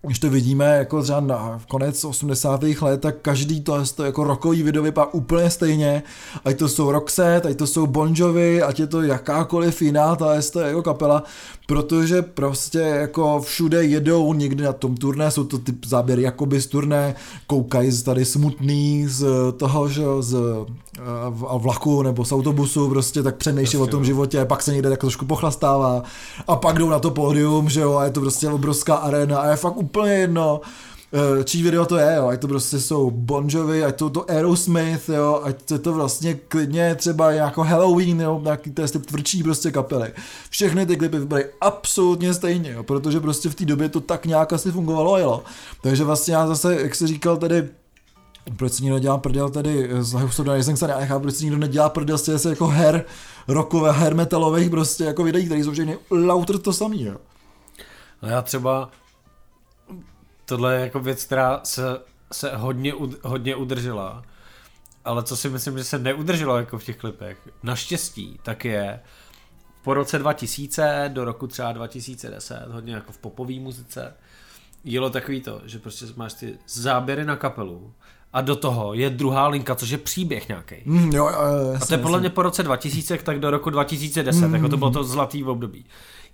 když 0.07 0.19
to 0.19 0.31
vidíme 0.31 0.77
jako 0.77 1.03
třeba 1.03 1.21
na 1.21 1.61
konec 1.69 2.05
80. 2.05 2.63
let, 2.81 3.01
tak 3.01 3.15
každý 3.23 3.61
to, 3.61 3.85
to 3.97 4.05
jako 4.05 4.25
rokový 4.25 4.63
video 4.63 4.83
vypadá 4.83 5.07
úplně 5.13 5.51
stejně, 5.51 6.03
ať 6.45 6.59
to 6.59 6.69
jsou 6.69 6.93
Roxette, 6.93 7.49
ať 7.49 7.57
to 7.57 7.67
jsou 7.67 7.87
Bon 7.87 8.13
Jovi, 8.17 8.63
ať 8.63 8.81
je 8.81 8.87
to 8.87 9.03
jakákoliv 9.03 9.83
jiná 9.83 10.17
ta 10.17 10.35
to 10.53 10.61
jako 10.61 10.83
kapela, 10.83 11.23
protože 11.67 12.23
prostě 12.23 12.79
jako 12.79 13.41
všude 13.41 13.85
jedou 13.85 14.33
někdy 14.33 14.65
na 14.65 14.73
tom 14.73 14.97
turné, 14.97 15.31
jsou 15.31 15.45
to 15.45 15.59
ty 15.59 15.73
záběry 15.87 16.23
jakoby 16.23 16.61
z 16.61 16.67
turné, 16.67 17.15
koukají 17.47 18.03
tady 18.03 18.25
smutný 18.25 19.07
z 19.09 19.27
toho, 19.57 19.89
že 19.89 20.03
z 20.21 20.37
a 21.49 21.57
vlaku 21.57 22.03
nebo 22.03 22.25
z 22.25 22.33
autobusu, 22.33 22.89
prostě 22.89 23.23
tak 23.23 23.37
přemýšlí 23.37 23.79
o 23.79 23.87
tom 23.87 24.01
no. 24.01 24.05
životě, 24.05 24.45
pak 24.45 24.63
se 24.63 24.73
někde 24.73 24.91
tak 24.91 25.01
trošku 25.01 25.27
pochlastává 25.27 26.03
a 26.47 26.57
pak 26.57 26.79
jdou 26.79 26.91
na 26.91 26.99
to 26.99 27.11
pódium, 27.11 27.71
že 27.71 27.81
jo, 27.81 27.97
a 27.97 28.05
je 28.05 28.11
to 28.11 28.21
prostě 28.21 28.49
obrovská 28.49 28.95
arena 28.95 29.39
a 29.39 29.51
je 29.51 29.57
fakt 29.57 29.77
úplně 29.95 30.13
jedno, 30.13 30.61
eh, 31.13 31.45
čí 31.45 31.63
video 31.63 31.87
to 31.87 31.97
je, 31.97 32.15
jo, 32.17 32.27
ať 32.27 32.41
to 32.41 32.49
prostě 32.49 32.81
jsou 32.81 33.11
Bon 33.11 33.47
Jovi, 33.49 33.85
ať 33.85 33.97
to, 33.97 34.11
to 34.11 34.31
Aerosmith, 34.31 35.09
jo, 35.09 35.41
ať 35.45 35.63
to, 35.63 35.79
to 35.79 35.93
vlastně 35.93 36.35
klidně 36.35 36.95
třeba 36.95 37.33
jako 37.33 37.63
Halloween, 37.63 38.21
jo, 38.21 38.41
nějaký 38.45 38.71
ty 38.71 38.83
tvrdší 38.83 39.43
prostě 39.43 39.71
kapely. 39.71 40.13
Všechny 40.51 40.87
ty 40.87 40.97
klipy 40.97 41.19
vypadají 41.19 41.45
absolutně 41.61 42.35
stejně, 42.35 42.73
jo, 42.73 42.83
protože 42.83 43.21
prostě 43.21 43.49
v 43.49 43.55
té 43.55 43.65
době 43.65 43.89
to 43.89 44.01
tak 44.01 44.27
nějak 44.27 44.53
asi 44.53 44.73
fungovalo, 44.73 45.19
jo. 45.19 45.43
Takže 45.83 46.05
vlastně 46.05 46.35
já 46.35 46.47
zase, 46.47 46.83
jak 46.83 46.95
se 46.95 47.07
říkal 47.07 47.37
tady, 47.37 47.69
proč 48.57 48.73
si 48.73 48.83
někdo 48.83 48.99
dělá 48.99 49.19
prdel 49.19 49.51
tady 49.51 49.89
z 50.01 50.13
Houston 50.13 50.53
Rising 50.53 50.79
Sun, 50.79 50.89
já 50.89 50.99
nechápu, 50.99 51.23
proč 51.23 51.35
si 51.35 51.45
někdo 51.45 51.59
nedělá 51.59 51.89
prdel 51.89 52.19
z 52.19 52.23
těch 52.23 52.45
jako 52.45 52.67
her 52.67 53.05
rokové, 53.49 53.93
her 53.93 54.15
metalových 54.15 54.71
prostě 54.71 55.05
jako 55.05 55.25
videí, 55.25 55.45
které 55.47 55.65
jsou 55.65 55.73
všechny 55.73 55.99
lauter 56.11 56.59
to 56.59 56.73
samý, 56.73 57.05
jo. 57.05 57.17
No 58.23 58.29
já 58.29 58.43
třeba 58.43 58.91
tohle 60.45 60.75
je 60.75 60.81
jako 60.81 61.01
věc, 61.01 61.25
která 61.25 61.61
se, 61.65 61.83
se 62.33 62.57
hodně, 62.57 62.93
hodně 63.23 63.57
udržela, 63.57 64.23
ale 65.05 65.23
co 65.23 65.37
si 65.37 65.49
myslím, 65.49 65.79
že 65.79 65.85
se 65.85 65.99
neudrželo 65.99 66.57
jako 66.57 66.79
v 66.79 66.85
těch 66.85 66.97
klipech, 66.97 67.49
naštěstí, 67.63 68.39
tak 68.43 68.65
je 68.65 69.01
po 69.83 69.95
roce 69.95 70.19
2000 70.19 71.11
do 71.15 71.25
roku 71.25 71.47
třeba 71.47 71.73
2010, 71.73 72.67
hodně 72.69 72.95
jako 72.95 73.13
v 73.13 73.19
popové 73.19 73.55
muzice, 73.55 74.15
jelo 74.85 75.11
takový 75.11 75.41
to, 75.41 75.61
že 75.65 75.79
prostě 75.79 76.07
máš 76.17 76.33
ty 76.33 76.59
záběry 76.67 77.25
na 77.25 77.37
kapelu 77.37 77.93
a 78.33 78.41
do 78.41 78.57
toho 78.57 78.95
je 78.95 79.11
druhá 79.11 79.49
linka, 79.49 79.75
což 79.75 79.91
je 79.91 79.99
příběh 79.99 80.49
nějaký. 80.49 80.77
Mm, 80.85 81.13
jo, 81.13 81.29
jo, 81.29 81.77
a 81.83 81.87
to 81.87 81.95
je 81.95 81.99
podle 81.99 82.21
mě 82.21 82.31
po 82.31 82.43
roce 82.43 82.63
2000, 82.63 83.19
tak 83.19 83.41
do 83.41 83.51
roku 83.51 83.71
2010, 83.71 84.49
mm, 84.49 84.55
jako 84.55 84.69
to 84.69 84.77
bylo 84.77 84.91
to 84.91 85.05
zlatý 85.05 85.45
období. 85.45 85.85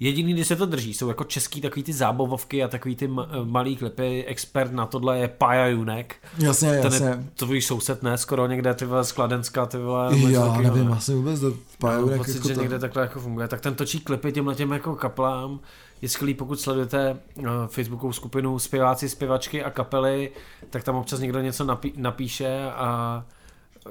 Jediný, 0.01 0.33
kdy 0.33 0.45
se 0.45 0.57
to 0.57 0.67
drží, 0.67 0.95
jsou 0.95 1.09
jako 1.09 1.25
český 1.25 1.61
takový 1.61 1.83
ty 1.83 1.93
zábavovky 1.93 2.65
a 2.65 2.69
takový 2.69 2.97
ty 2.97 3.11
malý 3.45 3.77
klipy. 3.77 4.25
Expert 4.25 4.73
na 4.73 4.87
tohle 4.87 5.19
je 5.19 5.29
Paja 5.29 5.67
Junek. 5.67 6.17
Jasně, 6.39 6.69
jasně. 6.69 6.99
Ten 6.99 7.09
je 7.09 7.25
tvůj 7.35 7.61
soused, 7.61 8.03
ne? 8.03 8.19
Skoro 8.19 8.47
někde, 8.47 8.75
ty 8.75 8.85
vole, 8.85 9.05
z 9.05 9.13
Kladenska, 9.13 9.67
ty 9.67 9.79
vole. 9.79 10.19
Já 10.19 10.47
takový, 10.47 10.65
nevím, 10.65 10.89
ne? 10.89 10.97
asi 10.97 11.15
vůbec 11.15 11.41
to 11.41 11.53
Paja 11.79 11.99
Junek. 11.99 12.19
pocit, 12.19 12.35
jako 12.35 12.49
že 12.49 12.55
to... 12.55 12.61
někde 12.61 12.79
takhle 12.79 13.03
jako 13.03 13.21
funguje. 13.21 13.49
Tak 13.49 13.61
ten 13.61 13.75
točí 13.75 14.01
klipy 14.01 14.33
těmhle 14.33 14.55
těm 14.55 14.71
jako 14.73 14.97
kaplám. 14.97 15.61
Je 16.03 16.09
skvělý, 16.09 16.35
pokud 16.35 16.61
sledujete 16.61 17.17
uh, 17.37 17.45
Facebookovou 17.67 18.13
skupinu 18.13 18.59
zpěváci, 18.59 19.09
zpěvačky 19.09 19.65
a 19.65 19.71
kapely, 19.71 20.31
tak 20.71 20.85
tam 20.85 20.97
občas 20.97 21.21
někdo 21.21 21.41
něco 21.41 21.65
napí- 21.65 21.93
napíše 21.97 22.71
a 22.75 23.25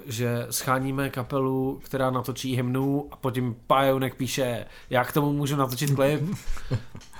že 0.06 0.48
scháníme 0.50 1.10
kapelu, 1.10 1.80
která 1.84 2.12
natočí 2.12 2.56
hymnu 2.56 3.08
a 3.12 3.16
potom 3.16 3.56
Pajonek 3.68 4.16
píše, 4.16 4.66
já 4.90 5.04
k 5.04 5.12
tomu 5.12 5.34
můžu 5.34 5.56
natočit 5.56 5.96
klip. 5.96 6.22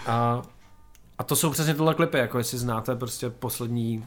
A, 0.08 0.42
a 1.18 1.24
to 1.24 1.36
jsou 1.36 1.50
přesně 1.50 1.74
tohle 1.74 1.94
klipy, 1.94 2.18
jako 2.18 2.38
jestli 2.38 2.58
znáte 2.58 2.96
prostě 2.96 3.30
poslední 3.30 4.06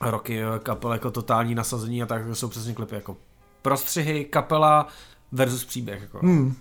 roky 0.00 0.42
kapel 0.62 0.92
jako 0.92 1.10
totální 1.10 1.54
nasazení 1.54 2.02
a 2.02 2.06
tak 2.06 2.26
to 2.26 2.34
jsou 2.34 2.48
přesně 2.48 2.74
klipy 2.74 2.94
jako 2.94 3.16
prostřihy, 3.62 4.24
kapela 4.24 4.88
versus 5.32 5.64
příběh. 5.64 6.00
Jako. 6.00 6.18
Hmm. 6.18 6.54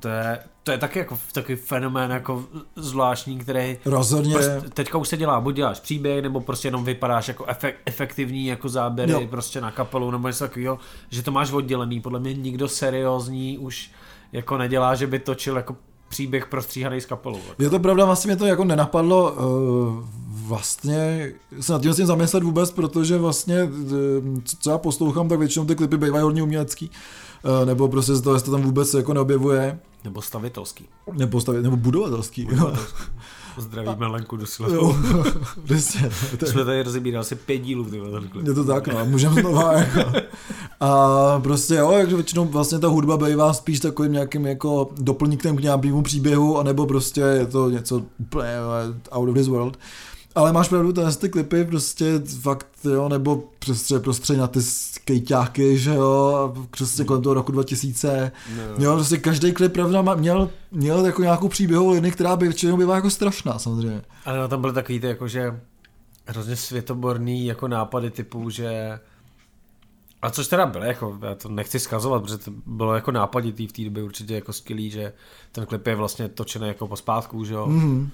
To 0.00 0.08
je, 0.08 0.38
to 0.62 0.72
je 0.72 0.78
taky 0.78 0.98
jako 0.98 1.18
takový 1.32 1.56
fenomén 1.56 2.10
jako 2.10 2.44
zvláštní, 2.76 3.38
který 3.38 3.78
Rozhodně. 3.84 4.34
Prostě 4.34 4.70
teďka 4.74 4.98
už 4.98 5.08
se 5.08 5.16
dělá, 5.16 5.40
buď 5.40 5.56
děláš 5.56 5.80
příběh, 5.80 6.22
nebo 6.22 6.40
prostě 6.40 6.68
jenom 6.68 6.84
vypadáš 6.84 7.28
jako 7.28 7.46
efek, 7.46 7.76
efektivní 7.86 8.46
jako 8.46 8.68
záběry 8.68 9.12
jo. 9.12 9.26
prostě 9.30 9.60
na 9.60 9.70
kapelu, 9.70 10.10
nebo 10.10 10.28
něco 10.28 10.44
takového, 10.44 10.78
že 11.10 11.22
to 11.22 11.32
máš 11.32 11.52
oddělený. 11.52 12.00
Podle 12.00 12.20
mě 12.20 12.34
nikdo 12.34 12.68
seriózní 12.68 13.58
už 13.58 13.90
jako 14.32 14.58
nedělá, 14.58 14.94
že 14.94 15.06
by 15.06 15.18
točil 15.18 15.56
jako 15.56 15.76
příběh 16.08 16.46
prostříhaný 16.46 17.00
z 17.00 17.06
kapelou. 17.06 17.38
Jako. 17.48 17.62
Je 17.62 17.70
to 17.70 17.78
pravda, 17.78 18.04
vlastně 18.04 18.28
mě 18.28 18.36
to 18.36 18.46
jako 18.46 18.64
nenapadlo 18.64 19.32
uh, 19.32 20.04
vlastně 20.28 21.32
se 21.60 21.72
nad 21.72 21.82
tím 21.82 21.94
tím 21.94 22.06
zamyslet 22.06 22.42
vůbec, 22.42 22.70
protože 22.70 23.18
vlastně, 23.18 23.64
uh, 23.64 23.70
co 24.60 24.70
já 24.70 24.78
poslouchám, 24.78 25.28
tak 25.28 25.38
většinou 25.38 25.64
ty 25.64 25.74
klipy 25.74 25.96
bývají 25.96 26.22
hodně 26.22 26.42
umělecký. 26.42 26.88
Uh, 26.88 26.96
nebo 27.64 27.88
prostě 27.88 28.14
z 28.14 28.20
toho, 28.20 28.40
to 28.40 28.50
tam 28.50 28.62
vůbec 28.62 28.94
jako 28.94 29.14
neobjevuje. 29.14 29.78
Nebo 30.04 30.22
stavitelský. 30.22 30.84
Nebo, 31.12 31.40
stavit, 31.40 31.62
nebo 31.62 31.76
budovatelský. 31.76 32.44
budovatelský. 32.44 33.04
Zdravíme 33.58 34.06
Lenku 34.06 34.36
do 34.36 34.44
Jo, 34.72 34.96
přesně. 35.64 36.10
Jsme 36.46 36.64
tady 36.64 36.82
rozebírali 36.82 37.20
asi 37.20 37.34
pět 37.34 37.58
dílů. 37.58 37.86
Je 38.42 38.54
to 38.54 38.64
tak, 38.64 38.88
no, 38.88 39.06
můžeme 39.06 39.40
znova 39.40 39.72
jako. 39.72 40.12
A 40.80 41.40
prostě 41.40 41.74
jo, 41.74 41.90
takže 41.92 42.16
většinou 42.16 42.44
vlastně 42.44 42.78
ta 42.78 42.88
hudba 42.88 43.16
bývá 43.16 43.52
spíš 43.52 43.80
takovým 43.80 44.12
nějakým 44.12 44.46
jako 44.46 44.90
doplníkem 44.98 45.56
k 45.56 45.62
nějakému 45.62 46.02
příběhu, 46.02 46.58
anebo 46.58 46.86
prostě 46.86 47.20
je 47.20 47.46
to 47.46 47.70
něco 47.70 48.02
úplně 48.18 48.52
out 49.10 49.28
of 49.28 49.34
this 49.34 49.48
world. 49.48 49.78
Ale 50.38 50.52
máš 50.52 50.68
pravdu, 50.68 50.92
to 50.92 51.12
ty 51.12 51.28
klipy 51.28 51.64
prostě 51.64 52.22
fakt, 52.40 52.66
jo, 52.84 53.08
nebo 53.08 53.44
prostě 53.58 53.98
prostředí 53.98 54.40
na 54.40 54.46
ty 54.46 54.62
skejťáky, 54.62 55.78
že 55.78 55.94
jo, 55.94 56.54
prostě 56.70 57.04
kolem 57.04 57.22
toho 57.22 57.34
roku 57.34 57.52
2000, 57.52 58.32
no. 58.56 58.84
jo, 58.84 58.94
prostě 58.94 59.16
každý 59.16 59.52
klip, 59.52 59.72
pravda, 59.72 60.14
měl, 60.14 60.50
měl 60.72 61.06
jako 61.06 61.22
nějakou 61.22 61.48
příběhovou 61.48 61.90
linii, 61.90 62.12
která 62.12 62.36
by 62.36 62.46
většinou 62.46 62.76
byla 62.76 62.94
jako 62.94 63.10
strašná, 63.10 63.58
samozřejmě. 63.58 64.02
Ale 64.24 64.38
no, 64.38 64.48
tam 64.48 64.60
byly 64.60 64.72
takový 64.72 65.00
ty, 65.00 65.06
jako, 65.06 65.28
že 65.28 65.60
hrozně 66.26 66.56
světoborný 66.56 67.46
jako 67.46 67.68
nápady 67.68 68.10
typu, 68.10 68.50
že 68.50 68.98
A 70.22 70.30
což 70.30 70.48
teda 70.48 70.66
bylo, 70.66 70.84
jako, 70.84 71.18
já 71.22 71.34
to 71.34 71.48
nechci 71.48 71.80
skazovat, 71.80 72.22
protože 72.22 72.38
to 72.38 72.50
bylo 72.66 72.94
jako 72.94 73.12
nápaditý 73.12 73.66
v 73.66 73.72
té 73.72 73.84
době 73.84 74.02
určitě 74.02 74.34
jako 74.34 74.52
skvělý, 74.52 74.90
že 74.90 75.12
ten 75.52 75.66
klip 75.66 75.86
je 75.86 75.94
vlastně 75.94 76.28
točený 76.28 76.68
jako 76.68 76.88
po 76.88 76.96
zpátku, 76.96 77.44
že 77.44 77.54
jo. 77.54 77.66
Mm-hmm. 77.66 78.08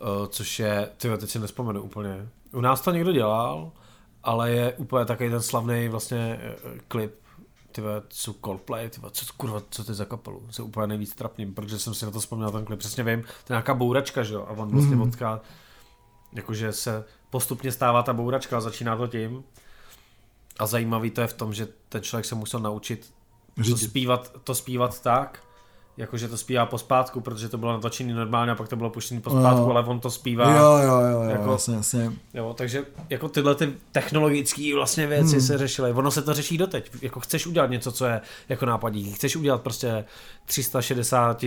Uh, 0.00 0.26
což 0.26 0.58
je, 0.58 0.88
ty 0.96 1.08
teď 1.18 1.30
si 1.30 1.38
nespomenu 1.38 1.82
úplně. 1.82 2.28
U 2.52 2.60
nás 2.60 2.80
to 2.80 2.90
někdo 2.90 3.12
dělal, 3.12 3.72
ale 4.22 4.50
je 4.50 4.72
úplně 4.72 5.04
takový 5.04 5.30
ten 5.30 5.42
slavný 5.42 5.88
vlastně 5.88 6.40
uh, 6.64 6.78
klip, 6.88 7.14
ty 7.72 7.82
co 8.08 8.34
Coldplay, 8.44 8.90
ty 8.90 9.00
co 9.10 9.26
kurva, 9.36 9.62
co 9.70 9.84
ty 9.84 9.94
za 9.94 10.04
kapelu, 10.04 10.42
se 10.50 10.62
úplně 10.62 10.86
nejvíc 10.86 11.14
trapním, 11.14 11.54
protože 11.54 11.78
jsem 11.78 11.94
si 11.94 12.04
na 12.04 12.10
to 12.10 12.20
vzpomněl 12.20 12.50
ten 12.50 12.64
klip, 12.64 12.78
přesně 12.78 13.04
vím, 13.04 13.22
to 13.22 13.52
je 13.52 13.54
nějaká 13.54 13.74
bouračka, 13.74 14.22
že 14.22 14.34
jo, 14.34 14.46
a 14.48 14.50
on 14.50 14.70
vlastně 14.70 14.96
mm. 14.96 15.02
odká, 15.02 15.40
jakože 16.32 16.72
se 16.72 17.04
postupně 17.30 17.72
stává 17.72 18.02
ta 18.02 18.12
bouračka 18.12 18.56
a 18.56 18.60
začíná 18.60 18.96
to 18.96 19.06
tím, 19.06 19.44
a 20.58 20.66
zajímavý 20.66 21.10
to 21.10 21.20
je 21.20 21.26
v 21.26 21.32
tom, 21.32 21.54
že 21.54 21.68
ten 21.88 22.02
člověk 22.02 22.24
se 22.24 22.34
musel 22.34 22.60
naučit 22.60 23.14
to 23.70 23.76
zpívat, 23.76 24.32
to 24.44 24.54
zpívat 24.54 25.02
tak, 25.02 25.42
jakože 25.96 26.28
to 26.28 26.36
zpívá 26.36 26.66
pospátku, 26.66 27.20
protože 27.20 27.48
to 27.48 27.58
bylo 27.58 27.72
natočený 27.72 28.12
normálně 28.12 28.52
a 28.52 28.54
pak 28.54 28.68
to 28.68 28.76
bylo 28.76 28.90
puštěný 28.90 29.20
pospátku, 29.20 29.60
no. 29.60 29.70
ale 29.70 29.84
on 29.84 30.00
to 30.00 30.10
zpívá. 30.10 30.56
Jo, 30.56 30.76
jo, 30.76 31.00
jo, 31.00 31.22
jo 31.22 31.22
jako, 31.22 31.52
jasně, 31.52 31.74
jasně. 31.74 32.12
Jo, 32.34 32.54
takže 32.58 32.84
jako 33.10 33.28
tyhle 33.28 33.54
ty 33.54 33.72
technologické 33.92 34.72
vlastně 34.74 35.06
věci 35.06 35.32
hmm. 35.32 35.40
se 35.40 35.58
řešily. 35.58 35.92
Ono 35.92 36.10
se 36.10 36.22
to 36.22 36.34
řeší 36.34 36.58
doteď. 36.58 36.90
Jako 37.02 37.20
chceš 37.20 37.46
udělat 37.46 37.70
něco, 37.70 37.92
co 37.92 38.06
je 38.06 38.20
jako 38.48 38.66
nápadí. 38.66 39.12
Chceš 39.12 39.36
udělat 39.36 39.62
prostě 39.62 40.04
360 40.44 41.44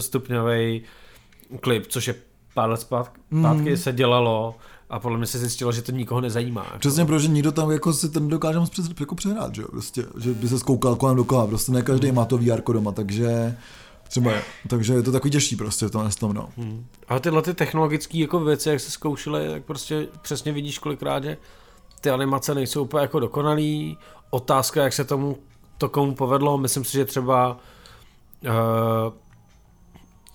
stupňový 0.00 0.82
klip, 1.60 1.86
což 1.86 2.08
je 2.08 2.14
pár 2.54 2.70
let 2.70 2.80
zpátky, 2.80 3.20
hmm. 3.30 3.76
se 3.76 3.92
dělalo 3.92 4.54
a 4.90 4.98
podle 4.98 5.18
mě 5.18 5.26
se 5.26 5.38
zjistilo, 5.38 5.72
že 5.72 5.82
to 5.82 5.92
nikoho 5.92 6.20
nezajímá. 6.20 6.64
Jako. 6.64 6.78
Přesně, 6.78 7.04
protože 7.04 7.28
nikdo 7.28 7.52
tam 7.52 7.70
jako 7.70 7.92
si 7.92 8.08
ten 8.08 8.28
dokáže 8.28 8.58
moc 8.58 8.70
jako 9.00 9.14
přehrát, 9.14 9.54
že, 9.54 9.62
prostě, 9.62 10.04
že 10.18 10.34
by 10.34 10.48
se 10.48 10.58
zkoukal 10.58 10.96
kolem 10.96 11.16
dokola, 11.16 11.46
prostě 11.46 11.72
ne 11.72 11.82
každý 11.82 12.12
má 12.12 12.24
to 12.24 12.38
VR 12.38 12.62
doma, 12.72 12.92
takže 12.92 13.56
třeba 14.08 14.32
je. 14.32 14.42
Takže 14.68 14.94
je 14.94 15.02
to 15.02 15.12
takový 15.12 15.30
těžší 15.30 15.56
prostě 15.56 15.88
to 15.88 16.02
nestom, 16.02 16.32
no. 16.32 16.48
Hmm. 16.56 16.86
Ale 17.08 17.20
tyhle 17.20 17.42
ty 17.42 17.54
technologické 17.54 18.18
jako 18.18 18.40
věci, 18.40 18.68
jak 18.68 18.80
se 18.80 18.90
zkoušely, 18.90 19.48
tak 19.48 19.64
prostě 19.64 20.08
přesně 20.22 20.52
vidíš 20.52 20.78
kolikrát, 20.78 21.24
že 21.24 21.36
ty 22.00 22.10
animace 22.10 22.54
nejsou 22.54 22.82
úplně 22.82 23.02
jako 23.02 23.20
dokonalý. 23.20 23.98
Otázka, 24.30 24.82
jak 24.82 24.92
se 24.92 25.04
tomu 25.04 25.36
to 25.78 25.88
komu 25.88 26.14
povedlo, 26.14 26.58
myslím 26.58 26.84
si, 26.84 26.92
že 26.92 27.04
třeba 27.04 27.56
uh, 28.44 29.12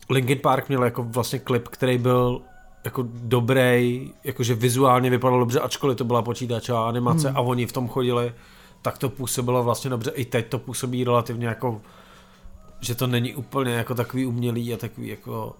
Linkin 0.09 0.39
Park 0.39 0.69
měl 0.69 0.83
jako 0.83 1.03
vlastně 1.03 1.39
klip, 1.39 1.67
který 1.67 1.97
byl 1.97 2.41
jako 2.85 3.05
dobrý, 3.13 4.11
jakože 4.23 4.55
vizuálně 4.55 5.09
vypadalo 5.09 5.39
dobře, 5.39 5.59
ačkoliv 5.59 5.97
to 5.97 6.03
byla 6.03 6.21
počítačová 6.21 6.87
animace 6.87 7.27
hmm. 7.27 7.37
a 7.37 7.41
oni 7.41 7.65
v 7.65 7.71
tom 7.71 7.87
chodili, 7.87 8.33
tak 8.81 8.97
to 8.97 9.09
působilo 9.09 9.63
vlastně 9.63 9.89
dobře. 9.89 10.11
I 10.11 10.25
teď 10.25 10.47
to 10.47 10.59
působí 10.59 11.03
relativně 11.03 11.47
jako, 11.47 11.81
že 12.79 12.95
to 12.95 13.07
není 13.07 13.35
úplně 13.35 13.73
jako 13.73 13.95
takový 13.95 14.25
umělý 14.25 14.73
a 14.73 14.77
takový 14.77 15.07
jako, 15.07 15.55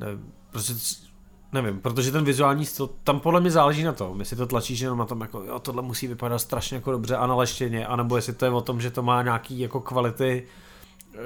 nevím, 0.00 0.32
prostě 0.50 0.74
nevím, 1.52 1.80
protože 1.80 2.12
ten 2.12 2.24
vizuální 2.24 2.64
styl, 2.64 2.90
tam 3.04 3.20
podle 3.20 3.40
mě 3.40 3.50
záleží 3.50 3.82
na 3.82 3.92
tom, 3.92 4.20
jestli 4.20 4.36
to 4.36 4.46
tlačíš 4.46 4.80
jenom 4.80 4.98
na 4.98 5.04
tom, 5.04 5.20
jako 5.20 5.42
jo, 5.42 5.58
tohle 5.58 5.82
musí 5.82 6.06
vypadat 6.06 6.38
strašně 6.38 6.74
jako 6.74 6.92
dobře 6.92 7.16
a 7.16 7.26
naleštěně, 7.26 7.86
anebo 7.86 8.16
jestli 8.16 8.32
to 8.32 8.44
je 8.44 8.50
o 8.50 8.60
tom, 8.60 8.80
že 8.80 8.90
to 8.90 9.02
má 9.02 9.22
nějaký 9.22 9.60
jako 9.60 9.80
kvality 9.80 10.46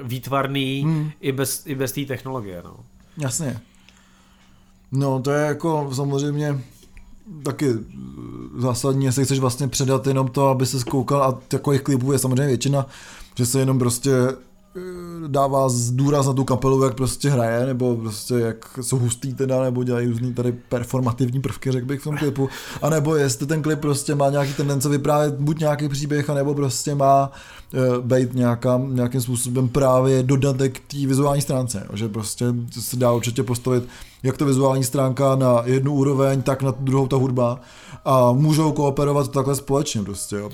výtvarný 0.03 0.81
hmm. 0.81 1.11
i 1.19 1.31
bez, 1.31 1.65
i 1.65 1.75
bez 1.75 1.91
té 1.91 2.05
technologie, 2.05 2.61
no. 2.65 2.75
Jasně. 3.17 3.61
No, 4.91 5.21
to 5.21 5.31
je 5.31 5.45
jako 5.45 5.89
samozřejmě 5.93 6.61
taky 7.43 7.73
zásadní, 8.57 9.05
jestli 9.05 9.25
chceš 9.25 9.39
vlastně 9.39 9.67
předat 9.67 10.07
jenom 10.07 10.27
to, 10.27 10.47
aby 10.47 10.65
se 10.65 10.79
zkoukal 10.79 11.23
a 11.23 11.39
takových 11.47 11.81
klipů 11.81 12.11
je 12.11 12.19
samozřejmě 12.19 12.47
většina, 12.47 12.85
že 13.35 13.45
se 13.45 13.59
jenom 13.59 13.79
prostě 13.79 14.11
dává 15.27 15.67
důraz 15.91 16.25
na 16.27 16.33
tu 16.33 16.43
kapelu, 16.43 16.83
jak 16.83 16.95
prostě 16.95 17.29
hraje, 17.29 17.65
nebo 17.65 17.95
prostě 17.95 18.33
jak 18.33 18.79
jsou 18.81 18.97
hustý 18.97 19.33
teda, 19.33 19.63
nebo 19.63 19.83
dělají 19.83 20.07
různý 20.07 20.33
tady 20.33 20.51
performativní 20.51 21.41
prvky, 21.41 21.71
řekl 21.71 21.85
bych 21.85 22.01
v 22.01 22.03
tom 22.03 22.17
klipu, 22.17 22.49
a 22.81 22.89
nebo 22.89 23.15
jestli 23.15 23.47
ten 23.47 23.61
klip 23.61 23.79
prostě 23.79 24.15
má 24.15 24.29
nějaký 24.29 24.53
tendence 24.53 24.89
vyprávět 24.89 25.33
buď 25.33 25.59
nějaký 25.59 25.89
příběh, 25.89 26.29
nebo 26.29 26.53
prostě 26.53 26.95
má 26.95 27.31
uh, 27.73 28.05
být 28.05 28.33
nějaká, 28.33 28.81
nějakým 28.87 29.21
způsobem 29.21 29.69
právě 29.69 30.23
dodatek 30.23 30.79
té 30.79 30.97
vizuální 30.97 31.41
stránce, 31.41 31.87
že 31.93 32.09
prostě 32.09 32.45
se 32.79 32.95
dá 32.95 33.11
určitě 33.11 33.43
postavit 33.43 33.83
jak 34.23 34.37
to 34.37 34.45
vizuální 34.45 34.83
stránka 34.83 35.35
na 35.35 35.61
jednu 35.65 35.93
úroveň, 35.93 36.41
tak 36.41 36.61
na 36.61 36.73
druhou 36.79 37.07
ta 37.07 37.15
hudba. 37.15 37.59
A 38.05 38.31
můžou 38.31 38.71
kooperovat 38.71 39.31
takhle 39.31 39.55
společně 39.55 40.03
prostě, 40.03 40.35
jo. 40.35 40.49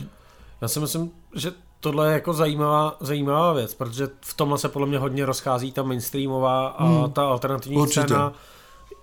Já 0.61 0.67
si 0.67 0.79
myslím, 0.79 1.11
že 1.35 1.51
tohle 1.79 2.07
je 2.07 2.13
jako 2.13 2.33
zajímavá, 2.33 2.97
zajímavá 2.99 3.53
věc, 3.53 3.73
protože 3.73 4.07
v 4.21 4.33
tomhle 4.33 4.57
se 4.57 4.69
podle 4.69 4.87
mě 4.87 4.97
hodně 4.97 5.25
rozchází 5.25 5.71
ta 5.71 5.83
mainstreamová 5.83 6.67
a 6.67 6.85
hmm. 6.85 7.11
ta 7.11 7.27
alternativní 7.27 7.77
Určitě. 7.77 8.01
scéna. 8.01 8.33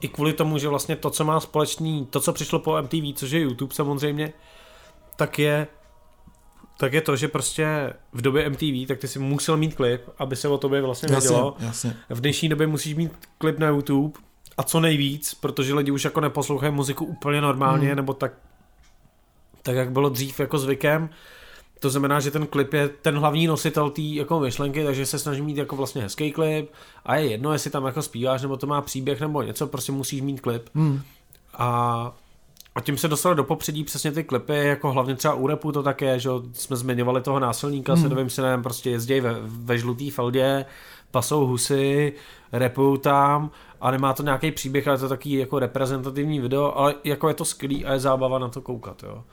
I 0.00 0.08
kvůli 0.08 0.32
tomu, 0.32 0.58
že 0.58 0.68
vlastně 0.68 0.96
to, 0.96 1.10
co 1.10 1.24
má 1.24 1.40
společný, 1.40 2.06
to, 2.06 2.20
co 2.20 2.32
přišlo 2.32 2.58
po 2.58 2.82
MTV, 2.82 3.14
což 3.14 3.30
je 3.30 3.40
YouTube 3.40 3.74
samozřejmě, 3.74 4.32
tak 5.16 5.38
je 5.38 5.66
tak 6.78 6.92
je 6.92 7.00
to, 7.00 7.16
že 7.16 7.28
prostě 7.28 7.92
v 8.12 8.22
době 8.22 8.50
MTV, 8.50 8.88
tak 8.88 8.98
ty 8.98 9.08
si 9.08 9.18
musel 9.18 9.56
mít 9.56 9.74
klip, 9.74 10.02
aby 10.18 10.36
se 10.36 10.48
o 10.48 10.58
tobě 10.58 10.82
vlastně 10.82 11.08
vědělo. 11.08 11.56
Jasně. 11.58 11.96
V 12.08 12.20
dnešní 12.20 12.48
době 12.48 12.66
musíš 12.66 12.94
mít 12.94 13.12
klip 13.38 13.58
na 13.58 13.68
YouTube 13.68 14.20
a 14.56 14.62
co 14.62 14.80
nejvíc, 14.80 15.34
protože 15.34 15.74
lidi 15.74 15.90
už 15.90 16.04
jako 16.04 16.20
neposlouchají 16.20 16.72
muziku 16.72 17.04
úplně 17.04 17.40
normálně, 17.40 17.86
hmm. 17.86 17.96
nebo 17.96 18.14
tak, 18.14 18.32
tak 19.62 19.76
jak 19.76 19.92
bylo 19.92 20.08
dřív 20.08 20.40
jako 20.40 20.58
zvykem, 20.58 21.10
to 21.84 21.90
znamená, 21.90 22.20
že 22.20 22.30
ten 22.30 22.46
klip 22.46 22.72
je 22.72 22.88
ten 22.88 23.18
hlavní 23.18 23.46
nositel 23.46 23.90
té 23.90 24.02
jako 24.02 24.40
myšlenky, 24.40 24.84
takže 24.84 25.06
se 25.06 25.18
snaží 25.18 25.42
mít 25.42 25.56
jako 25.56 25.76
vlastně 25.76 26.02
hezký 26.02 26.32
klip 26.32 26.70
a 27.04 27.16
je 27.16 27.26
jedno, 27.26 27.52
jestli 27.52 27.70
tam 27.70 27.84
jako 27.84 28.02
zpíváš, 28.02 28.42
nebo 28.42 28.56
to 28.56 28.66
má 28.66 28.80
příběh, 28.80 29.20
nebo 29.20 29.42
něco, 29.42 29.66
prostě 29.66 29.92
musíš 29.92 30.20
mít 30.20 30.40
klip. 30.40 30.68
Hmm. 30.74 31.00
A 31.54 32.12
a 32.74 32.80
tím 32.80 32.98
se 32.98 33.08
dostali 33.08 33.36
do 33.36 33.44
popředí 33.44 33.84
přesně 33.84 34.12
ty 34.12 34.24
klipy, 34.24 34.56
jako 34.56 34.92
hlavně 34.92 35.14
třeba 35.14 35.34
u 35.34 35.46
repu 35.46 35.72
to 35.72 35.82
také, 35.82 36.20
že 36.20 36.30
jsme 36.52 36.76
zmiňovali 36.76 37.20
toho 37.20 37.40
násilníka, 37.40 37.94
hmm. 37.94 38.02
se 38.02 38.08
dovím 38.08 38.30
si 38.30 38.42
nevím, 38.42 38.62
prostě 38.62 38.90
jezdí 38.90 39.20
ve, 39.20 39.36
ve 39.40 39.78
žlutý 39.78 40.10
feldě, 40.10 40.64
pasou 41.10 41.46
husy, 41.46 42.12
repují 42.52 42.98
tam 42.98 43.50
a 43.80 43.90
nemá 43.90 44.12
to 44.12 44.22
nějaký 44.22 44.50
příběh, 44.50 44.88
ale 44.88 44.98
to 44.98 45.08
taky 45.08 45.38
jako 45.38 45.58
reprezentativní 45.58 46.40
video, 46.40 46.72
ale 46.76 46.94
jako 47.04 47.28
je 47.28 47.34
to 47.34 47.44
skvělý 47.44 47.84
a 47.84 47.92
je 47.92 48.00
zábava 48.00 48.38
na 48.38 48.48
to 48.48 48.60
koukat, 48.60 49.02
jo. 49.02 49.24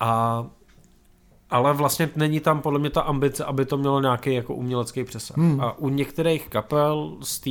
A 0.00 0.46
ale 1.50 1.72
vlastně 1.72 2.10
není 2.16 2.40
tam 2.40 2.62
podle 2.62 2.78
mě 2.78 2.90
ta 2.90 3.00
ambice, 3.00 3.44
aby 3.44 3.64
to 3.64 3.76
mělo 3.76 4.00
nějaký 4.00 4.34
jako 4.34 4.54
umělecký 4.54 5.04
přesah. 5.04 5.36
Hmm. 5.36 5.60
A 5.60 5.78
u 5.78 5.88
některých 5.88 6.48
kapel 6.48 7.16
z 7.22 7.40
té 7.40 7.50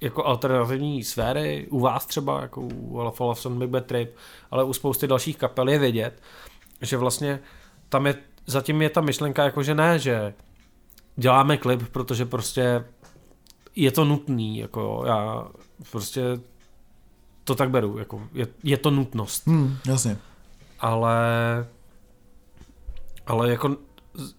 jako 0.00 0.26
alternativní 0.26 1.04
sféry, 1.04 1.66
u 1.70 1.80
vás 1.80 2.06
třeba, 2.06 2.40
jako 2.40 2.60
u 2.60 3.00
Alpha 3.00 3.24
Lawson, 3.24 3.58
Big 3.58 3.70
Bad 3.70 3.86
Trip, 3.86 4.16
ale 4.50 4.64
u 4.64 4.72
spousty 4.72 5.06
dalších 5.06 5.36
kapel 5.36 5.68
je 5.68 5.78
vědět, 5.78 6.22
že 6.80 6.96
vlastně 6.96 7.40
tam 7.88 8.06
je, 8.06 8.14
zatím 8.46 8.82
je 8.82 8.90
ta 8.90 9.00
myšlenka 9.00 9.44
jako, 9.44 9.62
že 9.62 9.74
ne, 9.74 9.98
že 9.98 10.34
děláme 11.16 11.56
klip, 11.56 11.88
protože 11.88 12.24
prostě 12.24 12.84
je 13.76 13.90
to 13.90 14.04
nutný, 14.04 14.58
jako 14.58 15.04
já 15.06 15.46
prostě 15.90 16.22
to 17.44 17.54
tak 17.54 17.70
beru, 17.70 17.98
jako 17.98 18.22
je, 18.32 18.46
je 18.62 18.76
to 18.76 18.90
nutnost. 18.90 19.46
Hmm, 19.46 19.76
jasně. 19.86 20.18
Ale 20.80 21.16
ale 23.26 23.50
jako, 23.50 23.76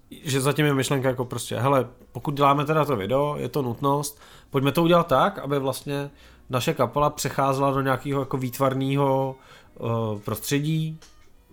že 0.10 0.42
zatím 0.42 0.66
je 0.66 0.74
myšlenka 0.74 1.10
jako 1.10 1.26
prostě, 1.26 1.60
hele, 1.60 1.88
pokud 2.12 2.34
děláme 2.34 2.66
teda 2.66 2.86
to 2.86 2.96
video, 2.96 3.36
je 3.38 3.50
to 3.50 3.62
nutnost, 3.62 4.22
pojďme 4.50 4.72
to 4.72 4.84
udělat 4.84 5.08
tak, 5.08 5.40
aby 5.40 5.60
vlastně 5.60 6.10
naše 6.50 6.74
kapela 6.74 7.10
přecházela 7.10 7.72
do 7.72 7.82
nějakého 7.82 8.22
jako 8.22 8.38
výtvarného 8.38 9.36
uh, 9.80 10.20
prostředí, 10.20 11.00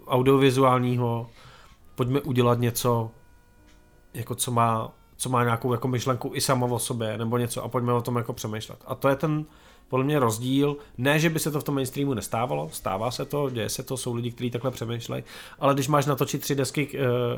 audiovizuálního, 0.07 1.27
pojďme 1.95 2.21
udělat 2.21 2.59
něco, 2.59 3.11
jako 4.15 4.35
co 4.35 4.51
má, 4.51 4.93
co 5.17 5.29
má 5.29 5.45
nějakou 5.45 5.73
jako 5.73 5.89
myšlenku 5.89 6.31
i 6.35 6.41
samo 6.41 6.67
o 6.67 6.79
sobě, 6.79 7.19
nebo 7.19 7.39
něco 7.39 7.65
a 7.65 7.69
pojďme 7.69 7.93
o 7.93 8.03
tom 8.03 8.17
jako 8.17 8.33
přemýšlet. 8.33 8.79
A 8.87 8.95
to 8.95 9.09
je 9.09 9.17
ten, 9.17 9.45
podle 9.91 10.05
mě 10.05 10.19
rozdíl. 10.19 10.77
Ne, 10.99 11.19
že 11.19 11.31
by 11.31 11.39
se 11.39 11.51
to 11.51 11.61
v 11.61 11.65
tom 11.65 11.75
mainstreamu 11.75 12.15
nestávalo, 12.15 12.69
stává 12.73 13.11
se 13.11 13.25
to, 13.25 13.51
děje 13.51 13.69
se 13.69 13.83
to, 13.83 13.97
jsou 13.97 14.15
lidi, 14.15 14.31
kteří 14.31 14.51
takhle 14.51 14.71
přemýšlejí, 14.71 15.25
ale 15.59 15.75
když 15.75 15.89
máš 15.89 16.07
natočit 16.07 16.41
tři 16.41 16.55
desky, 16.55 16.89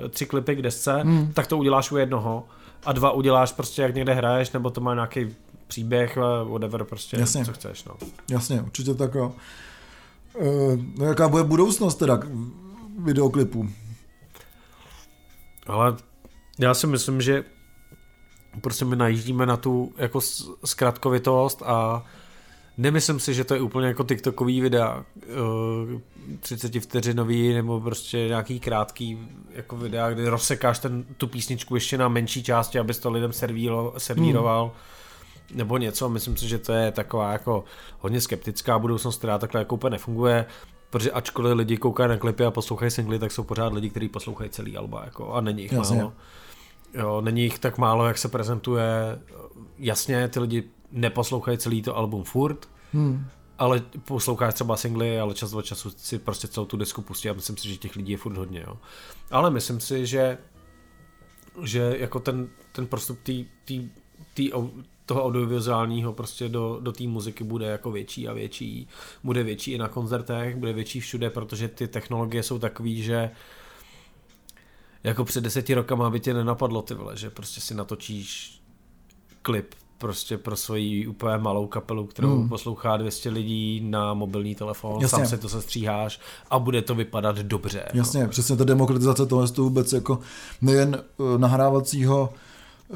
eh, 0.04 0.08
tři 0.08 0.26
klipy 0.26 0.56
k 0.56 0.62
desce, 0.62 0.92
hmm. 0.92 1.32
tak 1.32 1.46
to 1.46 1.58
uděláš 1.58 1.92
u 1.92 1.96
jednoho 1.96 2.44
a 2.84 2.92
dva 2.92 3.10
uděláš 3.10 3.52
prostě 3.52 3.82
jak 3.82 3.94
někde 3.94 4.14
hraješ, 4.14 4.52
nebo 4.52 4.70
to 4.70 4.80
má 4.80 4.94
nějaký 4.94 5.34
příběh, 5.66 6.16
eh, 6.16 6.50
whatever, 6.50 6.84
prostě, 6.84 7.16
Jasně. 7.20 7.44
co 7.44 7.52
chceš. 7.52 7.84
No. 7.84 7.94
Jasně, 8.30 8.62
určitě 8.62 8.94
tak 8.94 9.14
jo. 9.14 9.32
E, 10.40 10.78
no 10.98 11.04
jaká 11.04 11.28
bude 11.28 11.44
budoucnost 11.44 11.94
teda 11.94 12.20
videoklipů? 12.98 13.68
Ale 15.66 15.96
já 16.58 16.74
si 16.74 16.86
myslím, 16.86 17.20
že 17.20 17.44
prostě 18.60 18.84
my 18.84 18.96
najíždíme 18.96 19.46
na 19.46 19.56
tu 19.56 19.92
jako 19.96 20.20
zkratkovitost 20.64 21.62
a 21.62 22.04
Nemyslím 22.76 23.20
si, 23.20 23.34
že 23.34 23.44
to 23.44 23.54
je 23.54 23.60
úplně 23.60 23.86
jako 23.86 24.04
TikTokový 24.04 24.60
videa, 24.60 25.04
30 26.40 26.80
vteřinový 26.80 27.54
nebo 27.54 27.80
prostě 27.80 28.18
nějaký 28.18 28.60
krátký 28.60 29.18
jako 29.50 29.76
videa, 29.76 30.10
kdy 30.10 30.28
rozsekáš 30.28 30.78
ten, 30.78 31.04
tu 31.16 31.26
písničku 31.26 31.74
ještě 31.74 31.98
na 31.98 32.08
menší 32.08 32.42
části, 32.42 32.78
abys 32.78 32.98
to 32.98 33.10
lidem 33.10 33.32
servílo, 33.32 33.94
servíroval. 33.98 34.64
Hmm. 34.64 35.58
Nebo 35.58 35.78
něco, 35.78 36.08
myslím 36.08 36.36
si, 36.36 36.48
že 36.48 36.58
to 36.58 36.72
je 36.72 36.92
taková 36.92 37.32
jako 37.32 37.64
hodně 37.98 38.20
skeptická 38.20 38.78
budoucnost, 38.78 39.18
která 39.18 39.38
takhle 39.38 39.60
jako 39.60 39.74
úplně 39.74 39.90
nefunguje. 39.90 40.46
Protože 40.90 41.10
ačkoliv 41.10 41.56
lidi 41.56 41.76
koukají 41.76 42.08
na 42.08 42.16
klipy 42.16 42.44
a 42.44 42.50
poslouchají 42.50 42.90
singly, 42.90 43.18
tak 43.18 43.32
jsou 43.32 43.42
pořád 43.42 43.72
lidi, 43.72 43.90
kteří 43.90 44.08
poslouchají 44.08 44.50
celý 44.50 44.76
alba. 44.76 45.04
Jako, 45.04 45.32
a 45.32 45.40
není 45.40 45.62
jich 45.62 45.72
Jasně. 45.72 45.96
málo. 45.96 46.12
Jo, 46.94 47.20
není 47.20 47.42
jich 47.42 47.58
tak 47.58 47.78
málo, 47.78 48.06
jak 48.06 48.18
se 48.18 48.28
prezentuje. 48.28 49.18
Jasně, 49.78 50.28
ty 50.28 50.40
lidi 50.40 50.64
neposlouchají 50.92 51.58
celý 51.58 51.82
to 51.82 51.96
album 51.96 52.24
furt, 52.24 52.68
hmm. 52.92 53.26
ale 53.58 53.82
posloucháš 54.04 54.54
třeba 54.54 54.76
singly, 54.76 55.20
ale 55.20 55.34
čas 55.34 55.54
od 55.54 55.62
času 55.62 55.90
si 55.96 56.18
prostě 56.18 56.48
celou 56.48 56.66
tu 56.66 56.76
desku 56.76 57.02
pustí 57.02 57.30
a 57.30 57.32
myslím 57.32 57.56
si, 57.56 57.68
že 57.68 57.76
těch 57.76 57.96
lidí 57.96 58.12
je 58.12 58.18
furt 58.18 58.36
hodně. 58.36 58.64
Jo. 58.66 58.78
Ale 59.30 59.50
myslím 59.50 59.80
si, 59.80 60.06
že 60.06 60.38
že 61.62 61.96
jako 61.98 62.20
ten, 62.20 62.48
ten 62.72 62.86
prostup 62.86 63.18
tý, 63.22 63.46
tý, 63.64 63.88
tý, 64.34 64.52
toho 65.06 65.24
audiovizuálního 65.24 66.12
prostě 66.12 66.48
do, 66.48 66.78
do 66.80 66.92
té 66.92 67.04
muziky 67.04 67.44
bude 67.44 67.66
jako 67.66 67.90
větší 67.90 68.28
a 68.28 68.32
větší. 68.32 68.88
Bude 69.24 69.42
větší 69.42 69.72
i 69.72 69.78
na 69.78 69.88
koncertech, 69.88 70.56
bude 70.56 70.72
větší 70.72 71.00
všude, 71.00 71.30
protože 71.30 71.68
ty 71.68 71.88
technologie 71.88 72.42
jsou 72.42 72.58
takový, 72.58 73.02
že 73.02 73.30
jako 75.04 75.24
před 75.24 75.44
deseti 75.44 75.74
rokama 75.74 76.10
by 76.10 76.20
tě 76.20 76.34
nenapadlo 76.34 76.82
ty 76.82 76.94
vole, 76.94 77.16
že 77.16 77.30
prostě 77.30 77.60
si 77.60 77.74
natočíš 77.74 78.60
klip 79.42 79.74
prostě 80.02 80.38
pro 80.38 80.56
svoji 80.56 81.06
úplně 81.06 81.38
malou 81.38 81.66
kapelu, 81.66 82.06
kterou 82.06 82.36
hmm. 82.36 82.48
poslouchá 82.48 82.96
200 82.96 83.30
lidí 83.30 83.80
na 83.84 84.14
mobilní 84.14 84.54
telefon, 84.54 85.02
Jasně. 85.02 85.18
sám 85.18 85.26
se 85.26 85.38
to 85.38 85.48
sestříháš 85.48 86.20
a 86.50 86.58
bude 86.58 86.82
to 86.82 86.94
vypadat 86.94 87.36
dobře. 87.36 87.84
Jasně, 87.94 88.22
no. 88.22 88.28
přesně 88.28 88.56
ta 88.56 88.64
demokratizace 88.64 89.26
toho 89.26 89.48
to 89.48 89.62
vůbec 89.62 89.92
jako 89.92 90.18
nejen 90.62 91.02
uh, 91.16 91.38
nahrávacího 91.38 92.30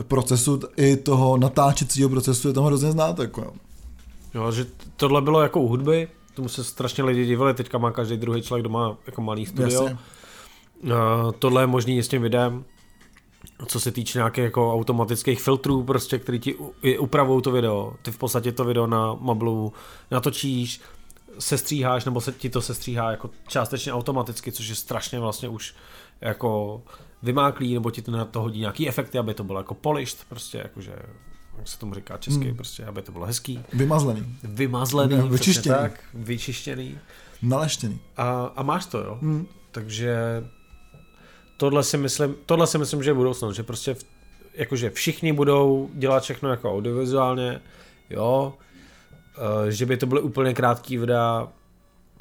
procesu, 0.09 0.61
i 0.77 0.97
toho 0.97 1.37
natáčecího 1.37 2.09
procesu 2.09 2.49
je 2.49 2.55
tam 2.55 2.65
hrozně 2.65 2.93
znát. 2.93 3.19
Jako. 3.19 3.55
Jo, 4.35 4.53
že 4.53 4.67
tohle 4.97 5.23
bylo 5.23 5.43
jako 5.43 5.61
u 5.61 5.69
hudby, 5.69 6.09
tomu 6.35 6.49
se 6.49 6.65
strašně 6.65 7.05
lidi 7.05 7.27
divili, 7.27 7.55
teďka 7.55 7.79
má 7.79 7.91
každý 7.91 8.17
druhý 8.17 8.43
člověk 8.43 8.65
doma 8.65 8.97
jako 9.07 9.21
malý 9.21 9.47
studio. 9.47 9.83
Jasně. 9.83 9.99
Uh, 10.83 11.33
tohle 11.39 11.63
je 11.63 11.67
možný 11.67 12.03
s 12.03 12.09
tím 12.09 12.23
videem, 12.23 12.65
co 13.67 13.81
se 13.81 13.93
týče 13.93 14.19
nějakých 14.19 14.45
jako 14.45 14.75
automatických 14.75 15.43
filtrů, 15.43 15.83
prostě, 15.83 16.19
který 16.19 16.41
ti 16.41 16.57
upravují 16.99 17.43
to 17.43 17.51
video. 17.51 17.95
Ty 18.03 18.11
v 18.13 18.19
podstatě 18.19 18.53
to 18.53 18.65
video 18.65 18.87
na 18.87 19.15
Mablu 19.15 19.73
natočíš, 20.11 20.81
sestříháš, 21.39 22.05
nebo 22.05 22.21
se 22.21 22.33
ti 22.33 22.51
to 22.51 22.63
sestříhá 22.63 23.11
jako 23.11 23.31
částečně 23.49 23.93
automaticky, 23.93 24.53
což 24.53 24.69
je 24.69 24.75
strašně 24.75 25.21
vlastně 25.21 25.49
už 25.49 25.75
jako 26.21 26.83
vymáklý, 27.23 27.75
nebo 27.75 27.91
ti 27.91 28.03
to 28.03 28.11
na 28.11 28.25
to 28.25 28.43
hodí 28.43 28.61
nějaký 28.61 28.89
efekty, 28.89 29.19
aby 29.19 29.35
to 29.35 29.45
bylo 29.45 29.59
jako 29.59 29.75
polished, 29.75 30.25
prostě 30.29 30.59
jakože 30.59 30.97
jak 31.59 31.69
se 31.69 31.79
tomu 31.79 31.95
říká 31.95 32.17
česky, 32.17 32.45
hmm. 32.45 32.57
prostě, 32.57 32.85
aby 32.85 33.03
to 33.03 33.13
bylo 33.13 33.27
hezký. 33.27 33.61
Vymazlený. 33.73 34.37
Vymazlený, 34.45 35.17
no, 35.17 35.29
vyčištěný. 35.29 35.77
Tak, 35.77 36.01
vyčištěný. 36.15 36.99
Naleštěný. 37.43 38.01
A, 38.17 38.53
a 38.57 38.63
máš 38.63 38.87
to, 38.87 38.99
jo. 38.99 39.19
Hmm. 39.23 39.47
Takže 39.71 40.17
tohle 41.57 41.85
si 41.85 41.97
myslím, 41.97 42.37
tohle 42.47 42.67
si 42.67 42.79
myslím, 42.79 43.03
že 43.03 43.11
je 43.11 43.15
budoucnost, 43.15 43.57
že 43.57 43.63
prostě 43.63 43.95
v, 43.95 44.05
jakože 44.55 44.91
všichni 44.91 45.33
budou 45.33 45.91
dělat 45.95 46.23
všechno 46.23 46.51
jako 46.51 46.73
audiovizuálně, 46.73 47.61
jo, 48.11 48.55
e, 49.67 49.73
že 49.73 49.87
by 49.87 49.97
to 49.97 50.07
byly 50.07 50.21
úplně 50.21 50.55
krátký 50.55 50.97
videa, 50.97 51.49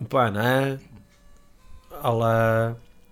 úplně 0.01 0.31
ne, 0.31 0.79
ale 2.01 2.35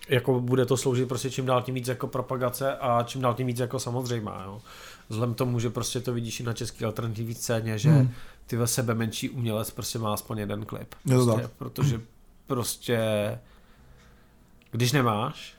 jako 0.10 0.40
bude 0.40 0.66
to 0.66 0.78
sloužit 0.78 1.08
prostě 1.08 1.30
čím 1.30 1.46
dál 1.46 1.62
tím 1.62 1.76
víc 1.76 1.88
jako 1.88 2.08
propagace 2.08 2.76
a 2.76 3.04
čím 3.04 3.22
dál 3.22 3.34
tím 3.34 3.48
víc 3.48 3.60
jako 3.60 3.80
samozřejmá, 3.80 4.44
jo. 4.46 4.62
Vzhledem 5.10 5.36
tomu, 5.36 5.60
že 5.60 5.70
prostě 5.70 6.00
to 6.00 6.14
vidíš 6.14 6.40
i 6.40 6.44
na 6.44 6.54
české 6.54 6.86
alternativní 6.86 7.34
scéně, 7.34 7.78
že 7.78 7.90
hmm. 7.90 8.12
ty 8.48 8.58
ve 8.58 8.68
sebe 8.68 8.96
menší 8.96 9.30
umělec 9.30 9.72
prostě 9.72 10.00
má 10.00 10.14
aspoň 10.14 10.38
jeden 10.38 10.66
klip. 10.66 10.96
Prostě, 11.08 11.50
protože 11.58 12.02
prostě 12.48 13.00
když 14.72 14.92
nemáš, 14.92 15.53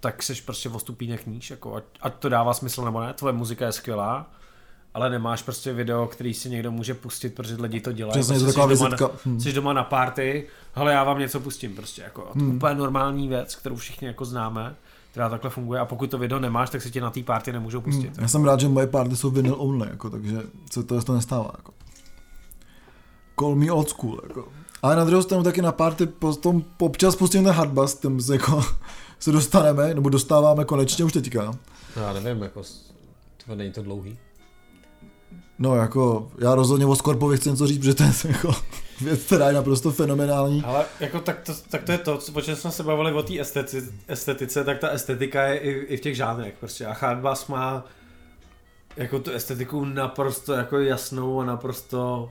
tak 0.00 0.22
seš 0.22 0.40
prostě 0.40 0.68
o 0.68 0.78
stupínek 0.78 1.26
níž, 1.26 1.50
jako 1.50 1.74
ať, 1.74 1.84
ať 2.00 2.14
to 2.14 2.28
dává 2.28 2.54
smysl 2.54 2.84
nebo 2.84 3.00
ne, 3.00 3.12
tvoje 3.12 3.32
muzika 3.32 3.66
je 3.66 3.72
skvělá, 3.72 4.30
ale 4.94 5.10
nemáš 5.10 5.42
prostě 5.42 5.72
video, 5.72 6.06
který 6.06 6.34
si 6.34 6.50
někdo 6.50 6.70
může 6.70 6.94
pustit, 6.94 7.34
protože 7.34 7.54
lidi 7.54 7.80
to 7.80 7.92
dělají. 7.92 8.12
Přesně, 8.12 8.38
prostě 8.38 8.60
to 8.60 8.68
jsi, 8.68 8.74
doma 8.74 8.88
na, 8.88 8.96
hmm. 9.24 9.40
jsi 9.40 9.52
doma 9.52 9.72
na 9.72 9.84
party, 9.84 10.46
ale 10.74 10.92
já 10.92 11.04
vám 11.04 11.18
něco 11.18 11.40
pustím 11.40 11.76
prostě, 11.76 12.02
jako 12.02 12.30
hmm. 12.34 12.56
úplně 12.56 12.74
normální 12.74 13.28
věc, 13.28 13.54
kterou 13.54 13.76
všichni 13.76 14.06
jako 14.06 14.24
známe, 14.24 14.74
která 15.10 15.28
takhle 15.28 15.50
funguje 15.50 15.80
a 15.80 15.84
pokud 15.84 16.10
to 16.10 16.18
video 16.18 16.38
nemáš, 16.38 16.70
tak 16.70 16.82
si 16.82 16.90
tě 16.90 17.00
na 17.00 17.10
té 17.10 17.22
party 17.22 17.52
nemůžou 17.52 17.80
hmm. 17.80 17.92
pustit. 17.92 18.08
Hmm. 18.08 18.22
Já 18.22 18.28
jsem 18.28 18.44
rád, 18.44 18.60
že 18.60 18.68
moje 18.68 18.86
party 18.86 19.16
jsou 19.16 19.30
vinyl 19.30 19.54
only, 19.58 19.88
jako, 19.90 20.10
takže 20.10 20.42
se 20.72 20.82
to, 20.82 21.02
to 21.02 21.14
nestává. 21.14 21.50
Jako. 21.56 21.72
Call 23.40 23.54
me 23.54 23.72
old 23.72 23.88
school. 23.88 24.20
Jako. 24.28 24.48
Ale 24.82 24.96
na 24.96 25.04
druhou 25.04 25.22
stranu 25.22 25.42
taky 25.42 25.62
na 25.62 25.72
party 25.72 26.06
potom 26.06 26.64
občas 26.78 27.16
pustím 27.16 27.44
ten 27.44 27.52
hardbass, 27.52 27.94
ten 27.94 28.18
jako 28.32 28.64
se 29.18 29.32
dostaneme, 29.32 29.94
nebo 29.94 30.08
dostáváme 30.08 30.64
konečně 30.64 31.04
už 31.04 31.12
teďka. 31.12 31.44
No, 31.96 32.02
já 32.02 32.12
nevím, 32.12 32.42
jako, 32.42 32.62
to 33.46 33.54
není 33.54 33.72
to 33.72 33.82
dlouhý. 33.82 34.18
No 35.58 35.76
jako, 35.76 36.30
já 36.38 36.54
rozhodně 36.54 36.86
o 36.86 36.96
Skorpovi 36.96 37.36
chci 37.36 37.50
něco 37.50 37.66
říct, 37.66 37.78
protože 37.78 37.94
to 37.94 38.02
je 38.02 38.12
jako 38.28 38.52
věc, 39.00 39.22
která 39.22 39.48
je 39.48 39.52
naprosto 39.52 39.92
fenomenální. 39.92 40.62
Ale 40.64 40.84
jako 41.00 41.20
tak 41.20 41.40
to, 41.40 41.52
tak 41.70 41.84
to 41.84 41.92
je 41.92 41.98
to, 41.98 42.18
protože 42.32 42.56
jsme 42.56 42.70
se 42.70 42.82
bavili 42.82 43.12
o 43.12 43.22
té 43.22 43.40
estetice, 43.40 43.92
estetice, 44.08 44.64
tak 44.64 44.78
ta 44.78 44.88
estetika 44.88 45.42
je 45.42 45.58
i, 45.58 45.70
i 45.70 45.96
v 45.96 46.00
těch 46.00 46.16
žánrech 46.16 46.54
prostě. 46.60 46.86
A 46.86 46.92
Hardbass 46.92 47.46
má 47.46 47.84
jako 48.96 49.18
tu 49.18 49.30
estetiku 49.30 49.84
naprosto 49.84 50.52
jako 50.52 50.78
jasnou 50.78 51.40
a 51.40 51.44
naprosto 51.44 52.30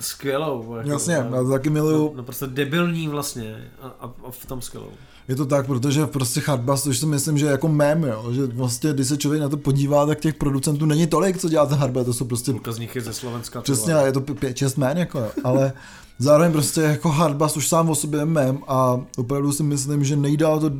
skvělou. 0.00 0.76
Jako, 0.76 0.88
Jasně, 0.88 1.14
já 1.14 1.44
taky 1.50 1.70
miluju. 1.70 2.12
Naprosto 2.16 2.46
debilní 2.46 3.08
vlastně 3.08 3.70
a, 3.82 3.86
a, 3.86 4.04
a 4.24 4.30
v 4.30 4.46
tom 4.46 4.62
skvělou. 4.62 4.90
Je 5.28 5.36
to 5.36 5.46
tak, 5.46 5.66
protože 5.66 6.06
prostě 6.06 6.42
Hardbass, 6.46 6.82
což 6.82 6.98
si 6.98 7.06
myslím, 7.06 7.38
že 7.38 7.46
je 7.46 7.52
jako 7.52 7.68
mém, 7.68 8.02
jo, 8.02 8.32
že 8.32 8.46
vlastně, 8.46 8.92
když 8.92 9.06
se 9.06 9.16
člověk 9.16 9.42
na 9.42 9.48
to 9.48 9.56
podívá, 9.56 10.06
tak 10.06 10.20
těch 10.20 10.34
producentů 10.34 10.86
není 10.86 11.06
tolik, 11.06 11.38
co 11.38 11.48
dělá 11.48 11.66
ten 11.66 11.78
Hardbass, 11.78 12.06
to 12.06 12.12
jsou 12.12 12.24
prostě... 12.24 12.52
Půlka 12.52 12.72
z 12.72 12.78
nich 12.78 12.96
je 12.96 13.02
ze 13.02 13.12
Slovenska. 13.12 13.62
Přesně, 13.62 13.92
je 13.92 14.12
to 14.12 14.20
pět, 14.20 14.56
šest 14.56 14.76
jmén, 14.76 14.98
jako, 14.98 15.24
ale 15.44 15.72
zároveň 16.18 16.52
prostě 16.52 16.80
jako 16.80 17.08
Hardbass 17.08 17.56
už 17.56 17.68
sám 17.68 17.90
o 17.90 17.94
sobě 17.94 18.20
je 18.20 18.24
mém 18.24 18.58
a 18.68 19.00
opravdu 19.16 19.52
si 19.52 19.62
myslím, 19.62 20.04
že 20.04 20.16
nejdál 20.16 20.60
to 20.60 20.70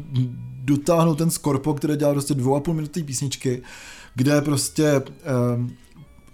dotáhnout 0.64 1.18
ten 1.18 1.30
Scorpo, 1.30 1.74
který 1.74 1.96
dělal 1.96 2.14
prostě 2.14 2.34
dvou 2.34 2.56
a 2.56 2.60
půl 2.60 2.74
minutý 2.74 3.02
písničky, 3.02 3.62
kde 4.14 4.40
prostě 4.40 5.02
um, 5.54 5.72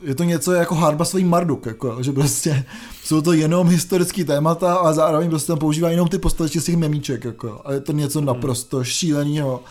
je 0.02 0.14
to 0.14 0.24
něco 0.24 0.52
jako 0.52 0.74
hardbassový 0.74 1.24
Marduk, 1.24 1.66
jako, 1.66 2.02
že 2.02 2.12
prostě 2.12 2.64
jsou 3.04 3.20
to 3.20 3.32
jenom 3.32 3.68
historický 3.68 4.24
témata 4.24 4.74
a 4.74 4.92
zároveň 4.92 5.30
prostě 5.30 5.46
tam 5.46 5.58
používá 5.58 5.90
jenom 5.90 6.08
ty 6.08 6.18
postavy 6.18 6.50
z 6.50 6.64
těch 6.64 6.76
memíček, 6.76 7.24
jako, 7.24 7.60
a 7.64 7.72
je 7.72 7.80
to 7.80 7.92
něco 7.92 8.18
hmm. 8.18 8.26
naprosto 8.26 8.84
šíleného. 8.84 9.62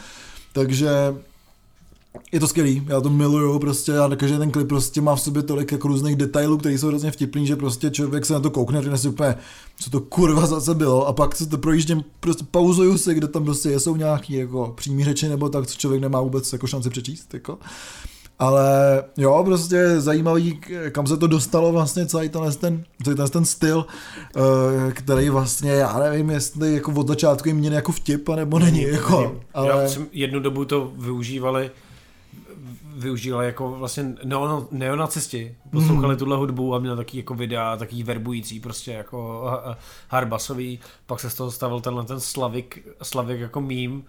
Takže 0.54 0.90
je 2.32 2.40
to 2.40 2.48
skvělý, 2.48 2.84
já 2.88 3.02
to 3.02 3.10
miluju 3.10 3.60
prostě, 3.60 3.92
já 3.92 4.16
každý 4.16 4.38
ten 4.38 4.52
klip 4.52 4.68
prostě 4.68 5.02
má 5.02 5.16
v 5.16 5.22
sobě 5.22 5.44
tolik 5.44 5.72
jako 5.72 5.88
různých 5.88 6.16
detailů, 6.16 6.58
které 6.58 6.78
jsou 6.78 6.88
hrozně 6.88 7.12
vtipný, 7.12 7.48
že 7.48 7.56
prostě 7.56 7.90
člověk 7.90 8.26
se 8.26 8.34
na 8.34 8.40
to 8.40 8.52
koukne, 8.52 8.82
řekne 8.82 8.98
si 8.98 9.08
úplně, 9.08 9.36
co 9.80 9.90
to 9.90 10.00
kurva 10.00 10.46
zase 10.46 10.74
bylo 10.74 11.08
a 11.08 11.14
pak 11.14 11.36
se 11.36 11.46
to 11.46 11.58
projíždím, 11.58 12.04
prostě 12.20 12.46
pauzuju 12.52 12.98
si, 12.98 13.14
kde 13.14 13.28
tam 13.28 13.44
prostě 13.44 13.80
jsou 13.80 13.96
nějaký 13.96 14.34
jako 14.34 14.74
přímý 14.78 15.04
řeči 15.04 15.30
nebo 15.30 15.50
tak, 15.50 15.68
co 15.68 15.78
člověk 15.78 16.02
nemá 16.02 16.22
vůbec 16.22 16.54
jako 16.54 16.68
šanci 16.68 16.90
přečíst, 16.90 17.34
jako. 17.34 17.58
Ale 18.42 19.04
jo, 19.18 19.44
prostě 19.46 20.02
zajímavý, 20.02 20.60
kam 20.92 21.08
se 21.08 21.18
to 21.18 21.28
dostalo 21.28 21.72
vlastně 21.72 22.06
celý 22.06 22.30
ten, 22.30 22.42
ten, 22.60 22.84
celý 23.04 23.16
ten, 23.16 23.30
ten 23.30 23.46
styl, 23.46 23.86
eh, 24.36 24.92
který 24.92 25.30
vlastně, 25.30 25.72
já 25.72 26.00
nevím, 26.00 26.30
jestli 26.30 26.74
jako 26.74 26.92
od 26.92 27.08
začátku 27.08 27.48
jim 27.48 27.58
měl 27.58 27.74
jako 27.74 27.92
vtip, 27.92 28.30
nebo 28.30 28.60
není, 28.60 28.82
jako, 28.82 29.36
ale... 29.54 29.68
Já 29.68 29.90
jsem 29.90 30.08
jednu 30.12 30.40
dobu 30.40 30.66
to 30.66 30.92
využívali, 30.96 31.72
využívali 32.98 33.46
jako 33.46 33.72
vlastně 33.72 34.16
neon, 34.24 34.68
neonacisti, 34.72 35.56
poslouchali 35.72 36.14
mm. 36.14 36.20
tuhle 36.20 36.38
hudbu 36.38 36.76
a 36.76 36.80
měl 36.80 36.98
taky 36.98 37.18
jako 37.18 37.34
videa, 37.34 37.78
taký 37.78 38.04
verbující 38.04 38.60
prostě 38.60 38.92
jako 38.92 39.50
hardbassový, 40.10 40.80
pak 41.06 41.20
se 41.20 41.30
z 41.30 41.36
toho 41.36 41.52
stavil 41.52 41.82
tenhle 41.82 42.04
ten 42.06 42.20
slavik, 42.20 42.88
slavik 43.02 43.40
jako 43.40 43.62
mím, 43.62 44.04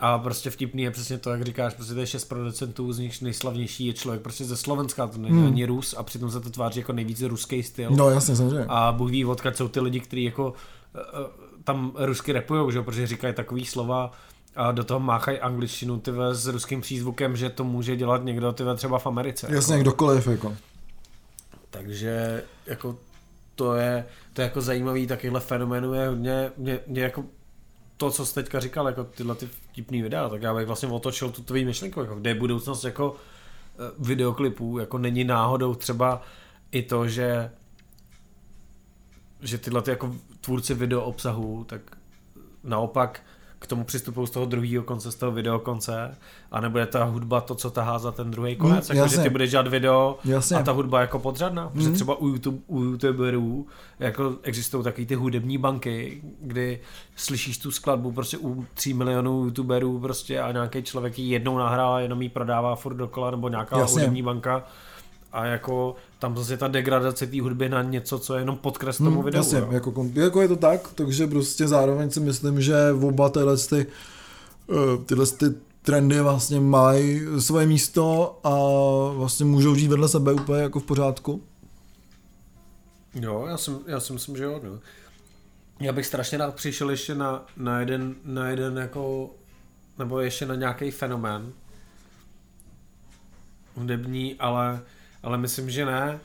a 0.00 0.18
prostě 0.18 0.50
vtipný 0.50 0.82
je 0.82 0.90
přesně 0.90 1.18
to, 1.18 1.30
jak 1.30 1.42
říkáš, 1.42 1.74
prostě 1.74 1.94
to 1.94 2.00
je 2.00 2.06
šest 2.06 2.24
producentů, 2.24 2.92
z 2.92 2.98
nich 2.98 3.22
nejslavnější 3.22 3.86
je 3.86 3.92
člověk 3.92 4.22
prostě 4.22 4.44
ze 4.44 4.56
Slovenska, 4.56 5.06
to 5.06 5.18
není 5.18 5.38
hmm. 5.38 5.46
ani 5.46 5.64
Rus 5.64 5.94
a 5.98 6.02
přitom 6.02 6.30
se 6.30 6.40
to 6.40 6.50
tváří 6.50 6.80
jako 6.80 6.92
nejvíce 6.92 7.28
ruský 7.28 7.62
styl. 7.62 7.90
No 7.90 8.10
jasně, 8.10 8.36
samozřejmě. 8.36 8.66
A 8.68 8.92
Bůh 8.92 9.10
ví, 9.10 9.24
odkud 9.24 9.56
jsou 9.56 9.68
ty 9.68 9.80
lidi, 9.80 10.00
kteří 10.00 10.24
jako 10.24 10.48
uh, 10.48 10.54
tam 11.64 11.92
rusky 11.96 12.32
repujou, 12.32 12.70
že? 12.70 12.82
protože 12.82 13.06
říkají 13.06 13.34
takový 13.34 13.66
slova, 13.66 14.12
a 14.56 14.72
do 14.72 14.84
toho 14.84 15.00
máchají 15.00 15.38
angličtinu 15.38 16.00
tyve, 16.00 16.34
s 16.34 16.46
ruským 16.46 16.80
přízvukem, 16.80 17.36
že 17.36 17.50
to 17.50 17.64
může 17.64 17.96
dělat 17.96 18.24
někdo 18.24 18.52
tyve, 18.52 18.76
třeba 18.76 18.98
v 18.98 19.06
Americe. 19.06 19.46
Jasně, 19.50 19.74
jako. 19.74 19.82
kdokoliv. 19.82 20.26
Jako. 20.26 20.56
Takže 21.70 22.44
jako 22.66 22.96
to 23.54 23.74
je, 23.74 24.04
to 24.32 24.40
je 24.40 24.44
jako 24.44 24.60
zajímavý, 24.60 25.06
takovýhle 25.06 25.40
fenoménu 25.40 25.94
je 25.94 26.08
hodně, 26.08 26.50
mě, 26.56 26.80
mě 26.86 27.02
jako 27.02 27.24
to, 27.98 28.10
co 28.10 28.26
jsi 28.26 28.34
teďka 28.34 28.60
říkal, 28.60 28.86
jako 28.86 29.04
tyhle 29.04 29.34
ty 29.34 29.46
vtipný 29.46 30.02
videa, 30.02 30.28
tak 30.28 30.42
já 30.42 30.54
bych 30.54 30.66
vlastně 30.66 30.88
otočil 30.88 31.30
tu 31.30 31.42
tvůj 31.42 31.64
myšlenku, 31.64 32.00
jako 32.00 32.14
kde 32.14 32.30
je 32.30 32.34
budoucnost 32.34 32.84
jako 32.84 33.16
eh, 33.16 33.92
videoklipů, 33.98 34.78
jako 34.78 34.98
není 34.98 35.24
náhodou 35.24 35.74
třeba 35.74 36.22
i 36.72 36.82
to, 36.82 37.08
že 37.08 37.50
že 39.40 39.58
tyhle 39.58 39.82
ty 39.82 39.90
jako 39.90 40.14
tvůrci 40.40 40.74
video 40.74 41.02
obsahu, 41.02 41.64
tak 41.64 41.80
naopak 42.64 43.22
k 43.58 43.66
tomu 43.66 43.84
přistupují 43.84 44.26
z 44.26 44.30
toho 44.30 44.46
druhého 44.46 44.84
konce, 44.84 45.12
z 45.12 45.14
toho 45.14 45.32
videokonce 45.32 46.16
a 46.52 46.60
nebude 46.60 46.86
ta 46.86 47.04
hudba 47.04 47.40
to, 47.40 47.54
co 47.54 47.70
tahá 47.70 47.98
za 47.98 48.12
ten 48.12 48.30
druhý 48.30 48.56
konec, 48.56 48.90
Mm, 48.90 48.96
jako, 48.96 49.08
že 49.08 49.18
ty 49.18 49.30
budeš 49.30 49.50
dělat 49.50 49.68
video 49.68 50.18
Jasně. 50.24 50.56
a 50.56 50.62
ta 50.62 50.72
hudba 50.72 51.00
jako 51.00 51.18
podřadná, 51.18 51.68
protože 51.68 51.88
Mm. 51.88 51.94
třeba 51.94 52.14
u, 52.14 52.28
YouTube, 52.28 52.58
u 52.66 52.82
youtuberů 52.84 53.66
jako 53.98 54.34
existují 54.42 54.84
takový 54.84 55.06
ty 55.06 55.14
hudební 55.14 55.58
banky, 55.58 56.22
kdy 56.40 56.80
slyšíš 57.16 57.58
tu 57.58 57.70
skladbu 57.70 58.12
prostě 58.12 58.38
u 58.38 58.66
3 58.74 58.94
milionů 58.94 59.44
youtuberů 59.44 60.00
prostě 60.00 60.40
a 60.40 60.52
nějaký 60.52 60.82
člověk 60.82 61.18
ji 61.18 61.28
jednou 61.32 61.58
nahrál 61.58 61.92
a 61.94 62.00
jenom 62.00 62.22
ji 62.22 62.28
prodává 62.28 62.74
furt 62.76 62.94
dokola 62.94 63.30
nebo 63.30 63.48
nějaká 63.48 63.78
Jasně. 63.78 64.00
hudební 64.00 64.22
banka 64.22 64.64
a 65.32 65.44
jako 65.44 65.94
tam 66.18 66.36
zase 66.36 66.56
ta 66.56 66.68
degradace 66.68 67.26
té 67.26 67.40
hudby 67.42 67.68
na 67.68 67.82
něco, 67.82 68.18
co 68.18 68.34
je 68.34 68.42
jenom 68.42 68.56
podkres 68.56 68.96
tomu 68.98 69.10
Hmm, 69.10 69.24
videu. 69.24 69.36
jasně, 69.38 69.58
jo. 69.58 69.68
jako, 69.70 69.92
kom- 69.92 70.12
jako 70.14 70.40
je 70.42 70.48
to 70.48 70.56
tak, 70.56 70.92
takže 70.94 71.26
prostě 71.26 71.68
zároveň 71.68 72.10
si 72.10 72.20
myslím, 72.20 72.60
že 72.60 72.74
oba 73.02 73.28
tyhle, 73.28 73.56
ty, 73.56 73.86
eh, 74.70 75.04
tyhle 75.06 75.26
ty 75.26 75.46
trendy 75.82 76.20
vlastně 76.20 76.60
mají 76.60 77.20
svoje 77.38 77.66
místo 77.66 78.38
a 78.44 78.50
vlastně 79.18 79.44
můžou 79.46 79.74
žít 79.74 79.88
vedle 79.88 80.08
sebe 80.08 80.32
úplně 80.32 80.62
jako 80.62 80.80
v 80.80 80.84
pořádku. 80.84 81.42
Jo, 83.14 83.44
já 83.48 83.56
si, 83.56 83.70
já 83.86 84.00
si 84.00 84.12
myslím, 84.12 84.36
že 84.36 84.44
jo. 84.44 84.60
No. 84.64 84.78
Já 85.80 85.92
bych 85.92 86.06
strašně 86.06 86.38
rád 86.38 86.54
přišel 86.54 86.90
ještě 86.90 87.14
na, 87.14 87.46
na, 87.56 87.80
jeden, 87.80 88.14
na 88.24 88.48
jeden 88.48 88.76
jako, 88.78 89.30
nebo 89.98 90.20
ještě 90.20 90.46
na 90.46 90.54
nějaký 90.54 90.90
fenomén 90.90 91.52
hudební, 93.76 94.34
ale, 94.38 94.80
ale 95.22 95.38
myslím, 95.38 95.70
že 95.70 95.86
ne. 95.86 96.18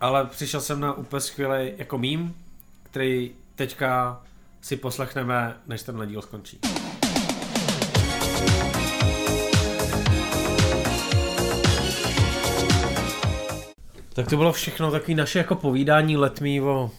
Ale 0.00 0.26
přišel 0.26 0.60
jsem 0.60 0.80
na 0.80 0.92
úplně 0.92 1.20
skvělý 1.20 1.72
jako 1.78 1.98
mím, 1.98 2.34
který 2.82 3.30
teďka 3.54 4.22
si 4.60 4.76
poslechneme, 4.76 5.56
než 5.66 5.82
ten 5.82 6.08
díl 6.08 6.22
skončí. 6.22 6.60
Tak 14.14 14.28
to 14.28 14.36
bylo 14.36 14.52
všechno 14.52 14.90
takový 14.90 15.14
naše 15.14 15.38
jako 15.38 15.54
povídání 15.54 16.16
letmí 16.16 16.60
o, 16.60 16.90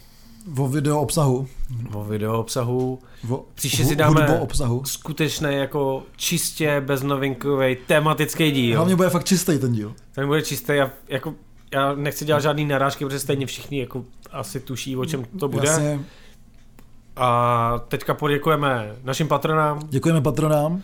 O 0.58 0.68
video 0.68 1.00
obsahu. 1.02 1.48
o 1.94 2.04
video 2.04 2.40
obsahu. 2.40 3.00
O 3.30 3.46
Příště 3.54 3.86
si 3.86 3.96
dáme 3.96 4.40
obsahu. 4.40 4.84
skutečný 4.86 5.48
jako 5.56 6.04
čistě 6.16 6.82
beznovinkový 6.86 7.78
tematický 7.88 8.52
díl. 8.52 8.76
Hlavně 8.76 8.96
bude 8.96 9.10
fakt 9.10 9.24
čistý 9.24 9.60
ten 9.60 9.74
díl. 9.74 9.94
Ten 10.16 10.28
bude 10.28 10.42
čistý 10.42 10.74
a 10.74 10.92
jako 11.08 11.34
já 11.74 11.96
nechci 11.96 12.26
dělat 12.26 12.40
žádný 12.40 12.66
narážky, 12.66 13.06
protože 13.06 13.20
stejně 13.20 13.46
všichni 13.46 13.80
jako 13.80 14.04
asi 14.32 14.60
tuší, 14.60 14.98
o 14.98 15.06
čem 15.06 15.26
to 15.40 15.48
bude. 15.48 15.68
Jasně. 15.68 16.00
A 17.16 17.80
teďka 17.88 18.14
poděkujeme 18.14 18.96
našim 19.04 19.28
patronám, 19.28 19.80
Děkujeme 19.90 20.22
patronám. 20.22 20.82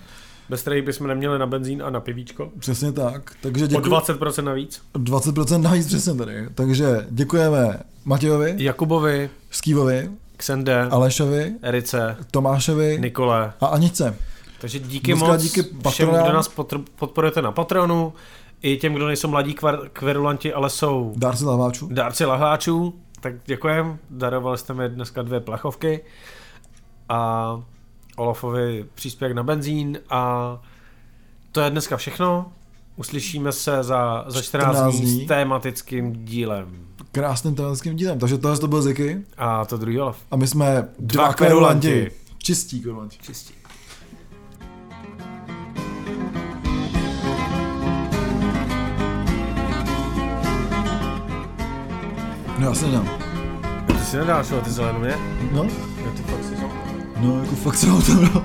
Bez 0.50 0.62
kterých 0.62 0.86
bychom 0.86 1.08
neměli 1.08 1.40
na 1.40 1.46
benzín 1.46 1.84
a 1.84 1.90
na 1.90 2.00
pivíčko. 2.00 2.50
Přesně 2.60 2.92
tak. 2.92 3.32
Takže 3.42 3.66
O 3.66 3.68
děkuji. 3.68 3.90
20% 3.90 4.44
navíc. 4.44 4.82
20% 4.96 5.62
navíc 5.62 5.88
přesně 5.88 6.16
tady. 6.16 6.48
Takže 6.56 7.08
děkujeme 7.10 7.80
Matějovi, 8.06 8.56
Jakubovi, 8.58 9.30
Skývovi, 9.52 10.10
Xende, 10.38 10.82
Alešovi, 10.82 11.54
Erice, 11.62 12.18
Tomášovi 12.32 12.98
Nikole. 13.02 13.54
a 13.62 13.66
Anice. 13.66 14.16
Takže 14.62 14.80
díky 14.80 15.16
Moc 15.16 15.30
moc 15.30 15.42
díky 15.42 15.62
všem, 15.64 15.82
patronám. 15.82 16.24
kdo 16.24 16.34
nás 16.34 16.58
potr- 16.58 16.84
podporujete 16.96 17.42
na 17.42 17.52
Patronu, 17.52 18.14
i 18.62 18.78
těm, 18.78 18.94
kdo 18.94 19.08
nejsou 19.08 19.28
mladí 19.28 19.54
kvar- 19.54 19.90
kverulanti, 19.94 20.54
ale 20.54 20.70
jsou 20.70 21.14
Dárci 21.18 21.46
lahváčů. 21.46 21.88
dárci 21.92 22.26
lahváčů, 22.26 22.94
tak 23.22 23.34
děkujem. 23.46 23.98
Darovali 24.10 24.58
jste 24.58 24.74
mi 24.74 24.90
dneska 24.90 25.22
dvě 25.22 25.40
plechovky 25.40 26.00
a 27.10 27.62
Olafovi 28.20 28.86
příspěvek 28.96 29.36
na 29.36 29.44
benzín 29.44 30.00
a 30.10 30.58
to 31.52 31.62
je 31.62 31.70
dneska 31.70 31.98
všechno. 31.98 32.52
Uslyšíme 32.96 33.52
se 33.52 33.84
za, 33.84 34.26
za 34.28 34.42
14, 34.42 34.70
14 34.76 34.96
dní 34.96 35.24
s 35.24 35.28
tematickým 35.28 36.26
dílem. 36.26 36.86
Krásným 37.12 37.56
tematským 37.56 37.96
dílem. 37.96 38.20
Takže 38.20 38.38
tohle 38.38 38.58
to 38.58 38.68
byl 38.68 38.82
Ziky 38.82 39.22
A 39.38 39.66
to 39.66 39.78
druhý 39.78 40.00
Olaf. 40.02 40.18
a 40.32 40.36
my 40.36 40.48
jsme 40.48 40.88
dva, 41.00 41.24
Dva 41.24 41.34
kverulanti. 41.34 41.88
kverulanti. 41.88 42.16
Čistí 42.38 42.80
kverulanti. 42.82 43.18
Čistí. 43.22 43.54
No 52.60 52.66
já 52.68 52.74
se 52.74 52.86
nedám. 52.86 53.10
Ty 53.88 53.94
si 54.06 54.18
nedáš, 54.18 54.52
ale 54.52 54.62
ty 54.62 54.70
zelenou, 54.72 55.00
ne? 55.00 55.18
No, 55.52 55.64
Jo, 55.64 56.12
ty 56.16 56.24
fakt 56.24 56.44
no 57.22 57.40
jako 57.40 57.56
fakt 57.56 57.78
se 57.78 57.90
ho 57.90 58.02
tam. 58.02 58.44